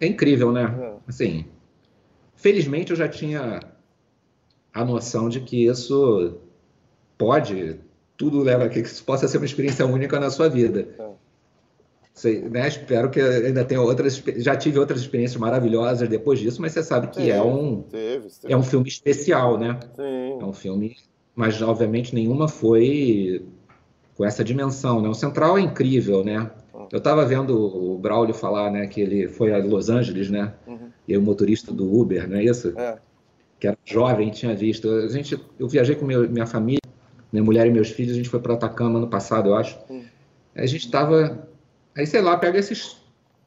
é 0.00 0.06
incrível, 0.06 0.52
né? 0.52 0.62
É. 0.64 0.94
Assim, 1.08 1.46
felizmente 2.34 2.90
eu 2.90 2.96
já 2.96 3.08
tinha 3.08 3.60
a 4.72 4.84
noção 4.84 5.28
de 5.28 5.40
que 5.40 5.66
isso 5.66 6.38
pode, 7.16 7.80
tudo 8.16 8.42
leva 8.42 8.64
a 8.64 8.68
que 8.68 8.80
isso 8.80 9.04
possa 9.04 9.28
ser 9.28 9.36
uma 9.36 9.46
experiência 9.46 9.86
única 9.86 10.18
na 10.18 10.30
sua 10.30 10.48
vida. 10.48 10.88
É. 10.98 11.13
Sei, 12.14 12.42
né? 12.42 12.68
Espero 12.68 13.10
que 13.10 13.20
ainda 13.20 13.64
tenha 13.64 13.80
outras. 13.80 14.22
Já 14.36 14.54
tive 14.54 14.78
outras 14.78 15.00
experiências 15.00 15.38
maravilhosas 15.38 16.08
depois 16.08 16.38
disso, 16.38 16.62
mas 16.62 16.70
você 16.70 16.82
sabe 16.82 17.08
que 17.08 17.28
é 17.28 17.42
um 17.42 17.82
teve, 17.82 18.28
teve. 18.40 18.54
é 18.54 18.56
um 18.56 18.62
filme 18.62 18.88
especial, 18.88 19.58
né? 19.58 19.80
Sim. 19.96 20.38
É 20.40 20.44
um 20.44 20.52
filme, 20.52 20.96
mas 21.34 21.60
obviamente 21.60 22.14
nenhuma 22.14 22.46
foi 22.46 23.44
com 24.16 24.24
essa 24.24 24.44
dimensão, 24.44 25.02
né? 25.02 25.08
O 25.08 25.14
Central 25.14 25.58
é 25.58 25.62
incrível, 25.62 26.24
né? 26.24 26.52
Uhum. 26.72 26.86
Eu 26.92 26.98
estava 26.98 27.26
vendo 27.26 27.58
o 27.58 27.98
Braulio 27.98 28.32
falar, 28.32 28.70
né, 28.70 28.86
que 28.86 29.00
ele 29.00 29.26
foi 29.26 29.52
a 29.52 29.58
Los 29.58 29.90
Angeles, 29.90 30.30
né? 30.30 30.54
Uhum. 30.68 30.90
E 31.08 31.16
o 31.16 31.22
motorista 31.22 31.72
do 31.72 31.92
Uber, 31.92 32.28
não 32.28 32.36
é 32.36 32.44
isso? 32.44 32.72
É. 32.78 32.96
Que 33.58 33.66
era 33.66 33.78
jovem, 33.84 34.30
tinha 34.30 34.54
visto. 34.54 34.88
A 34.88 35.08
gente, 35.08 35.36
eu 35.58 35.66
viajei 35.66 35.96
com 35.96 36.04
meu, 36.04 36.30
minha 36.30 36.46
família, 36.46 36.80
minha 37.32 37.42
mulher 37.42 37.66
e 37.66 37.70
meus 37.70 37.90
filhos, 37.90 38.12
a 38.12 38.16
gente 38.16 38.28
foi 38.28 38.38
para 38.38 38.54
Atacama 38.54 38.98
ano 38.98 39.08
passado, 39.08 39.48
eu 39.48 39.56
acho. 39.56 39.76
Uhum. 39.90 40.04
A 40.54 40.66
gente 40.66 40.84
estava 40.84 41.48
Aí, 41.96 42.06
sei 42.06 42.20
lá, 42.20 42.36
pega 42.36 42.58
esses 42.58 42.96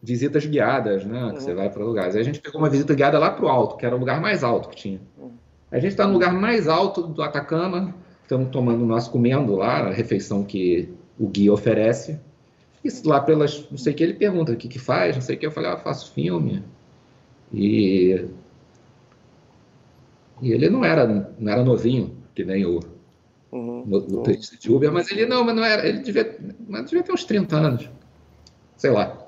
visitas 0.02 0.46
guiadas, 0.46 1.06
né? 1.06 1.26
Uhum. 1.26 1.34
Que 1.34 1.44
você 1.44 1.54
vai 1.54 1.70
para 1.70 1.84
lugares. 1.84 2.16
Aí 2.16 2.22
a 2.22 2.26
gente 2.26 2.40
pegou 2.40 2.62
uma 2.62 2.70
visita 2.70 2.94
guiada 2.94 3.20
lá 3.20 3.32
para 3.32 3.46
o 3.46 3.50
alto, 3.50 3.78
que 3.78 3.86
era 3.86 3.96
o 3.96 4.00
lugar 4.00 4.22
mais 4.22 4.44
alto 4.44 4.70
que 4.70 4.76
tinha. 4.76 5.02
Uhum. 5.18 5.32
A 5.72 5.80
gente 5.80 5.92
está 5.92 6.08
no 6.08 6.14
lugar 6.14 6.34
mais 6.34 6.68
alto 6.68 7.04
do 7.04 7.22
Atacama, 7.22 7.94
estamos 8.24 8.50
tomando 8.50 8.86
nós 8.86 9.08
comendo 9.08 9.56
lá 9.56 9.80
a 9.80 9.92
refeição 9.92 10.44
que 10.44 10.90
o 11.20 11.28
guia 11.28 11.52
oferece. 11.52 12.20
Isso 12.84 13.08
lá 13.08 13.20
pelas, 13.20 13.70
não 13.70 13.78
sei 13.78 13.92
o 13.92 13.96
que 13.96 14.04
ele 14.04 14.14
pergunta, 14.14 14.52
o 14.52 14.56
que 14.56 14.68
que 14.68 14.80
faz, 14.80 15.16
não 15.16 15.22
sei 15.22 15.36
o 15.36 15.40
que 15.40 15.46
eu 15.46 15.52
falei, 15.52 15.72
ah, 15.72 15.78
faço 15.78 16.14
filme. 16.14 16.64
E 17.52 18.26
e 20.40 20.52
ele 20.52 20.70
não 20.70 20.86
era 20.86 21.08
não 21.38 21.52
era 21.52 21.64
novinho, 21.64 22.16
que 22.36 22.46
nem 22.46 22.64
o 22.66 22.80
uhum. 23.52 23.84
motorista 23.88 24.56
de 24.56 24.72
Uber, 24.72 24.92
mas 24.92 25.10
ele 25.12 25.26
não, 25.26 25.44
mas 25.44 25.56
não 25.56 25.66
era, 25.66 25.88
ele 25.88 26.00
devia, 26.00 26.38
mas 26.68 26.86
devia 26.86 27.04
ter 27.04 27.12
uns 27.12 27.26
30 27.26 27.56
anos 27.56 27.90
sei 28.78 28.92
lá. 28.92 29.28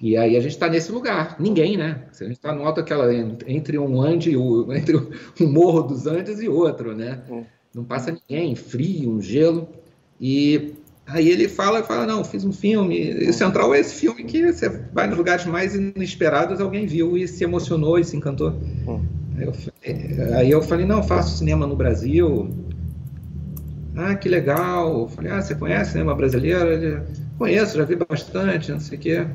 E 0.00 0.16
aí 0.16 0.36
a 0.36 0.40
gente 0.40 0.50
está 0.50 0.68
nesse 0.68 0.90
lugar, 0.90 1.36
ninguém, 1.38 1.76
né? 1.76 2.02
A 2.10 2.24
gente 2.24 2.32
está 2.32 2.52
no 2.52 2.66
alto 2.66 2.80
aquela 2.80 3.14
entre 3.46 3.78
um 3.78 4.02
Ande, 4.02 4.34
entre 4.74 4.96
um 4.96 5.52
morro 5.52 5.82
dos 5.82 6.08
Andes 6.08 6.40
e 6.40 6.48
outro, 6.48 6.94
né? 6.94 7.20
Hum. 7.30 7.44
Não 7.72 7.84
passa 7.84 8.10
ninguém, 8.10 8.56
frio, 8.56 9.12
um 9.12 9.22
gelo. 9.22 9.68
E 10.20 10.74
aí 11.06 11.28
ele 11.28 11.48
fala, 11.48 11.84
fala, 11.84 12.04
não, 12.04 12.24
fiz 12.24 12.44
um 12.44 12.52
filme. 12.52 12.98
E 12.98 13.28
hum. 13.28 13.32
Central 13.32 13.72
é 13.72 13.78
esse 13.78 13.94
filme 13.94 14.24
que 14.24 14.52
você 14.52 14.68
vai 14.92 15.06
nos 15.06 15.16
lugares 15.16 15.46
mais 15.46 15.76
inesperados, 15.76 16.60
alguém 16.60 16.84
viu 16.84 17.16
e 17.16 17.28
se 17.28 17.44
emocionou 17.44 17.96
e 17.96 18.04
se 18.04 18.16
encantou. 18.16 18.50
Hum. 18.50 19.00
Aí, 19.38 19.44
eu, 19.44 20.36
aí 20.36 20.50
eu 20.50 20.62
falei, 20.62 20.84
não, 20.84 21.00
faço 21.00 21.38
cinema 21.38 21.64
no 21.64 21.76
Brasil. 21.76 22.50
Ah, 23.94 24.16
que 24.16 24.28
legal. 24.28 25.02
Eu 25.02 25.08
falei, 25.08 25.30
ah, 25.30 25.40
você 25.40 25.54
conhece 25.54 25.92
cinema 25.92 26.14
brasileiro? 26.14 26.68
Ele, 26.68 27.00
Conheço, 27.42 27.76
já 27.76 27.84
vi 27.84 27.96
bastante, 27.96 28.70
não 28.70 28.78
sei 28.78 28.96
o 28.96 29.00
quê. 29.00 29.26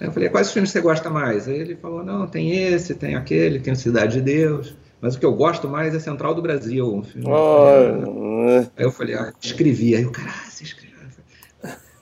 Aí 0.00 0.06
eu 0.06 0.12
falei, 0.12 0.28
quais 0.28 0.52
filmes 0.52 0.70
você 0.70 0.80
gosta 0.80 1.10
mais? 1.10 1.48
Aí 1.48 1.58
ele 1.58 1.74
falou, 1.74 2.04
não, 2.04 2.24
tem 2.24 2.52
esse, 2.52 2.94
tem 2.94 3.16
aquele, 3.16 3.58
tem 3.58 3.74
Cidade 3.74 4.12
de 4.12 4.20
Deus. 4.20 4.76
Mas 5.00 5.16
o 5.16 5.18
que 5.18 5.26
eu 5.26 5.34
gosto 5.34 5.68
mais 5.68 5.92
é 5.92 5.98
Central 5.98 6.36
do 6.36 6.40
Brasil. 6.40 6.94
Um 6.94 7.02
filme. 7.02 7.26
Oh. 7.28 8.64
Aí 8.76 8.84
eu 8.84 8.92
falei, 8.92 9.16
ah, 9.16 9.32
escrevi. 9.40 9.96
Aí 9.96 10.06
o 10.06 10.12
cara, 10.12 10.30
ah, 10.30 10.48
você 10.48 10.62
escreveu. 10.62 10.98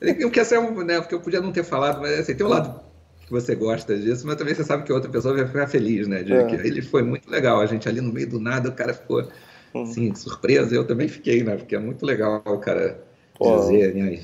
Eu 0.02 0.44
ser 0.44 0.58
um, 0.58 0.84
né, 0.84 1.00
porque 1.00 1.14
eu 1.14 1.20
podia 1.20 1.40
não 1.40 1.52
ter 1.52 1.64
falado, 1.64 2.02
mas 2.02 2.18
assim, 2.18 2.34
tem 2.34 2.44
um 2.44 2.50
lado 2.50 2.78
que 3.24 3.32
você 3.32 3.54
gosta 3.54 3.96
disso, 3.96 4.26
mas 4.26 4.36
também 4.36 4.54
você 4.54 4.62
sabe 4.62 4.82
que 4.82 4.92
outra 4.92 5.10
pessoa 5.10 5.34
vai 5.34 5.46
ficar 5.46 5.66
feliz, 5.68 6.06
né? 6.06 6.22
De, 6.22 6.34
é. 6.34 6.66
ele 6.66 6.82
foi 6.82 7.02
muito 7.02 7.30
legal. 7.30 7.62
A 7.62 7.66
gente 7.66 7.88
ali 7.88 8.02
no 8.02 8.12
meio 8.12 8.28
do 8.28 8.38
nada, 8.38 8.68
o 8.68 8.72
cara 8.72 8.92
ficou 8.92 9.26
assim, 9.74 10.14
surpreso. 10.14 10.74
Eu 10.74 10.86
também 10.86 11.08
fiquei, 11.08 11.42
né? 11.42 11.56
Porque 11.56 11.74
é 11.74 11.78
muito 11.78 12.04
legal 12.04 12.42
o 12.44 12.58
cara 12.58 13.02
Pô. 13.38 13.56
dizer, 13.56 13.94
né? 13.94 14.18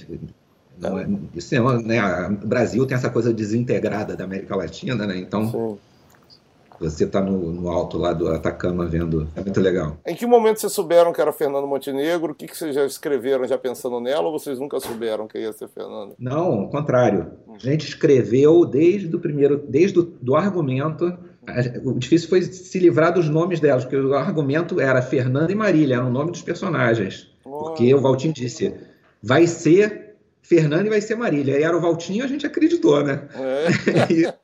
Não, 0.78 0.98
é, 0.98 1.06
isso 1.34 1.54
é, 1.54 1.82
né, 1.82 2.00
o 2.42 2.46
Brasil 2.46 2.86
tem 2.86 2.96
essa 2.96 3.10
coisa 3.10 3.32
desintegrada 3.32 4.16
da 4.16 4.24
América 4.24 4.56
Latina, 4.56 5.06
né? 5.06 5.16
Então, 5.18 5.50
Sim. 5.50 5.78
você 6.80 7.04
está 7.04 7.20
no, 7.20 7.52
no, 7.52 7.68
alto 7.68 7.98
lá 7.98 8.12
do 8.12 8.28
Atacama 8.28 8.86
vendo. 8.86 9.28
É 9.36 9.40
muito 9.40 9.60
legal. 9.60 9.96
Em 10.06 10.14
que 10.14 10.26
momento 10.26 10.60
vocês 10.60 10.72
souberam 10.72 11.12
que 11.12 11.20
era 11.20 11.32
Fernando 11.32 11.66
Montenegro? 11.66 12.32
O 12.32 12.34
que, 12.34 12.46
que 12.46 12.56
vocês 12.56 12.74
já 12.74 12.84
escreveram 12.84 13.46
já 13.46 13.56
pensando 13.56 14.00
nela 14.00 14.26
ou 14.26 14.38
vocês 14.38 14.58
nunca 14.58 14.80
souberam 14.80 15.28
que 15.28 15.38
ia 15.38 15.52
ser 15.52 15.68
Fernando? 15.68 16.14
Não, 16.18 16.60
ao 16.60 16.68
contrário. 16.68 17.30
A 17.54 17.58
gente 17.58 17.86
escreveu 17.86 18.64
desde 18.64 19.14
o 19.14 19.20
primeiro, 19.20 19.58
desde 19.68 19.98
o 20.00 20.02
do 20.02 20.34
argumento. 20.34 21.16
O 21.84 21.98
difícil 21.98 22.28
foi 22.28 22.42
se 22.42 22.78
livrar 22.78 23.12
dos 23.12 23.28
nomes 23.28 23.58
delas, 23.58 23.84
porque 23.84 23.96
o 23.96 24.14
argumento 24.14 24.80
era 24.80 25.02
Fernanda 25.02 25.50
e 25.50 25.54
Marília, 25.56 25.96
era 25.96 26.04
o 26.04 26.10
nome 26.10 26.30
dos 26.30 26.42
personagens. 26.42 27.32
Porque 27.42 27.92
o 27.94 28.00
Valtinho 28.00 28.32
disse, 28.32 28.74
vai 29.22 29.46
ser 29.46 30.01
Fernando 30.42 30.86
e 30.86 30.90
vai 30.90 31.00
ser 31.00 31.14
Marília. 31.14 31.54
Aí 31.54 31.62
era 31.62 31.76
o 31.76 31.80
Valtinho, 31.80 32.24
a 32.24 32.28
gente 32.28 32.44
acreditou, 32.44 33.02
né? 33.02 33.28
É. 33.34 34.02
aí, 34.02 34.34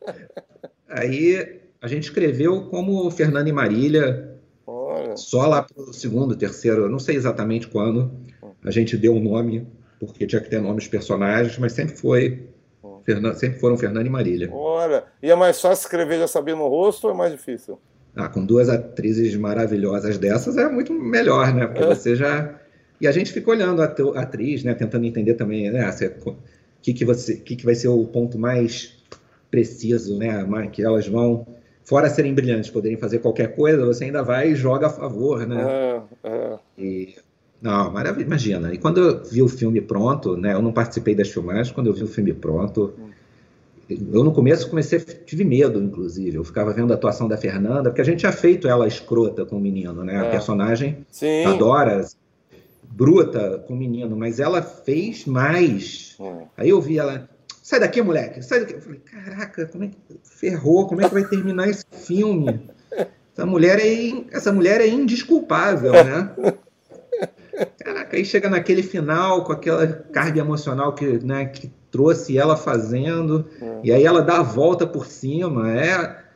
aí, 0.89 1.61
a 1.83 1.89
gente 1.89 2.05
escreveu 2.05 2.63
como 2.71 3.11
Fernando 3.11 3.49
e 3.49 3.53
Marília, 3.53 4.37
Olha. 4.67 5.17
só 5.17 5.47
lá 5.47 5.63
para 5.63 5.83
o 5.83 5.93
segundo, 5.93 6.37
terceiro, 6.37 6.89
não 6.89 6.99
sei 6.99 7.17
exatamente 7.17 7.67
quando, 7.67 8.11
a 8.65 8.71
gente 8.71 8.97
deu 8.97 9.13
o 9.13 9.17
um 9.17 9.23
nome, 9.23 9.67
porque 9.99 10.27
tinha 10.27 10.41
que 10.41 10.49
ter 10.49 10.61
nomes 10.61 10.87
personagens, 10.87 11.59
mas 11.59 11.73
sempre 11.73 11.97
foi. 11.97 12.49
Sempre 13.37 13.59
foram 13.59 13.79
Fernando 13.79 14.07
e 14.07 14.11
Marília. 14.11 14.51
Olha, 14.53 15.05
e 15.23 15.31
é 15.31 15.35
mais 15.35 15.59
fácil 15.59 15.85
escrever 15.85 16.19
já 16.19 16.29
sabendo 16.29 16.61
o 16.61 16.69
rosto 16.69 17.07
ou 17.07 17.15
é 17.15 17.17
mais 17.17 17.33
difícil? 17.33 17.81
Ah, 18.15 18.29
com 18.29 18.45
duas 18.45 18.69
atrizes 18.69 19.35
maravilhosas 19.35 20.19
dessas 20.19 20.59
é 20.59 20.69
muito 20.69 20.93
melhor, 20.93 21.55
né? 21.55 21.67
Porque 21.67 21.85
é. 21.85 21.87
você 21.87 22.15
já 22.15 22.55
e 23.01 23.07
a 23.07 23.13
gente 23.13 23.33
fica 23.33 23.51
olhando 23.51 23.83
a, 23.83 23.87
atriz, 24.21 24.65
né, 24.65 24.75
tentando 24.75 25.07
entender 25.07 25.35
também, 25.35 25.71
né, 25.71 25.89
o 26.27 26.35
que 26.83 26.93
que 26.93 27.05
você, 27.05 27.37
que 27.37 27.57
que 27.57 27.65
vai 27.65 27.75
ser 27.75 27.89
o 27.89 28.05
ponto 28.07 28.39
mais 28.39 28.97
preciso, 29.51 30.19
né, 30.19 30.45
que 30.73 30.83
elas 30.83 31.07
vão 31.07 31.47
fora 31.85 32.11
serem 32.11 32.35
brilhantes, 32.35 32.71
poderem 32.71 32.99
fazer 32.99 33.19
qualquer 33.21 33.55
coisa, 33.55 33.85
você 33.87 34.05
ainda 34.05 34.23
vai 34.23 34.51
e 34.51 34.55
joga 34.55 34.89
a 34.89 34.91
favor, 34.91 35.47
né? 35.47 35.63
É, 35.63 36.29
é. 36.29 36.59
E, 36.77 37.15
não, 37.63 37.91
maravilha, 37.91 38.27
imagina. 38.27 38.75
E 38.75 38.79
quando 38.79 39.01
eu 39.01 39.25
vi 39.25 39.41
o 39.41 39.49
filme 39.49 39.81
pronto, 39.81 40.37
né, 40.37 40.53
eu 40.53 40.61
não 40.61 40.71
participei 40.71 41.15
das 41.15 41.31
filmagens, 41.31 41.71
quando 41.71 41.87
eu 41.87 41.95
vi 41.95 42.05
o 42.05 42.07
filme 42.07 42.35
pronto, 42.35 42.93
eu 43.89 44.23
no 44.23 44.33
começo 44.33 44.69
comecei, 44.69 45.01
tive 45.01 45.45
medo, 45.45 45.83
inclusive. 45.83 46.37
Eu 46.37 46.45
ficava 46.45 46.75
vendo 46.75 46.93
a 46.93 46.95
atuação 46.95 47.27
da 47.27 47.39
Fernanda, 47.39 47.85
porque 47.85 48.03
a 48.03 48.05
gente 48.05 48.19
tinha 48.19 48.33
feito 48.33 48.69
ela 48.69 48.87
escrota 48.87 49.47
com 49.47 49.57
o 49.57 49.61
menino, 49.61 50.05
né? 50.05 50.15
É. 50.15 50.19
A 50.19 50.31
personagem 50.31 51.07
Sim. 51.11 51.45
adora 51.47 52.07
bruta 52.91 53.65
com 53.67 53.75
o 53.75 53.77
menino, 53.77 54.17
mas 54.17 54.41
ela 54.41 54.63
fez 54.63 55.25
mais. 55.25 56.17
Hum. 56.19 56.47
Aí 56.57 56.71
eu 56.71 56.81
vi 56.81 56.99
ela, 56.99 57.29
sai 57.63 57.81
daqui, 57.81 58.03
moleque, 58.03 58.43
sai 58.43 58.61
daqui. 58.61 58.75
Eu 58.75 58.81
falei, 58.81 59.01
caraca, 59.01 59.67
como 59.67 59.85
é 59.85 59.89
que 59.89 59.97
ferrou? 60.25 60.87
Como 60.87 61.01
é 61.01 61.09
que 61.09 61.15
vai 61.15 61.25
terminar 61.25 61.69
esse 61.69 61.85
filme? 61.93 62.69
Essa 63.35 63.47
mulher 63.47 63.79
é, 63.79 64.25
essa 64.33 64.53
mulher 64.53 64.81
é 64.81 64.89
indesculpável, 64.89 65.93
né? 65.93 66.31
Caraca, 67.79 68.17
aí 68.17 68.25
chega 68.25 68.49
naquele 68.49 68.83
final 68.83 69.45
com 69.45 69.53
aquela 69.53 69.87
carga 69.87 70.41
emocional 70.41 70.95
que, 70.95 71.25
né, 71.25 71.47
que 71.47 71.71
trouxe 71.91 72.39
ela 72.39 72.57
fazendo, 72.57 73.47
hum. 73.61 73.81
e 73.83 73.93
aí 73.93 74.05
ela 74.05 74.23
dá 74.23 74.39
a 74.39 74.43
volta 74.43 74.87
por 74.87 75.07
cima. 75.07 75.71
É, 75.71 76.28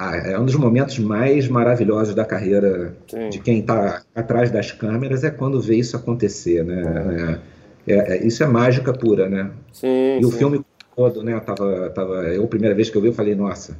ah, 0.00 0.16
é 0.16 0.38
um 0.38 0.44
dos 0.44 0.54
momentos 0.54 0.96
mais 1.00 1.48
maravilhosos 1.48 2.14
da 2.14 2.24
carreira 2.24 2.96
Sim. 3.08 3.30
de 3.30 3.40
quem 3.40 3.58
está 3.58 4.04
atrás 4.14 4.48
das 4.48 4.70
câmeras 4.70 5.24
é 5.24 5.30
quando 5.30 5.60
vê 5.60 5.74
isso 5.74 5.96
acontecer, 5.96 6.64
né? 6.64 7.40
É, 7.84 7.92
é, 7.92 8.12
é, 8.12 8.24
isso 8.24 8.44
é 8.44 8.46
mágica 8.46 8.92
pura, 8.92 9.28
né? 9.28 9.50
Sim, 9.72 10.20
e 10.20 10.24
o 10.24 10.30
filme 10.30 10.64
todo, 10.94 11.24
né? 11.24 11.40
Tava, 11.40 11.90
tava, 11.90 12.14
eu, 12.28 12.44
a 12.44 12.46
primeira 12.46 12.76
vez 12.76 12.88
que 12.88 12.96
eu 12.96 13.02
vi, 13.02 13.08
eu 13.08 13.12
falei, 13.12 13.34
nossa, 13.34 13.76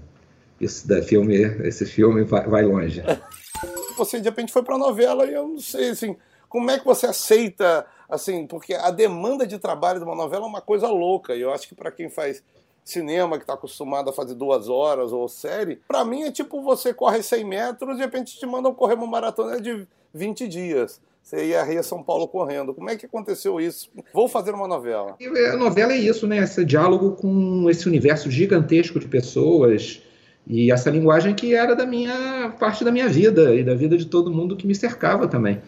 isso 0.61 0.89
da 0.89 1.01
filme, 1.01 1.37
esse 1.37 1.87
filme 1.87 2.25
vai, 2.25 2.49
vai 2.49 2.63
longe. 2.65 3.01
Você 3.97 4.19
de 4.19 4.29
repente 4.29 4.53
foi 4.53 4.65
para 4.65 4.75
a 4.75 4.79
novela 4.79 5.25
e 5.25 5.35
eu 5.35 5.47
não 5.47 5.61
sei, 5.61 5.91
assim, 5.91 6.17
como 6.49 6.69
é 6.69 6.79
que 6.79 6.85
você 6.85 7.07
aceita, 7.07 7.85
assim, 8.09 8.47
porque 8.47 8.75
a 8.75 8.91
demanda 8.91 9.47
de 9.47 9.59
trabalho 9.59 9.99
de 9.99 10.05
uma 10.05 10.15
novela 10.15 10.47
é 10.47 10.49
uma 10.49 10.61
coisa 10.61 10.87
louca. 10.87 11.35
E 11.35 11.41
eu 11.41 11.53
acho 11.53 11.69
que 11.69 11.75
para 11.75 11.91
quem 11.91 12.09
faz 12.09 12.43
cinema 12.91 13.37
que 13.37 13.45
está 13.45 13.55
acostumado 13.55 14.11
a 14.11 14.13
fazer 14.13 14.35
duas 14.35 14.69
horas 14.69 15.13
ou 15.13 15.29
série, 15.29 15.81
para 15.87 16.05
mim 16.05 16.23
é 16.23 16.33
tipo 16.33 16.63
você 16.63 16.93
corre 16.95 17.23
100 17.23 17.45
metros 17.45 17.95
e 17.95 17.97
de 17.97 18.01
repente 18.01 18.39
te 18.39 18.47
mandam 18.47 18.75
correr 18.75 18.95
uma 18.95 19.07
maratona 19.07 19.61
de 19.61 19.87
20 20.15 20.49
dias. 20.49 21.01
Você 21.23 21.49
ia 21.49 21.63
a 21.63 21.83
São 21.83 22.03
Paulo 22.03 22.27
correndo. 22.27 22.73
Como 22.73 22.89
é 22.89 22.97
que 22.97 23.05
aconteceu 23.05 23.61
isso? 23.61 23.91
Vou 24.15 24.29
fazer 24.29 24.53
uma 24.53 24.67
novela. 24.67 25.15
A 25.53 25.57
novela 25.57 25.93
é 25.93 25.99
isso, 25.99 26.27
né? 26.27 26.39
Esse 26.39 26.65
diálogo 26.65 27.13
com 27.13 27.69
esse 27.69 27.87
universo 27.87 28.31
gigantesco 28.31 28.99
de 28.99 29.07
pessoas 29.07 30.03
e 30.47 30.73
essa 30.73 30.89
linguagem 30.89 31.35
que 31.35 31.55
era 31.55 31.77
da 31.77 31.85
minha 31.85 32.55
parte 32.59 32.83
da 32.83 32.91
minha 32.91 33.09
vida 33.09 33.55
e 33.55 33.63
da 33.63 33.75
vida 33.75 33.99
de 33.99 34.07
todo 34.07 34.33
mundo 34.33 34.57
que 34.57 34.67
me 34.67 34.75
cercava 34.75 35.29
também. 35.29 35.61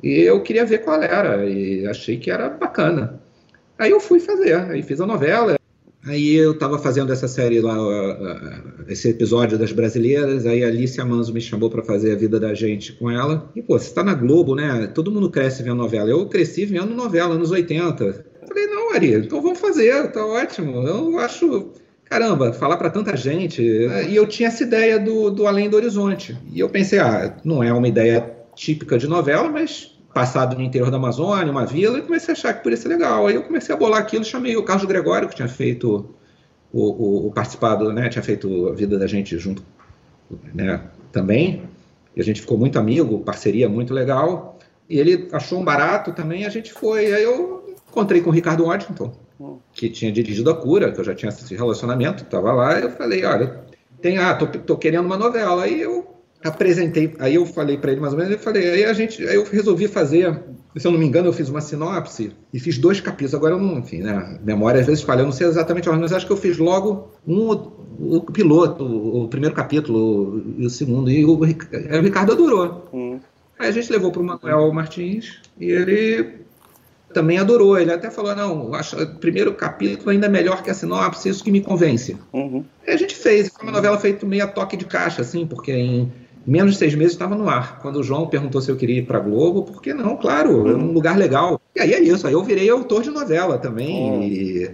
E 0.00 0.20
eu 0.20 0.40
queria 0.44 0.64
ver 0.64 0.78
qual 0.78 1.02
era 1.02 1.44
e 1.44 1.84
achei 1.88 2.16
que 2.16 2.30
era 2.30 2.48
bacana. 2.48 3.20
Aí 3.76 3.90
eu 3.90 3.98
fui 3.98 4.20
fazer, 4.20 4.54
aí 4.70 4.82
fiz 4.82 5.00
a 5.00 5.06
novela. 5.06 5.59
Aí 6.06 6.34
eu 6.34 6.52
estava 6.52 6.78
fazendo 6.78 7.12
essa 7.12 7.28
série 7.28 7.60
lá, 7.60 7.76
esse 8.88 9.10
episódio 9.10 9.58
das 9.58 9.70
brasileiras, 9.70 10.46
aí 10.46 10.64
a 10.64 10.68
Alicia 10.68 11.04
Manso 11.04 11.32
me 11.32 11.42
chamou 11.42 11.68
para 11.68 11.82
fazer 11.82 12.12
a 12.12 12.16
vida 12.16 12.40
da 12.40 12.54
gente 12.54 12.94
com 12.94 13.10
ela. 13.10 13.50
E, 13.54 13.60
pô, 13.60 13.78
você 13.78 13.88
está 13.88 14.02
na 14.02 14.14
Globo, 14.14 14.54
né? 14.54 14.86
Todo 14.94 15.10
mundo 15.10 15.30
cresce 15.30 15.62
vendo 15.62 15.76
novela. 15.76 16.08
Eu 16.08 16.26
cresci 16.26 16.64
vendo 16.64 16.94
novela 16.94 17.36
nos 17.36 17.50
80. 17.50 18.24
Falei, 18.48 18.66
não, 18.66 18.94
Ari, 18.94 19.12
então 19.12 19.42
vamos 19.42 19.60
fazer, 19.60 20.10
tá 20.10 20.24
ótimo. 20.24 20.86
Eu 20.86 21.18
acho, 21.18 21.72
caramba, 22.06 22.52
falar 22.54 22.78
para 22.78 22.88
tanta 22.88 23.14
gente. 23.14 23.62
E 23.62 24.16
eu 24.16 24.26
tinha 24.26 24.48
essa 24.48 24.62
ideia 24.62 24.98
do, 24.98 25.30
do 25.30 25.46
Além 25.46 25.68
do 25.68 25.76
Horizonte. 25.76 26.36
E 26.50 26.58
eu 26.58 26.70
pensei, 26.70 26.98
ah, 26.98 27.36
não 27.44 27.62
é 27.62 27.72
uma 27.72 27.88
ideia 27.88 28.38
típica 28.54 28.96
de 28.96 29.06
novela, 29.06 29.50
mas 29.50 29.99
passado 30.12 30.56
no 30.56 30.62
interior 30.62 30.90
da 30.90 30.96
Amazônia, 30.96 31.50
uma 31.50 31.64
vila, 31.64 31.98
e 31.98 32.02
comecei 32.02 32.34
a 32.34 32.36
achar 32.36 32.54
que 32.54 32.62
podia 32.62 32.76
ser 32.76 32.88
legal. 32.88 33.26
Aí 33.26 33.34
eu 33.34 33.42
comecei 33.42 33.74
a 33.74 33.78
bolar 33.78 34.00
aquilo, 34.00 34.24
chamei 34.24 34.56
o 34.56 34.62
Carlos 34.62 34.86
Gregório, 34.86 35.28
que 35.28 35.36
tinha 35.36 35.48
feito 35.48 36.14
o, 36.72 36.82
o, 36.82 37.26
o 37.28 37.32
participado, 37.32 37.92
né, 37.92 38.08
tinha 38.08 38.22
feito 38.22 38.68
a 38.68 38.72
vida 38.72 38.98
da 38.98 39.06
gente 39.06 39.38
junto, 39.38 39.62
né, 40.52 40.80
também. 41.12 41.62
E 42.14 42.20
a 42.20 42.24
gente 42.24 42.40
ficou 42.40 42.58
muito 42.58 42.78
amigo, 42.78 43.20
parceria 43.20 43.68
muito 43.68 43.94
legal. 43.94 44.58
E 44.88 44.98
ele 44.98 45.28
achou 45.32 45.60
um 45.60 45.64
barato 45.64 46.12
também, 46.12 46.44
a 46.44 46.48
gente 46.48 46.72
foi. 46.72 47.12
Aí 47.12 47.22
eu 47.22 47.76
encontrei 47.88 48.20
com 48.20 48.30
o 48.30 48.32
Ricardo 48.32 48.64
Waddington, 48.64 49.12
que 49.72 49.88
tinha 49.88 50.10
dirigido 50.10 50.50
a 50.50 50.54
cura, 50.54 50.90
que 50.90 51.00
eu 51.00 51.04
já 51.04 51.14
tinha 51.14 51.28
esse 51.28 51.54
relacionamento, 51.54 52.24
estava 52.24 52.52
lá, 52.52 52.78
e 52.78 52.82
eu 52.82 52.90
falei, 52.90 53.24
olha, 53.24 53.64
tem, 54.00 54.18
ah, 54.18 54.34
tô, 54.34 54.46
tô 54.46 54.76
querendo 54.76 55.06
uma 55.06 55.16
novela. 55.16 55.62
Aí 55.62 55.80
eu 55.80 56.09
apresentei, 56.42 57.14
aí 57.18 57.34
eu 57.34 57.44
falei 57.44 57.76
para 57.76 57.92
ele 57.92 58.00
mais 58.00 58.12
ou 58.12 58.18
menos, 58.18 58.32
eu 58.32 58.38
falei, 58.38 58.70
aí 58.70 58.84
a 58.84 58.92
gente, 58.92 59.26
aí 59.26 59.34
eu 59.34 59.44
resolvi 59.44 59.86
fazer, 59.88 60.40
se 60.76 60.86
eu 60.86 60.92
não 60.92 60.98
me 60.98 61.06
engano, 61.06 61.28
eu 61.28 61.32
fiz 61.32 61.48
uma 61.48 61.60
sinopse 61.60 62.32
e 62.52 62.58
fiz 62.58 62.78
dois 62.78 63.00
capítulos. 63.00 63.34
Agora 63.34 63.54
eu 63.54 63.58
não, 63.58 63.78
enfim, 63.78 63.98
né, 63.98 64.38
memória 64.42 64.80
às 64.80 64.86
vezes 64.86 65.02
falha, 65.02 65.20
eu 65.20 65.26
não 65.26 65.32
sei 65.32 65.46
exatamente 65.46 65.88
a 65.88 65.92
ordem, 65.92 66.02
mas 66.02 66.12
acho 66.12 66.26
que 66.26 66.32
eu 66.32 66.36
fiz 66.36 66.56
logo 66.56 67.10
um 67.26 67.50
o 68.00 68.20
piloto, 68.22 68.84
o, 68.84 69.28
primeiro 69.28 69.54
capítulo 69.54 70.42
e 70.56 70.64
o 70.64 70.70
segundo, 70.70 71.10
e 71.10 71.22
o, 71.24 71.32
o 71.32 71.44
Ricardo 71.44 72.32
adorou. 72.32 72.88
Hum. 72.92 73.20
Aí 73.58 73.68
a 73.68 73.72
gente 73.72 73.92
levou 73.92 74.10
para 74.10 74.22
o 74.22 74.24
Manuel 74.24 74.72
Martins 74.72 75.38
e 75.58 75.70
ele 75.70 76.40
também 77.12 77.38
adorou. 77.38 77.78
Ele 77.78 77.92
até 77.92 78.10
falou: 78.10 78.34
não, 78.34 78.74
acho 78.74 78.96
o 78.96 79.14
primeiro 79.16 79.52
capítulo 79.54 80.10
ainda 80.10 80.26
é 80.26 80.30
melhor 80.30 80.62
que 80.62 80.70
a 80.70 80.74
sinopse, 80.74 81.28
isso 81.28 81.44
que 81.44 81.50
me 81.50 81.60
convence. 81.60 82.16
Uhum. 82.32 82.64
Aí 82.86 82.94
a 82.94 82.96
gente 82.96 83.14
fez, 83.14 83.48
foi 83.48 83.64
uma 83.64 83.72
novela 83.72 83.98
feita 83.98 84.24
meio 84.24 84.44
a 84.44 84.46
toque 84.46 84.76
de 84.76 84.86
caixa, 84.86 85.20
assim, 85.20 85.46
porque 85.46 85.72
em 85.72 86.10
menos 86.46 86.72
de 86.72 86.78
seis 86.78 86.94
meses 86.94 87.12
estava 87.12 87.34
no 87.34 87.48
ar. 87.48 87.80
Quando 87.80 87.96
o 87.96 88.02
João 88.02 88.26
perguntou 88.26 88.60
se 88.60 88.70
eu 88.70 88.76
queria 88.76 88.98
ir 88.98 89.06
para 89.06 89.18
Globo, 89.18 89.62
por 89.62 89.82
que 89.82 89.92
não? 89.92 90.16
Claro, 90.16 90.68
é 90.68 90.74
um 90.74 90.92
lugar 90.92 91.16
legal. 91.16 91.60
E 91.76 91.80
aí 91.80 91.92
é 91.92 92.00
isso, 92.00 92.26
aí 92.26 92.32
eu 92.32 92.42
virei 92.42 92.68
autor 92.70 93.02
de 93.02 93.10
novela 93.10 93.58
também. 93.58 94.18
Oh, 94.18 94.22
e... 94.22 94.70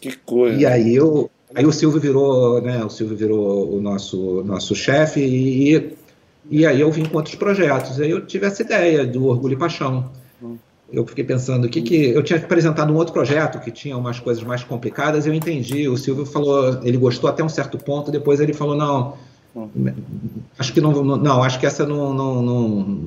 Que 0.00 0.16
coisa. 0.18 0.60
E 0.60 0.66
aí 0.66 0.94
eu. 0.94 1.30
Aí 1.54 1.64
o 1.64 1.72
Silvio 1.72 2.00
virou, 2.00 2.60
né? 2.60 2.84
O 2.84 2.90
Silvio 2.90 3.16
virou 3.16 3.74
o 3.74 3.80
nosso, 3.80 4.42
nosso 4.44 4.74
chefe 4.74 5.20
e, 5.20 5.96
e 6.50 6.66
aí 6.66 6.80
eu 6.80 6.90
vim 6.90 7.04
com 7.04 7.16
outros 7.16 7.34
projetos. 7.34 7.98
Aí 8.00 8.10
eu 8.10 8.26
tive 8.26 8.46
essa 8.46 8.62
ideia 8.62 9.06
do 9.06 9.26
Orgulho 9.26 9.54
e 9.54 9.56
Paixão. 9.56 10.10
Hum. 10.42 10.56
Eu 10.92 11.06
fiquei 11.06 11.24
pensando 11.24 11.68
que 11.68 11.80
que 11.80 12.10
eu 12.10 12.22
tinha 12.22 12.38
apresentado 12.38 12.92
um 12.92 12.96
outro 12.96 13.14
projeto 13.14 13.60
que 13.60 13.70
tinha 13.70 13.96
umas 13.96 14.20
coisas 14.20 14.44
mais 14.44 14.62
complicadas. 14.64 15.26
Eu 15.26 15.32
entendi. 15.32 15.88
O 15.88 15.96
Silvio 15.96 16.26
falou, 16.26 16.80
ele 16.82 16.98
gostou 16.98 17.30
até 17.30 17.42
um 17.42 17.48
certo 17.48 17.78
ponto. 17.78 18.10
Depois 18.10 18.38
ele 18.38 18.52
falou 18.52 18.76
não, 18.76 19.14
Acho 20.58 20.72
que 20.72 20.80
não, 20.80 20.92
não, 20.92 21.42
acho 21.42 21.58
que 21.58 21.66
essa 21.66 21.86
não, 21.86 22.12
não, 22.12 22.42
não, 22.42 23.00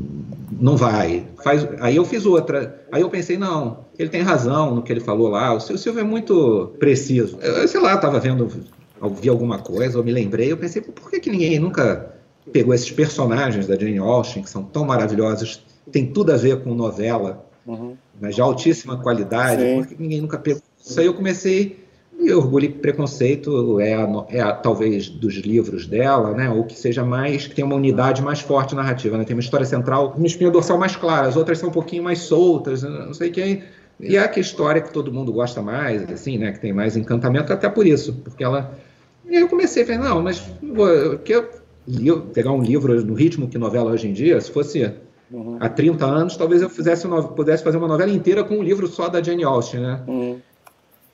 não 0.60 0.78
vai. 0.78 1.28
Faz, 1.44 1.68
aí 1.80 1.96
eu 1.96 2.06
fiz 2.06 2.26
outra. 2.26 2.84
Aí 2.92 3.02
eu 3.02 3.10
pensei, 3.10 3.38
não, 3.38 3.86
ele 3.98 4.10
tem 4.10 4.22
razão 4.22 4.76
no 4.76 4.82
que 4.82 4.92
ele 4.92 5.00
falou 5.00 5.30
lá. 5.30 5.54
O 5.54 5.60
Silvio 5.60 6.02
é 6.02 6.04
muito 6.04 6.74
preciso. 6.80 7.38
Eu, 7.42 7.68
sei 7.68 7.80
lá, 7.80 7.96
estava 7.96 8.20
vendo, 8.20 8.48
vi 9.22 9.30
alguma 9.30 9.60
coisa, 9.60 9.98
eu 9.98 10.04
me 10.04 10.12
lembrei, 10.12 10.52
eu 10.52 10.58
pensei, 10.58 10.82
por 10.82 11.10
que, 11.12 11.20
que 11.20 11.30
ninguém 11.30 11.60
nunca 11.60 12.16
pegou 12.52 12.74
esses 12.74 12.90
personagens 12.90 13.68
da 13.68 13.76
Jane 13.76 14.00
Austen, 14.00 14.42
que 14.42 14.50
são 14.50 14.64
tão 14.64 14.86
maravilhosos, 14.86 15.64
tem 15.92 16.08
tudo 16.08 16.32
a 16.32 16.38
ver 16.38 16.64
com 16.64 16.74
novela, 16.74 17.46
uhum. 17.66 17.96
mas 18.20 18.36
de 18.36 18.42
altíssima 18.42 18.98
qualidade, 18.98 19.62
Sim. 19.62 19.76
por 19.76 19.88
que 19.88 19.96
ninguém 20.00 20.22
nunca 20.22 20.38
pegou 20.38 20.62
Isso 20.84 21.00
aí 21.00 21.06
eu 21.06 21.14
comecei. 21.14 21.88
E 22.20 22.34
Orgulho 22.34 22.66
e 22.66 22.70
Preconceito 22.70 23.80
é, 23.80 23.94
a, 23.94 24.26
é 24.30 24.42
a, 24.42 24.52
talvez 24.52 25.08
dos 25.08 25.36
livros 25.36 25.88
dela, 25.88 26.34
né? 26.34 26.50
Ou 26.50 26.66
que 26.66 26.78
seja 26.78 27.04
mais. 27.06 27.48
que 27.48 27.56
tem 27.56 27.64
uma 27.64 27.76
unidade 27.76 28.22
mais 28.22 28.42
forte 28.42 28.76
narrativa, 28.76 29.18
né? 29.18 29.24
Tem 29.24 29.36
uma 29.36 29.42
história 29.42 29.66
central, 29.66 30.14
uma 30.18 30.28
espinha 30.28 30.52
dorsal 30.52 30.78
mais 30.78 30.98
clara, 30.98 31.28
as 31.28 31.38
outras 31.38 31.60
são 31.60 31.70
um 31.70 31.72
pouquinho 31.72 32.04
mais 32.04 32.20
soltas, 32.20 32.84
não 32.84 33.14
sei 33.14 33.30
o 33.30 33.32
que. 33.32 33.64
E 34.02 34.18
é 34.18 34.20
a 34.20 34.40
história 34.40 34.82
que 34.82 34.94
todo 34.94 35.12
mundo 35.12 35.32
gosta 35.32 35.62
mais, 35.62 36.10
assim, 36.10 36.38
né? 36.38 36.52
Que 36.52 36.60
tem 36.60 36.74
mais 36.74 36.98
encantamento, 36.98 37.54
até 37.54 37.70
por 37.70 37.88
isso, 37.88 38.14
porque 38.24 38.44
ela. 38.44 38.78
E 39.26 39.36
aí 39.36 39.42
eu 39.42 39.48
comecei 39.48 39.84
a 39.84 39.86
falar, 39.86 40.00
não, 40.00 40.22
mas 40.22 40.42
que 41.24 41.34
eu, 41.34 41.50
pegar 42.34 42.52
um 42.52 42.62
livro 42.62 43.04
no 43.06 43.14
ritmo 43.14 43.48
que 43.48 43.58
novela 43.58 43.92
hoje 43.92 44.08
em 44.08 44.14
dia, 44.14 44.40
se 44.42 44.52
fosse 44.52 44.94
uhum. 45.32 45.58
há 45.60 45.70
30 45.70 46.06
anos, 46.06 46.38
talvez 46.38 46.62
eu 46.62 46.70
fizesse 46.70 47.08
pudesse 47.36 47.64
fazer 47.64 47.78
uma 47.78 47.88
novela 47.88 48.12
inteira 48.12 48.44
com 48.44 48.56
um 48.56 48.64
livro 48.64 48.88
só 48.88 49.08
da 49.08 49.22
Jane 49.22 49.44
Austen, 49.44 49.82
né? 49.82 50.04
Uhum. 50.08 50.40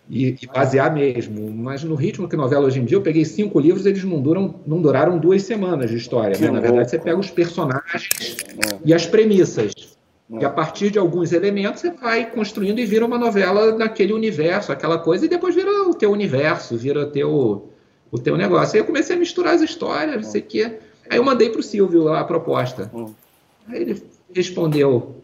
E, 0.10 0.38
e, 0.42 0.48
basear 0.48 0.94
mesmo. 0.94 1.52
Mas 1.52 1.84
no 1.84 1.96
ritmo 1.96 2.28
que 2.28 2.36
novela 2.36 2.66
hoje 2.66 2.80
em 2.80 2.86
dia, 2.86 2.98
eu 2.98 3.02
peguei 3.02 3.26
cinco 3.26 3.60
livros, 3.60 3.86
eles 3.86 4.04
não, 4.04 4.22
duram, 4.22 4.56
não 4.66 4.82
duraram 4.82 5.18
duas 5.18 5.44
semanas 5.44 5.90
de 5.90 5.98
história. 5.98 6.38
Né? 6.38 6.52
Na 6.52 6.60
verdade, 6.60 6.90
você 6.90 7.00
pega 7.00 7.18
os 7.18 7.32
personagens 7.32 8.38
é. 8.72 8.78
e 8.86 8.94
as 8.94 9.06
premissas. 9.06 9.96
É. 10.32 10.42
E 10.42 10.46
a 10.46 10.50
partir 10.50 10.92
de 10.92 11.00
alguns 11.00 11.32
elementos, 11.32 11.82
você 11.82 11.92
vai 11.92 12.30
construindo 12.30 12.80
e 12.80 12.86
vira 12.86 13.06
uma 13.06 13.18
novela 13.18 13.76
naquele 13.76 14.14
universo, 14.14 14.72
aquela 14.72 14.98
coisa, 14.98 15.26
e 15.26 15.30
depois 15.30 15.56
vira 15.56 15.72
o 15.88 15.94
teu 15.94 16.12
universo, 16.12 16.78
vira 16.78 17.02
o 17.02 17.06
teu, 17.08 17.70
o 18.12 18.20
teu 18.20 18.38
negócio. 18.38 18.76
Aí 18.76 18.82
eu 18.82 18.86
comecei 18.86 19.16
a 19.16 19.20
misturar 19.20 19.56
as 19.56 19.62
histórias, 19.62 20.16
não 20.16 20.32
sei 20.32 20.42
o 20.42 20.46
quê. 20.46 20.78
Aí 21.10 21.18
eu 21.18 21.24
mandei 21.24 21.50
para 21.50 21.60
o 21.60 21.64
Silvio 21.64 22.10
a 22.10 22.24
proposta. 22.24 22.92
Hum. 22.94 23.14
Aí 23.68 23.82
ele 23.82 24.04
respondeu: 24.34 25.16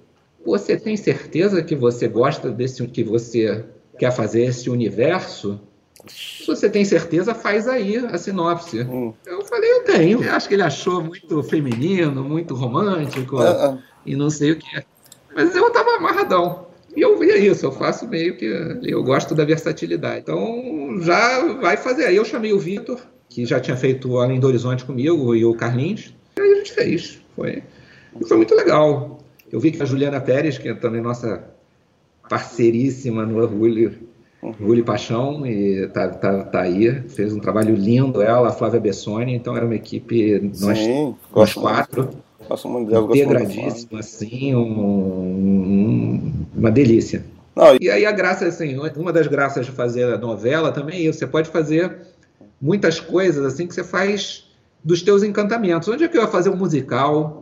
Você 0.46 0.78
tem 0.78 0.96
certeza 0.98 1.62
que 1.64 1.76
você 1.76 2.08
gosta 2.08 2.50
desse 2.50 2.86
que 2.88 3.04
você 3.04 3.66
quer 4.02 4.12
fazer 4.12 4.46
esse 4.46 4.68
universo? 4.68 5.62
Se 6.08 6.48
você 6.48 6.68
tem 6.68 6.84
certeza, 6.84 7.36
faz 7.36 7.68
aí 7.68 7.98
a 7.98 8.18
sinopse. 8.18 8.82
Hum. 8.82 9.14
Eu 9.24 9.46
falei, 9.46 9.72
eu 9.72 9.84
tenho. 9.84 10.24
Eu 10.24 10.34
acho 10.34 10.48
que 10.48 10.56
ele 10.56 10.64
achou 10.64 11.04
muito 11.04 11.44
feminino, 11.44 12.24
muito 12.24 12.56
romântico 12.56 13.36
uh 13.36 13.42
-uh. 13.42 13.80
e 14.04 14.16
não 14.16 14.32
sei 14.32 14.54
o 14.54 14.56
que. 14.58 14.84
Mas 15.36 15.56
eu 15.56 15.68
estava 15.68 15.98
amarradão. 15.98 16.66
E 16.96 17.02
eu 17.02 17.20
via 17.20 17.38
isso, 17.38 17.64
eu 17.68 17.72
faço 17.72 18.08
meio 18.08 18.36
que. 18.36 18.46
Eu 18.82 19.04
gosto 19.04 19.36
da 19.36 19.46
versatilidade. 19.46 20.22
Então 20.22 21.00
já 21.02 21.54
vai 21.62 21.78
fazer. 21.78 22.06
Aí 22.06 22.16
eu 22.16 22.26
chamei 22.26 22.54
o 22.54 22.60
Vitor, 22.60 23.00
que 23.30 23.46
já 23.46 23.60
tinha 23.60 23.78
feito 23.78 24.18
Além 24.18 24.40
do 24.40 24.48
Horizonte 24.48 24.84
comigo, 24.84 25.36
e 25.36 25.46
o 25.46 25.54
Carlinhos. 25.54 26.12
E 26.38 26.42
aí 26.42 26.54
a 26.54 26.56
gente 26.56 26.74
fez. 26.74 27.22
Foi, 27.36 27.62
e 28.20 28.26
foi 28.26 28.38
muito 28.38 28.56
legal. 28.56 29.20
Eu 29.52 29.60
vi 29.60 29.70
que 29.70 29.84
a 29.84 29.86
Juliana 29.86 30.20
Pérez, 30.20 30.58
que 30.58 30.70
é 30.70 30.74
também 30.74 31.02
nossa 31.02 31.51
parceiríssima 32.32 33.26
no 33.26 33.42
Orgulho, 33.42 33.94
Orgulho 34.42 34.80
e 34.80 34.84
Paixão, 34.84 35.46
e 35.46 35.86
tá, 35.90 36.08
tá, 36.08 36.44
tá 36.46 36.62
aí, 36.62 37.02
fez 37.10 37.34
um 37.34 37.42
trabalho 37.42 37.76
lindo, 37.76 38.22
ela, 38.22 38.48
a 38.48 38.52
Flávia 38.54 38.80
Bessoni, 38.80 39.36
então 39.36 39.58
era 39.58 39.66
uma 39.66 39.76
equipe, 39.76 40.40
nós, 40.62 40.78
Sim, 40.78 41.14
nós 41.36 41.54
quatro, 41.54 42.08
integradíssima, 43.10 44.00
assim, 44.00 44.56
um, 44.56 44.62
um, 44.62 46.34
uma 46.56 46.72
delícia. 46.72 47.26
Não, 47.54 47.76
e... 47.76 47.80
e 47.82 47.90
aí 47.90 48.06
a 48.06 48.14
graça, 48.14 48.46
assim, 48.46 48.78
uma 48.96 49.12
das 49.12 49.28
graças 49.28 49.66
de 49.66 49.74
fazer 49.74 50.06
a 50.06 50.18
novela 50.18 50.72
também 50.72 51.00
é 51.00 51.02
isso, 51.02 51.20
você 51.20 51.28
pode 51.28 51.50
fazer 51.50 51.98
muitas 52.62 52.98
coisas, 52.98 53.46
assim, 53.46 53.68
que 53.68 53.76
você 53.76 53.84
faz 53.84 54.46
dos 54.82 55.02
teus 55.02 55.22
encantamentos. 55.22 55.90
Onde 55.90 56.06
é 56.06 56.08
que 56.08 56.18
eu 56.18 56.22
ia 56.22 56.28
fazer 56.30 56.50
um 56.50 56.56
musical? 56.56 57.41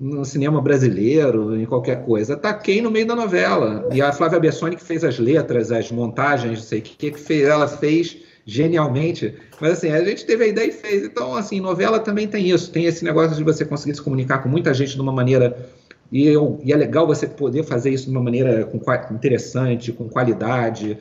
No 0.00 0.24
cinema 0.24 0.62
brasileiro, 0.62 1.54
em 1.54 1.66
qualquer 1.66 2.02
coisa. 2.06 2.34
Taquei 2.34 2.80
no 2.80 2.90
meio 2.90 3.06
da 3.06 3.14
novela. 3.14 3.86
E 3.92 4.00
a 4.00 4.10
Flávia 4.10 4.40
Bessoni 4.40 4.74
que 4.74 4.82
fez 4.82 5.04
as 5.04 5.18
letras, 5.18 5.70
as 5.70 5.92
montagens, 5.92 6.58
não 6.58 6.64
sei 6.64 6.78
o 6.78 6.82
que, 6.82 7.10
que 7.10 7.20
fez, 7.20 7.46
ela 7.46 7.68
fez 7.68 8.16
genialmente. 8.46 9.34
Mas 9.60 9.72
assim, 9.72 9.90
a 9.90 10.02
gente 10.02 10.24
teve 10.24 10.44
a 10.44 10.46
ideia 10.46 10.68
e 10.68 10.72
fez. 10.72 11.04
Então, 11.04 11.36
assim, 11.36 11.60
novela 11.60 12.00
também 12.00 12.26
tem 12.26 12.48
isso. 12.48 12.72
Tem 12.72 12.86
esse 12.86 13.04
negócio 13.04 13.36
de 13.36 13.44
você 13.44 13.62
conseguir 13.62 13.94
se 13.94 14.00
comunicar 14.00 14.38
com 14.38 14.48
muita 14.48 14.72
gente 14.72 14.94
de 14.94 15.00
uma 15.02 15.12
maneira. 15.12 15.68
E, 16.10 16.26
eu, 16.26 16.58
e 16.64 16.72
é 16.72 16.76
legal 16.76 17.06
você 17.06 17.26
poder 17.26 17.62
fazer 17.64 17.90
isso 17.90 18.06
de 18.06 18.10
uma 18.10 18.22
maneira 18.22 18.64
com, 18.64 18.80
interessante, 19.14 19.92
com 19.92 20.08
qualidade, 20.08 20.96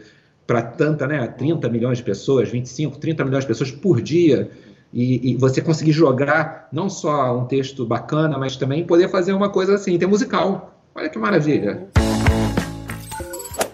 para 0.46 0.62
tanta, 0.62 1.08
né? 1.08 1.26
30 1.26 1.70
milhões 1.70 2.00
de 2.00 2.04
pessoas, 2.04 2.50
25, 2.50 2.98
30 2.98 3.24
milhões 3.24 3.44
de 3.46 3.48
pessoas 3.48 3.72
por 3.72 4.02
dia 4.02 4.52
e, 4.92 5.32
e, 5.32 5.38
você 5.38 5.62
conseguir 5.62 5.92
jogar 5.92 6.68
não 6.72 6.90
só 6.90 7.38
um 7.38 7.46
texto 7.46 7.86
bacana, 7.86 8.38
mas 8.38 8.56
também 8.56 8.86
poder 8.86 9.10
fazer 9.10 9.34
uma 9.34 9.50
coisa 9.50 9.76
assim, 9.76 9.98
ter 9.98 10.08
musical. 10.08 10.74
Olha 10.96 11.10
que 11.10 11.20
maravilha. 11.20 11.88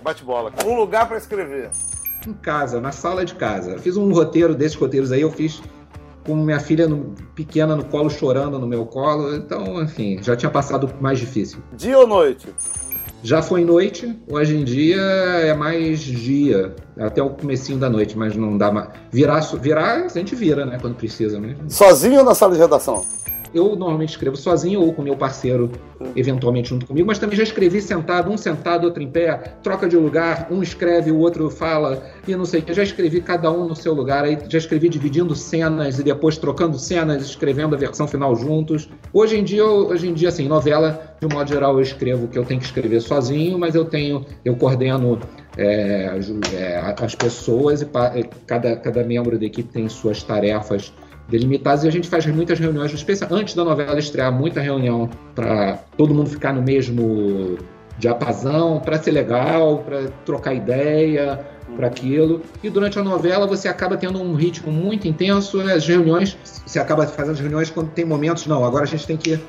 Bate 0.04 0.24
bola. 0.24 0.52
Um 0.66 0.76
lugar 0.76 1.08
para 1.08 1.18
escrever. 1.18 1.70
Em 2.28 2.34
casa, 2.34 2.82
na 2.82 2.92
sala 2.92 3.24
de 3.24 3.36
casa. 3.36 3.78
Fiz 3.78 3.96
um 3.98 4.12
roteiro 4.12 4.54
desses 4.54 4.78
roteiros 4.78 5.12
aí, 5.12 5.22
eu 5.22 5.32
fiz 5.32 5.62
com 6.26 6.36
minha 6.36 6.60
filha 6.60 6.88
no, 6.88 7.16
pequena 7.36 7.76
no 7.76 7.86
colo, 7.86 8.10
chorando 8.10 8.60
no 8.60 8.68
meu 8.68 8.86
colo. 8.86 9.36
Então, 9.36 9.82
enfim, 9.82 10.22
já 10.22 10.36
tinha 10.36 10.52
passado 10.52 10.92
mais 11.00 11.20
difícil. 11.20 11.60
Dia 11.74 11.98
ou 12.00 12.08
noite? 12.08 12.50
Já 13.26 13.42
foi 13.42 13.66
noite, 13.66 14.16
hoje 14.30 14.56
em 14.56 14.64
dia 14.64 15.02
é 15.02 15.52
mais 15.52 16.00
dia, 16.00 16.76
até 16.96 17.24
o 17.24 17.32
comecinho 17.32 17.80
da 17.80 17.90
noite, 17.90 18.16
mas 18.16 18.36
não 18.36 18.56
dá 18.56 18.72
mais. 18.72 18.90
Virar, 19.12 19.40
virar 19.60 20.06
a 20.06 20.08
gente 20.08 20.36
vira, 20.36 20.64
né, 20.64 20.78
quando 20.80 20.94
precisa 20.94 21.40
mesmo. 21.40 21.68
Sozinho 21.68 22.20
ou 22.20 22.24
na 22.24 22.36
sala 22.36 22.54
de 22.54 22.60
redação? 22.60 23.04
Eu 23.56 23.74
normalmente 23.74 24.10
escrevo 24.10 24.36
sozinho 24.36 24.82
ou 24.82 24.92
com 24.92 25.02
meu 25.02 25.16
parceiro, 25.16 25.72
eventualmente 26.14 26.68
junto 26.68 26.86
comigo, 26.86 27.08
mas 27.08 27.18
também 27.18 27.38
já 27.38 27.44
escrevi 27.44 27.82
sentado, 27.82 28.30
um 28.30 28.36
sentado, 28.36 28.84
outro 28.84 29.02
em 29.02 29.10
pé, 29.10 29.32
troca 29.64 29.88
de 29.88 29.96
lugar, 29.96 30.50
um 30.52 30.62
escreve, 30.62 31.10
o 31.10 31.18
outro 31.20 31.50
fala, 31.50 32.04
e 32.28 32.36
não 32.36 32.44
sei 32.44 32.60
o 32.60 32.64
que. 32.64 32.74
Já 32.74 32.84
escrevi 32.84 33.22
cada 33.22 33.50
um 33.50 33.66
no 33.66 33.74
seu 33.74 33.94
lugar, 33.94 34.26
aí 34.26 34.38
já 34.50 34.58
escrevi 34.58 34.90
dividindo 34.90 35.34
cenas 35.34 35.98
e 35.98 36.04
depois 36.04 36.38
trocando 36.38 36.78
cenas, 36.78 37.24
escrevendo 37.24 37.74
a 37.74 37.78
versão 37.78 38.06
final 38.06 38.36
juntos. 38.36 38.90
Hoje 39.14 39.38
em 39.38 39.44
dia, 39.46 39.66
hoje 39.66 40.10
em 40.10 40.14
dia, 40.14 40.28
assim, 40.28 40.50
novela, 40.50 41.16
de 41.22 41.26
um 41.26 41.30
modo 41.30 41.48
geral, 41.48 41.76
eu 41.76 41.82
escrevo 41.82 42.26
o 42.26 42.28
que 42.28 42.38
eu 42.38 42.44
tenho 42.44 42.60
que 42.60 42.66
escrever 42.66 43.00
sozinho, 43.00 43.58
mas 43.58 43.74
eu 43.74 43.86
tenho, 43.86 44.26
eu 44.44 44.58
coordeno 44.58 45.18
é, 45.58 46.20
é, 46.54 46.96
as 47.02 47.16
pessoas 47.16 47.82
e 47.82 47.88
cada, 48.46 48.76
cada 48.76 49.02
membro 49.02 49.40
da 49.40 49.46
equipe 49.46 49.72
tem 49.72 49.88
suas 49.88 50.22
tarefas 50.22 50.92
delimitados 51.28 51.84
e 51.84 51.88
a 51.88 51.92
gente 51.92 52.08
faz 52.08 52.26
muitas 52.26 52.60
reuniões, 52.60 52.94
especialmente 52.94 53.42
antes 53.42 53.56
da 53.56 53.64
novela 53.64 53.98
estrear, 54.00 54.32
muita 54.32 54.62
reunião 54.62 55.10
para 55.34 55.80
todo 55.98 56.14
mundo 56.14 56.30
ficar 56.30 56.54
no 56.54 56.62
mesmo 56.62 57.58
diapasão, 57.98 58.80
para 58.80 59.02
ser 59.02 59.12
legal, 59.12 59.80
para 59.80 60.08
trocar 60.26 60.54
ideia, 60.54 61.46
para 61.76 61.88
aquilo. 61.88 62.42
E 62.64 62.70
durante 62.70 63.00
a 63.00 63.04
novela 63.04 63.48
você 63.48 63.68
acaba 63.68 63.98
tendo 63.98 64.22
um 64.22 64.36
ritmo 64.36 64.72
muito 64.72 65.08
intenso, 65.08 65.60
as 65.62 65.88
reuniões, 65.88 66.38
você 66.66 66.80
acaba 66.80 67.08
fazendo 67.08 67.34
as 67.34 67.40
reuniões 67.40 67.70
quando 67.70 67.90
tem 67.92 68.06
momentos, 68.06 68.46
não, 68.46 68.64
agora 68.64 68.84
a 68.84 68.88
gente 68.88 69.08
tem 69.08 69.18
que 69.18 69.40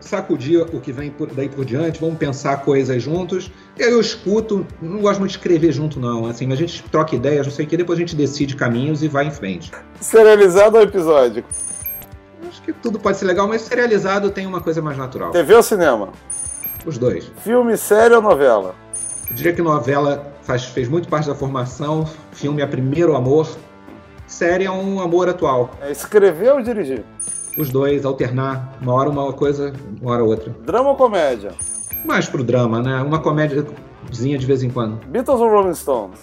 sacudir 0.00 0.62
o 0.62 0.80
que 0.80 0.92
vem 0.92 1.10
por, 1.10 1.28
daí 1.28 1.48
por 1.48 1.64
diante, 1.64 2.00
vamos 2.00 2.18
pensar 2.18 2.58
coisas 2.58 3.02
juntos. 3.02 3.50
E 3.78 3.82
aí 3.82 3.90
eu 3.90 4.00
escuto, 4.00 4.66
não 4.80 5.00
gosto 5.00 5.18
muito 5.18 5.32
de 5.32 5.38
escrever 5.38 5.72
junto, 5.72 5.98
não. 5.98 6.26
Assim, 6.26 6.50
a 6.52 6.56
gente 6.56 6.82
troca 6.84 7.14
ideias, 7.14 7.46
não 7.46 7.52
sei 7.52 7.64
o 7.64 7.68
que, 7.68 7.76
depois 7.76 7.98
a 7.98 8.00
gente 8.00 8.16
decide 8.16 8.56
caminhos 8.56 9.02
e 9.02 9.08
vai 9.08 9.26
em 9.26 9.30
frente. 9.30 9.70
Serializado 10.00 10.76
ou 10.76 10.82
episódio? 10.82 11.44
Acho 12.48 12.62
que 12.62 12.72
tudo 12.72 12.98
pode 12.98 13.16
ser 13.16 13.24
legal, 13.24 13.48
mas 13.48 13.62
serializado 13.62 14.30
tem 14.30 14.46
uma 14.46 14.60
coisa 14.60 14.82
mais 14.82 14.96
natural. 14.96 15.30
TV 15.30 15.54
ou 15.54 15.62
cinema? 15.62 16.10
Os 16.84 16.98
dois. 16.98 17.30
Filme, 17.42 17.76
série 17.76 18.14
ou 18.14 18.20
novela? 18.20 18.74
Eu 19.30 19.36
diria 19.36 19.52
que 19.52 19.62
novela 19.62 20.32
faz, 20.42 20.64
fez 20.64 20.88
muito 20.88 21.08
parte 21.08 21.28
da 21.28 21.34
formação, 21.34 22.06
filme 22.32 22.60
é 22.60 22.66
primeiro 22.66 23.16
amor, 23.16 23.48
série 24.26 24.64
é 24.64 24.70
um 24.70 25.00
amor 25.00 25.28
atual. 25.28 25.70
É 25.80 25.90
escrever 25.90 26.52
ou 26.52 26.62
dirigir? 26.62 27.04
Os 27.56 27.70
dois, 27.70 28.04
alternar, 28.04 28.78
uma 28.80 28.94
hora 28.94 29.10
uma 29.10 29.32
coisa, 29.32 29.72
uma 30.00 30.12
hora 30.12 30.24
outra. 30.24 30.54
Drama 30.64 30.90
ou 30.90 30.96
comédia? 30.96 31.52
Mais 32.04 32.26
pro 32.28 32.42
drama, 32.42 32.82
né? 32.82 33.00
Uma 33.02 33.20
comédiazinha 33.20 34.38
de 34.38 34.46
vez 34.46 34.62
em 34.62 34.70
quando. 34.70 34.96
Beatles 35.06 35.40
ou 35.40 35.48
Rolling 35.48 35.74
Stones? 35.74 36.20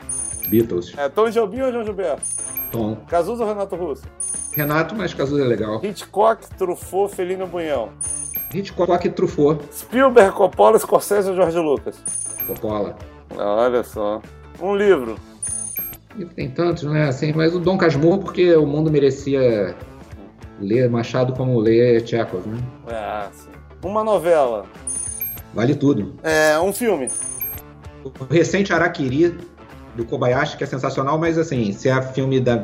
Beatles. 0.50 0.94
É 0.98 1.08
Tom 1.08 1.30
Jobim 1.30 1.62
ou 1.62 1.72
João 1.72 1.84
Gilberto? 1.84 2.22
Tom. 2.72 2.98
Cazuza 3.08 3.44
ou 3.44 3.50
Renato 3.50 3.76
Russo? 3.76 4.04
Renato, 4.56 4.96
mas 4.96 5.14
Cazuza 5.14 5.44
é 5.44 5.48
legal. 5.48 5.80
Hitchcock, 5.84 6.48
Truffaut, 6.58 7.16
Felino 7.16 7.48
Bunhão? 7.48 7.90
Hitchcock 8.54 9.10
Truffaut. 9.10 9.64
Spielberg, 9.72 10.36
Coppola, 10.36 10.78
Scorsese 10.80 11.30
ou 11.30 11.36
Jorge 11.36 11.60
Lucas? 11.60 12.04
Coppola. 12.48 12.96
Olha 13.38 13.84
só. 13.84 14.22
Um 14.60 14.76
livro. 14.76 15.16
Tem 16.36 16.50
tantos, 16.50 16.84
né? 16.84 17.08
Assim, 17.08 17.32
mas 17.34 17.56
o 17.56 17.60
Dom 17.60 17.78
Casmurro, 17.78 18.20
porque 18.20 18.54
o 18.56 18.66
mundo 18.66 18.92
merecia 18.92 19.76
ler 20.60 20.90
Machado 20.90 21.34
como 21.34 21.60
ler 21.60 22.06
Chekhov, 22.06 22.46
né? 22.48 22.58
É, 22.88 23.28
sim. 23.32 23.50
Uma 23.84 24.04
novela. 24.04 24.66
Vale 25.54 25.76
tudo. 25.76 26.16
É, 26.24 26.60
um 26.60 26.74
filme. 26.74 27.10
O 28.04 28.34
recente 28.34 28.72
Araquiri, 28.72 29.36
do 29.96 30.06
Kobayashi, 30.06 30.58
que 30.58 30.64
é 30.64 30.68
sensacional, 30.68 31.18
mas 31.18 31.38
assim, 31.38 31.72
se 31.74 31.90
é 31.90 32.02
filme 32.02 32.40
da. 32.40 32.64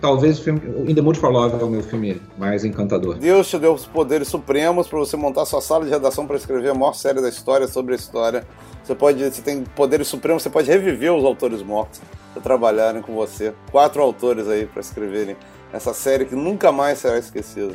Talvez 0.00 0.38
o 0.38 0.42
filme. 0.42 0.60
In 0.90 0.94
the 0.94 1.00
Mood 1.00 1.18
for 1.18 1.30
Love 1.30 1.60
é 1.60 1.64
o 1.64 1.68
meu 1.68 1.82
filme 1.82 2.20
mais 2.36 2.64
encantador. 2.64 3.16
Deus 3.16 3.48
te 3.48 3.58
deu 3.58 3.72
os 3.72 3.86
poderes 3.86 4.28
supremos 4.28 4.88
para 4.88 4.98
você 4.98 5.16
montar 5.16 5.46
sua 5.46 5.60
sala 5.60 5.84
de 5.84 5.90
redação 5.90 6.26
para 6.26 6.36
escrever 6.36 6.70
a 6.70 6.74
maior 6.74 6.94
série 6.94 7.20
da 7.20 7.28
história 7.28 7.66
sobre 7.66 7.94
a 7.94 7.96
história. 7.96 8.44
Você 8.82 8.94
pode. 8.94 9.24
Você 9.24 9.42
tem 9.42 9.62
poderes 9.62 10.08
supremos, 10.08 10.42
você 10.42 10.50
pode 10.50 10.68
reviver 10.68 11.12
os 11.12 11.24
autores 11.24 11.62
mortos 11.62 12.00
para 12.32 12.42
trabalharem 12.42 13.02
com 13.02 13.14
você. 13.14 13.52
Quatro 13.70 14.02
autores 14.02 14.48
aí 14.48 14.66
para 14.66 14.80
escreverem 14.80 15.36
essa 15.72 15.94
série 15.94 16.24
que 16.24 16.34
nunca 16.34 16.70
mais 16.70 16.98
será 16.98 17.18
esquecida. 17.18 17.74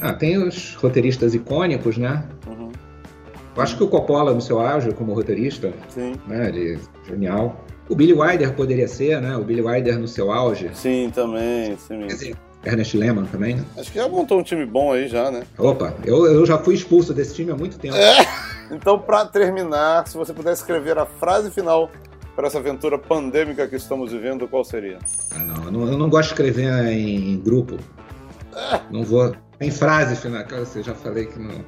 Ah, 0.00 0.12
tem 0.12 0.36
os 0.38 0.74
roteiristas 0.74 1.34
icônicos, 1.34 1.96
né? 1.96 2.24
Uhum. 2.46 2.70
Eu 3.56 3.62
acho 3.62 3.76
que 3.76 3.82
o 3.82 3.88
Coppola, 3.88 4.34
no 4.34 4.40
seu 4.40 4.60
auge 4.60 4.92
como 4.92 5.14
roteirista, 5.14 5.72
Sim. 5.88 6.14
Né, 6.26 6.48
ele 6.48 6.74
é 6.74 7.08
genial. 7.08 7.64
O 7.88 7.94
Billy 7.94 8.12
Wilder 8.12 8.52
poderia 8.54 8.88
ser, 8.88 9.20
né? 9.20 9.36
O 9.36 9.44
Billy 9.44 9.62
Wilder 9.62 9.98
no 9.98 10.08
seu 10.08 10.30
auge. 10.30 10.70
Sim, 10.74 11.10
também. 11.14 11.76
Sim. 11.78 12.00
Quer 12.00 12.14
dizer, 12.14 12.36
Ernest 12.64 12.96
Lehman 12.96 13.24
também, 13.26 13.54
né? 13.56 13.64
Acho 13.78 13.92
que 13.92 13.98
já 13.98 14.08
montou 14.08 14.40
um 14.40 14.42
time 14.42 14.66
bom 14.66 14.92
aí 14.92 15.08
já, 15.08 15.30
né? 15.30 15.44
Opa, 15.56 15.94
eu, 16.04 16.26
eu 16.26 16.44
já 16.44 16.58
fui 16.58 16.74
expulso 16.74 17.14
desse 17.14 17.34
time 17.34 17.52
há 17.52 17.56
muito 17.56 17.78
tempo. 17.78 17.96
É. 17.96 18.16
Então, 18.68 18.98
para 18.98 19.24
terminar, 19.24 20.08
se 20.08 20.16
você 20.16 20.32
puder 20.32 20.52
escrever 20.52 20.98
a 20.98 21.06
frase 21.06 21.52
final 21.52 21.88
para 22.36 22.48
essa 22.48 22.58
aventura 22.58 22.98
pandêmica 22.98 23.66
que 23.66 23.76
estamos 23.76 24.12
vivendo, 24.12 24.46
qual 24.46 24.62
seria? 24.62 24.98
Ah, 25.34 25.38
não, 25.38 25.64
eu 25.64 25.72
não, 25.72 25.88
eu 25.88 25.98
não 25.98 26.10
gosto 26.10 26.28
de 26.28 26.34
escrever 26.34 26.68
em, 26.92 27.40
grupo. 27.40 27.78
Não 28.90 29.02
vou. 29.02 29.34
Em 29.58 29.70
frase 29.70 30.14
final, 30.16 30.44
eu 30.50 30.82
já 30.82 30.94
falei 30.94 31.24
que 31.24 31.38
não. 31.38 31.64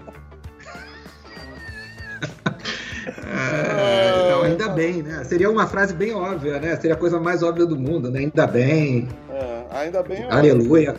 É, 3.27 4.29
não, 4.31 4.43
ainda 4.43 4.69
bem, 4.69 5.03
né? 5.03 5.25
Seria 5.25 5.51
uma 5.51 5.67
frase 5.67 5.95
bem 5.95 6.13
óbvia, 6.13 6.61
né? 6.61 6.77
Seria 6.77 6.95
a 6.95 6.99
coisa 6.99 7.19
mais 7.19 7.43
óbvia 7.43 7.65
do 7.65 7.77
mundo, 7.77 8.11
né? 8.11 8.21
Ainda 8.21 8.47
bem. 8.47 9.09
É, 9.31 9.65
ainda 9.71 10.03
bem. 10.03 10.23
É 10.23 10.31
Aleluia. 10.31 10.97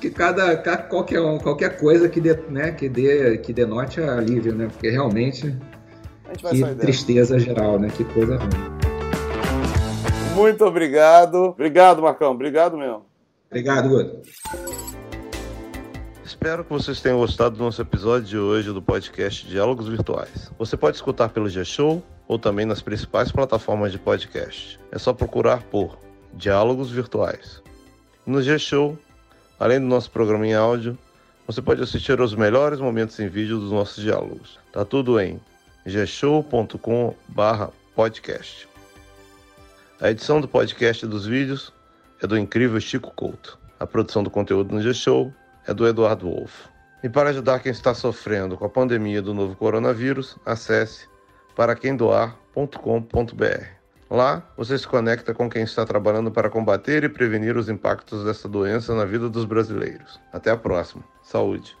Que 0.00 0.08
cada, 0.08 0.56
qualquer, 0.88 1.20
qualquer 1.42 1.76
coisa 1.78 2.08
que, 2.08 2.20
né, 2.48 2.72
que, 2.72 2.88
dê, 2.88 3.36
que 3.38 3.52
denote 3.52 4.00
alívio, 4.00 4.54
né? 4.54 4.68
Porque 4.72 4.88
realmente. 4.88 5.54
que 6.50 6.74
tristeza 6.76 7.38
geral, 7.38 7.78
né? 7.78 7.90
Que 7.94 8.04
coisa 8.04 8.36
ruim. 8.36 8.75
Muito 10.36 10.64
obrigado. 10.66 11.46
Obrigado, 11.46 12.02
Marcão. 12.02 12.32
Obrigado 12.32 12.76
mesmo. 12.76 13.06
Obrigado, 13.50 13.88
Guto. 13.88 14.20
Espero 16.22 16.62
que 16.62 16.70
vocês 16.70 17.00
tenham 17.00 17.18
gostado 17.18 17.56
do 17.56 17.64
nosso 17.64 17.80
episódio 17.80 18.28
de 18.28 18.36
hoje 18.36 18.70
do 18.70 18.82
podcast 18.82 19.46
Diálogos 19.46 19.88
Virtuais. 19.88 20.52
Você 20.58 20.76
pode 20.76 20.96
escutar 20.96 21.30
pelo 21.30 21.48
G-Show 21.48 22.02
ou 22.28 22.38
também 22.38 22.66
nas 22.66 22.82
principais 22.82 23.32
plataformas 23.32 23.92
de 23.92 23.98
podcast. 23.98 24.78
É 24.92 24.98
só 24.98 25.14
procurar 25.14 25.62
por 25.62 25.96
Diálogos 26.34 26.90
Virtuais. 26.90 27.62
No 28.26 28.42
G-Show, 28.42 28.98
além 29.58 29.80
do 29.80 29.86
nosso 29.86 30.10
programa 30.10 30.46
em 30.46 30.52
áudio, 30.52 30.98
você 31.46 31.62
pode 31.62 31.82
assistir 31.82 32.20
aos 32.20 32.34
melhores 32.34 32.78
momentos 32.78 33.18
em 33.18 33.28
vídeo 33.28 33.58
dos 33.58 33.72
nossos 33.72 34.04
diálogos. 34.04 34.58
Tá 34.70 34.84
tudo 34.84 35.18
em 35.18 35.40
gshow.com/podcast. 35.86 38.75
A 39.98 40.10
edição 40.10 40.42
do 40.42 40.48
podcast 40.48 41.06
e 41.06 41.08
dos 41.08 41.24
vídeos 41.24 41.72
é 42.22 42.26
do 42.26 42.36
incrível 42.36 42.78
Chico 42.78 43.14
Couto. 43.14 43.58
A 43.80 43.86
produção 43.86 44.22
do 44.22 44.28
conteúdo 44.28 44.74
no 44.74 44.82
G-Show 44.82 45.32
é 45.66 45.72
do 45.72 45.86
Eduardo 45.86 46.28
Wolff. 46.28 46.68
E 47.02 47.08
para 47.08 47.30
ajudar 47.30 47.60
quem 47.60 47.72
está 47.72 47.94
sofrendo 47.94 48.58
com 48.58 48.66
a 48.66 48.68
pandemia 48.68 49.22
do 49.22 49.32
novo 49.32 49.56
coronavírus, 49.56 50.36
acesse 50.44 51.08
paraquemdoar.com.br. 51.54 53.64
Lá, 54.10 54.46
você 54.54 54.76
se 54.76 54.86
conecta 54.86 55.32
com 55.32 55.48
quem 55.48 55.62
está 55.62 55.86
trabalhando 55.86 56.30
para 56.30 56.50
combater 56.50 57.02
e 57.02 57.08
prevenir 57.08 57.56
os 57.56 57.70
impactos 57.70 58.22
dessa 58.22 58.46
doença 58.46 58.94
na 58.94 59.06
vida 59.06 59.30
dos 59.30 59.46
brasileiros. 59.46 60.20
Até 60.30 60.50
a 60.50 60.58
próxima. 60.58 61.02
Saúde. 61.22 61.74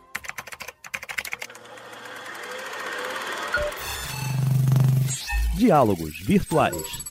Diálogos 5.54 6.18
Virtuais 6.24 7.04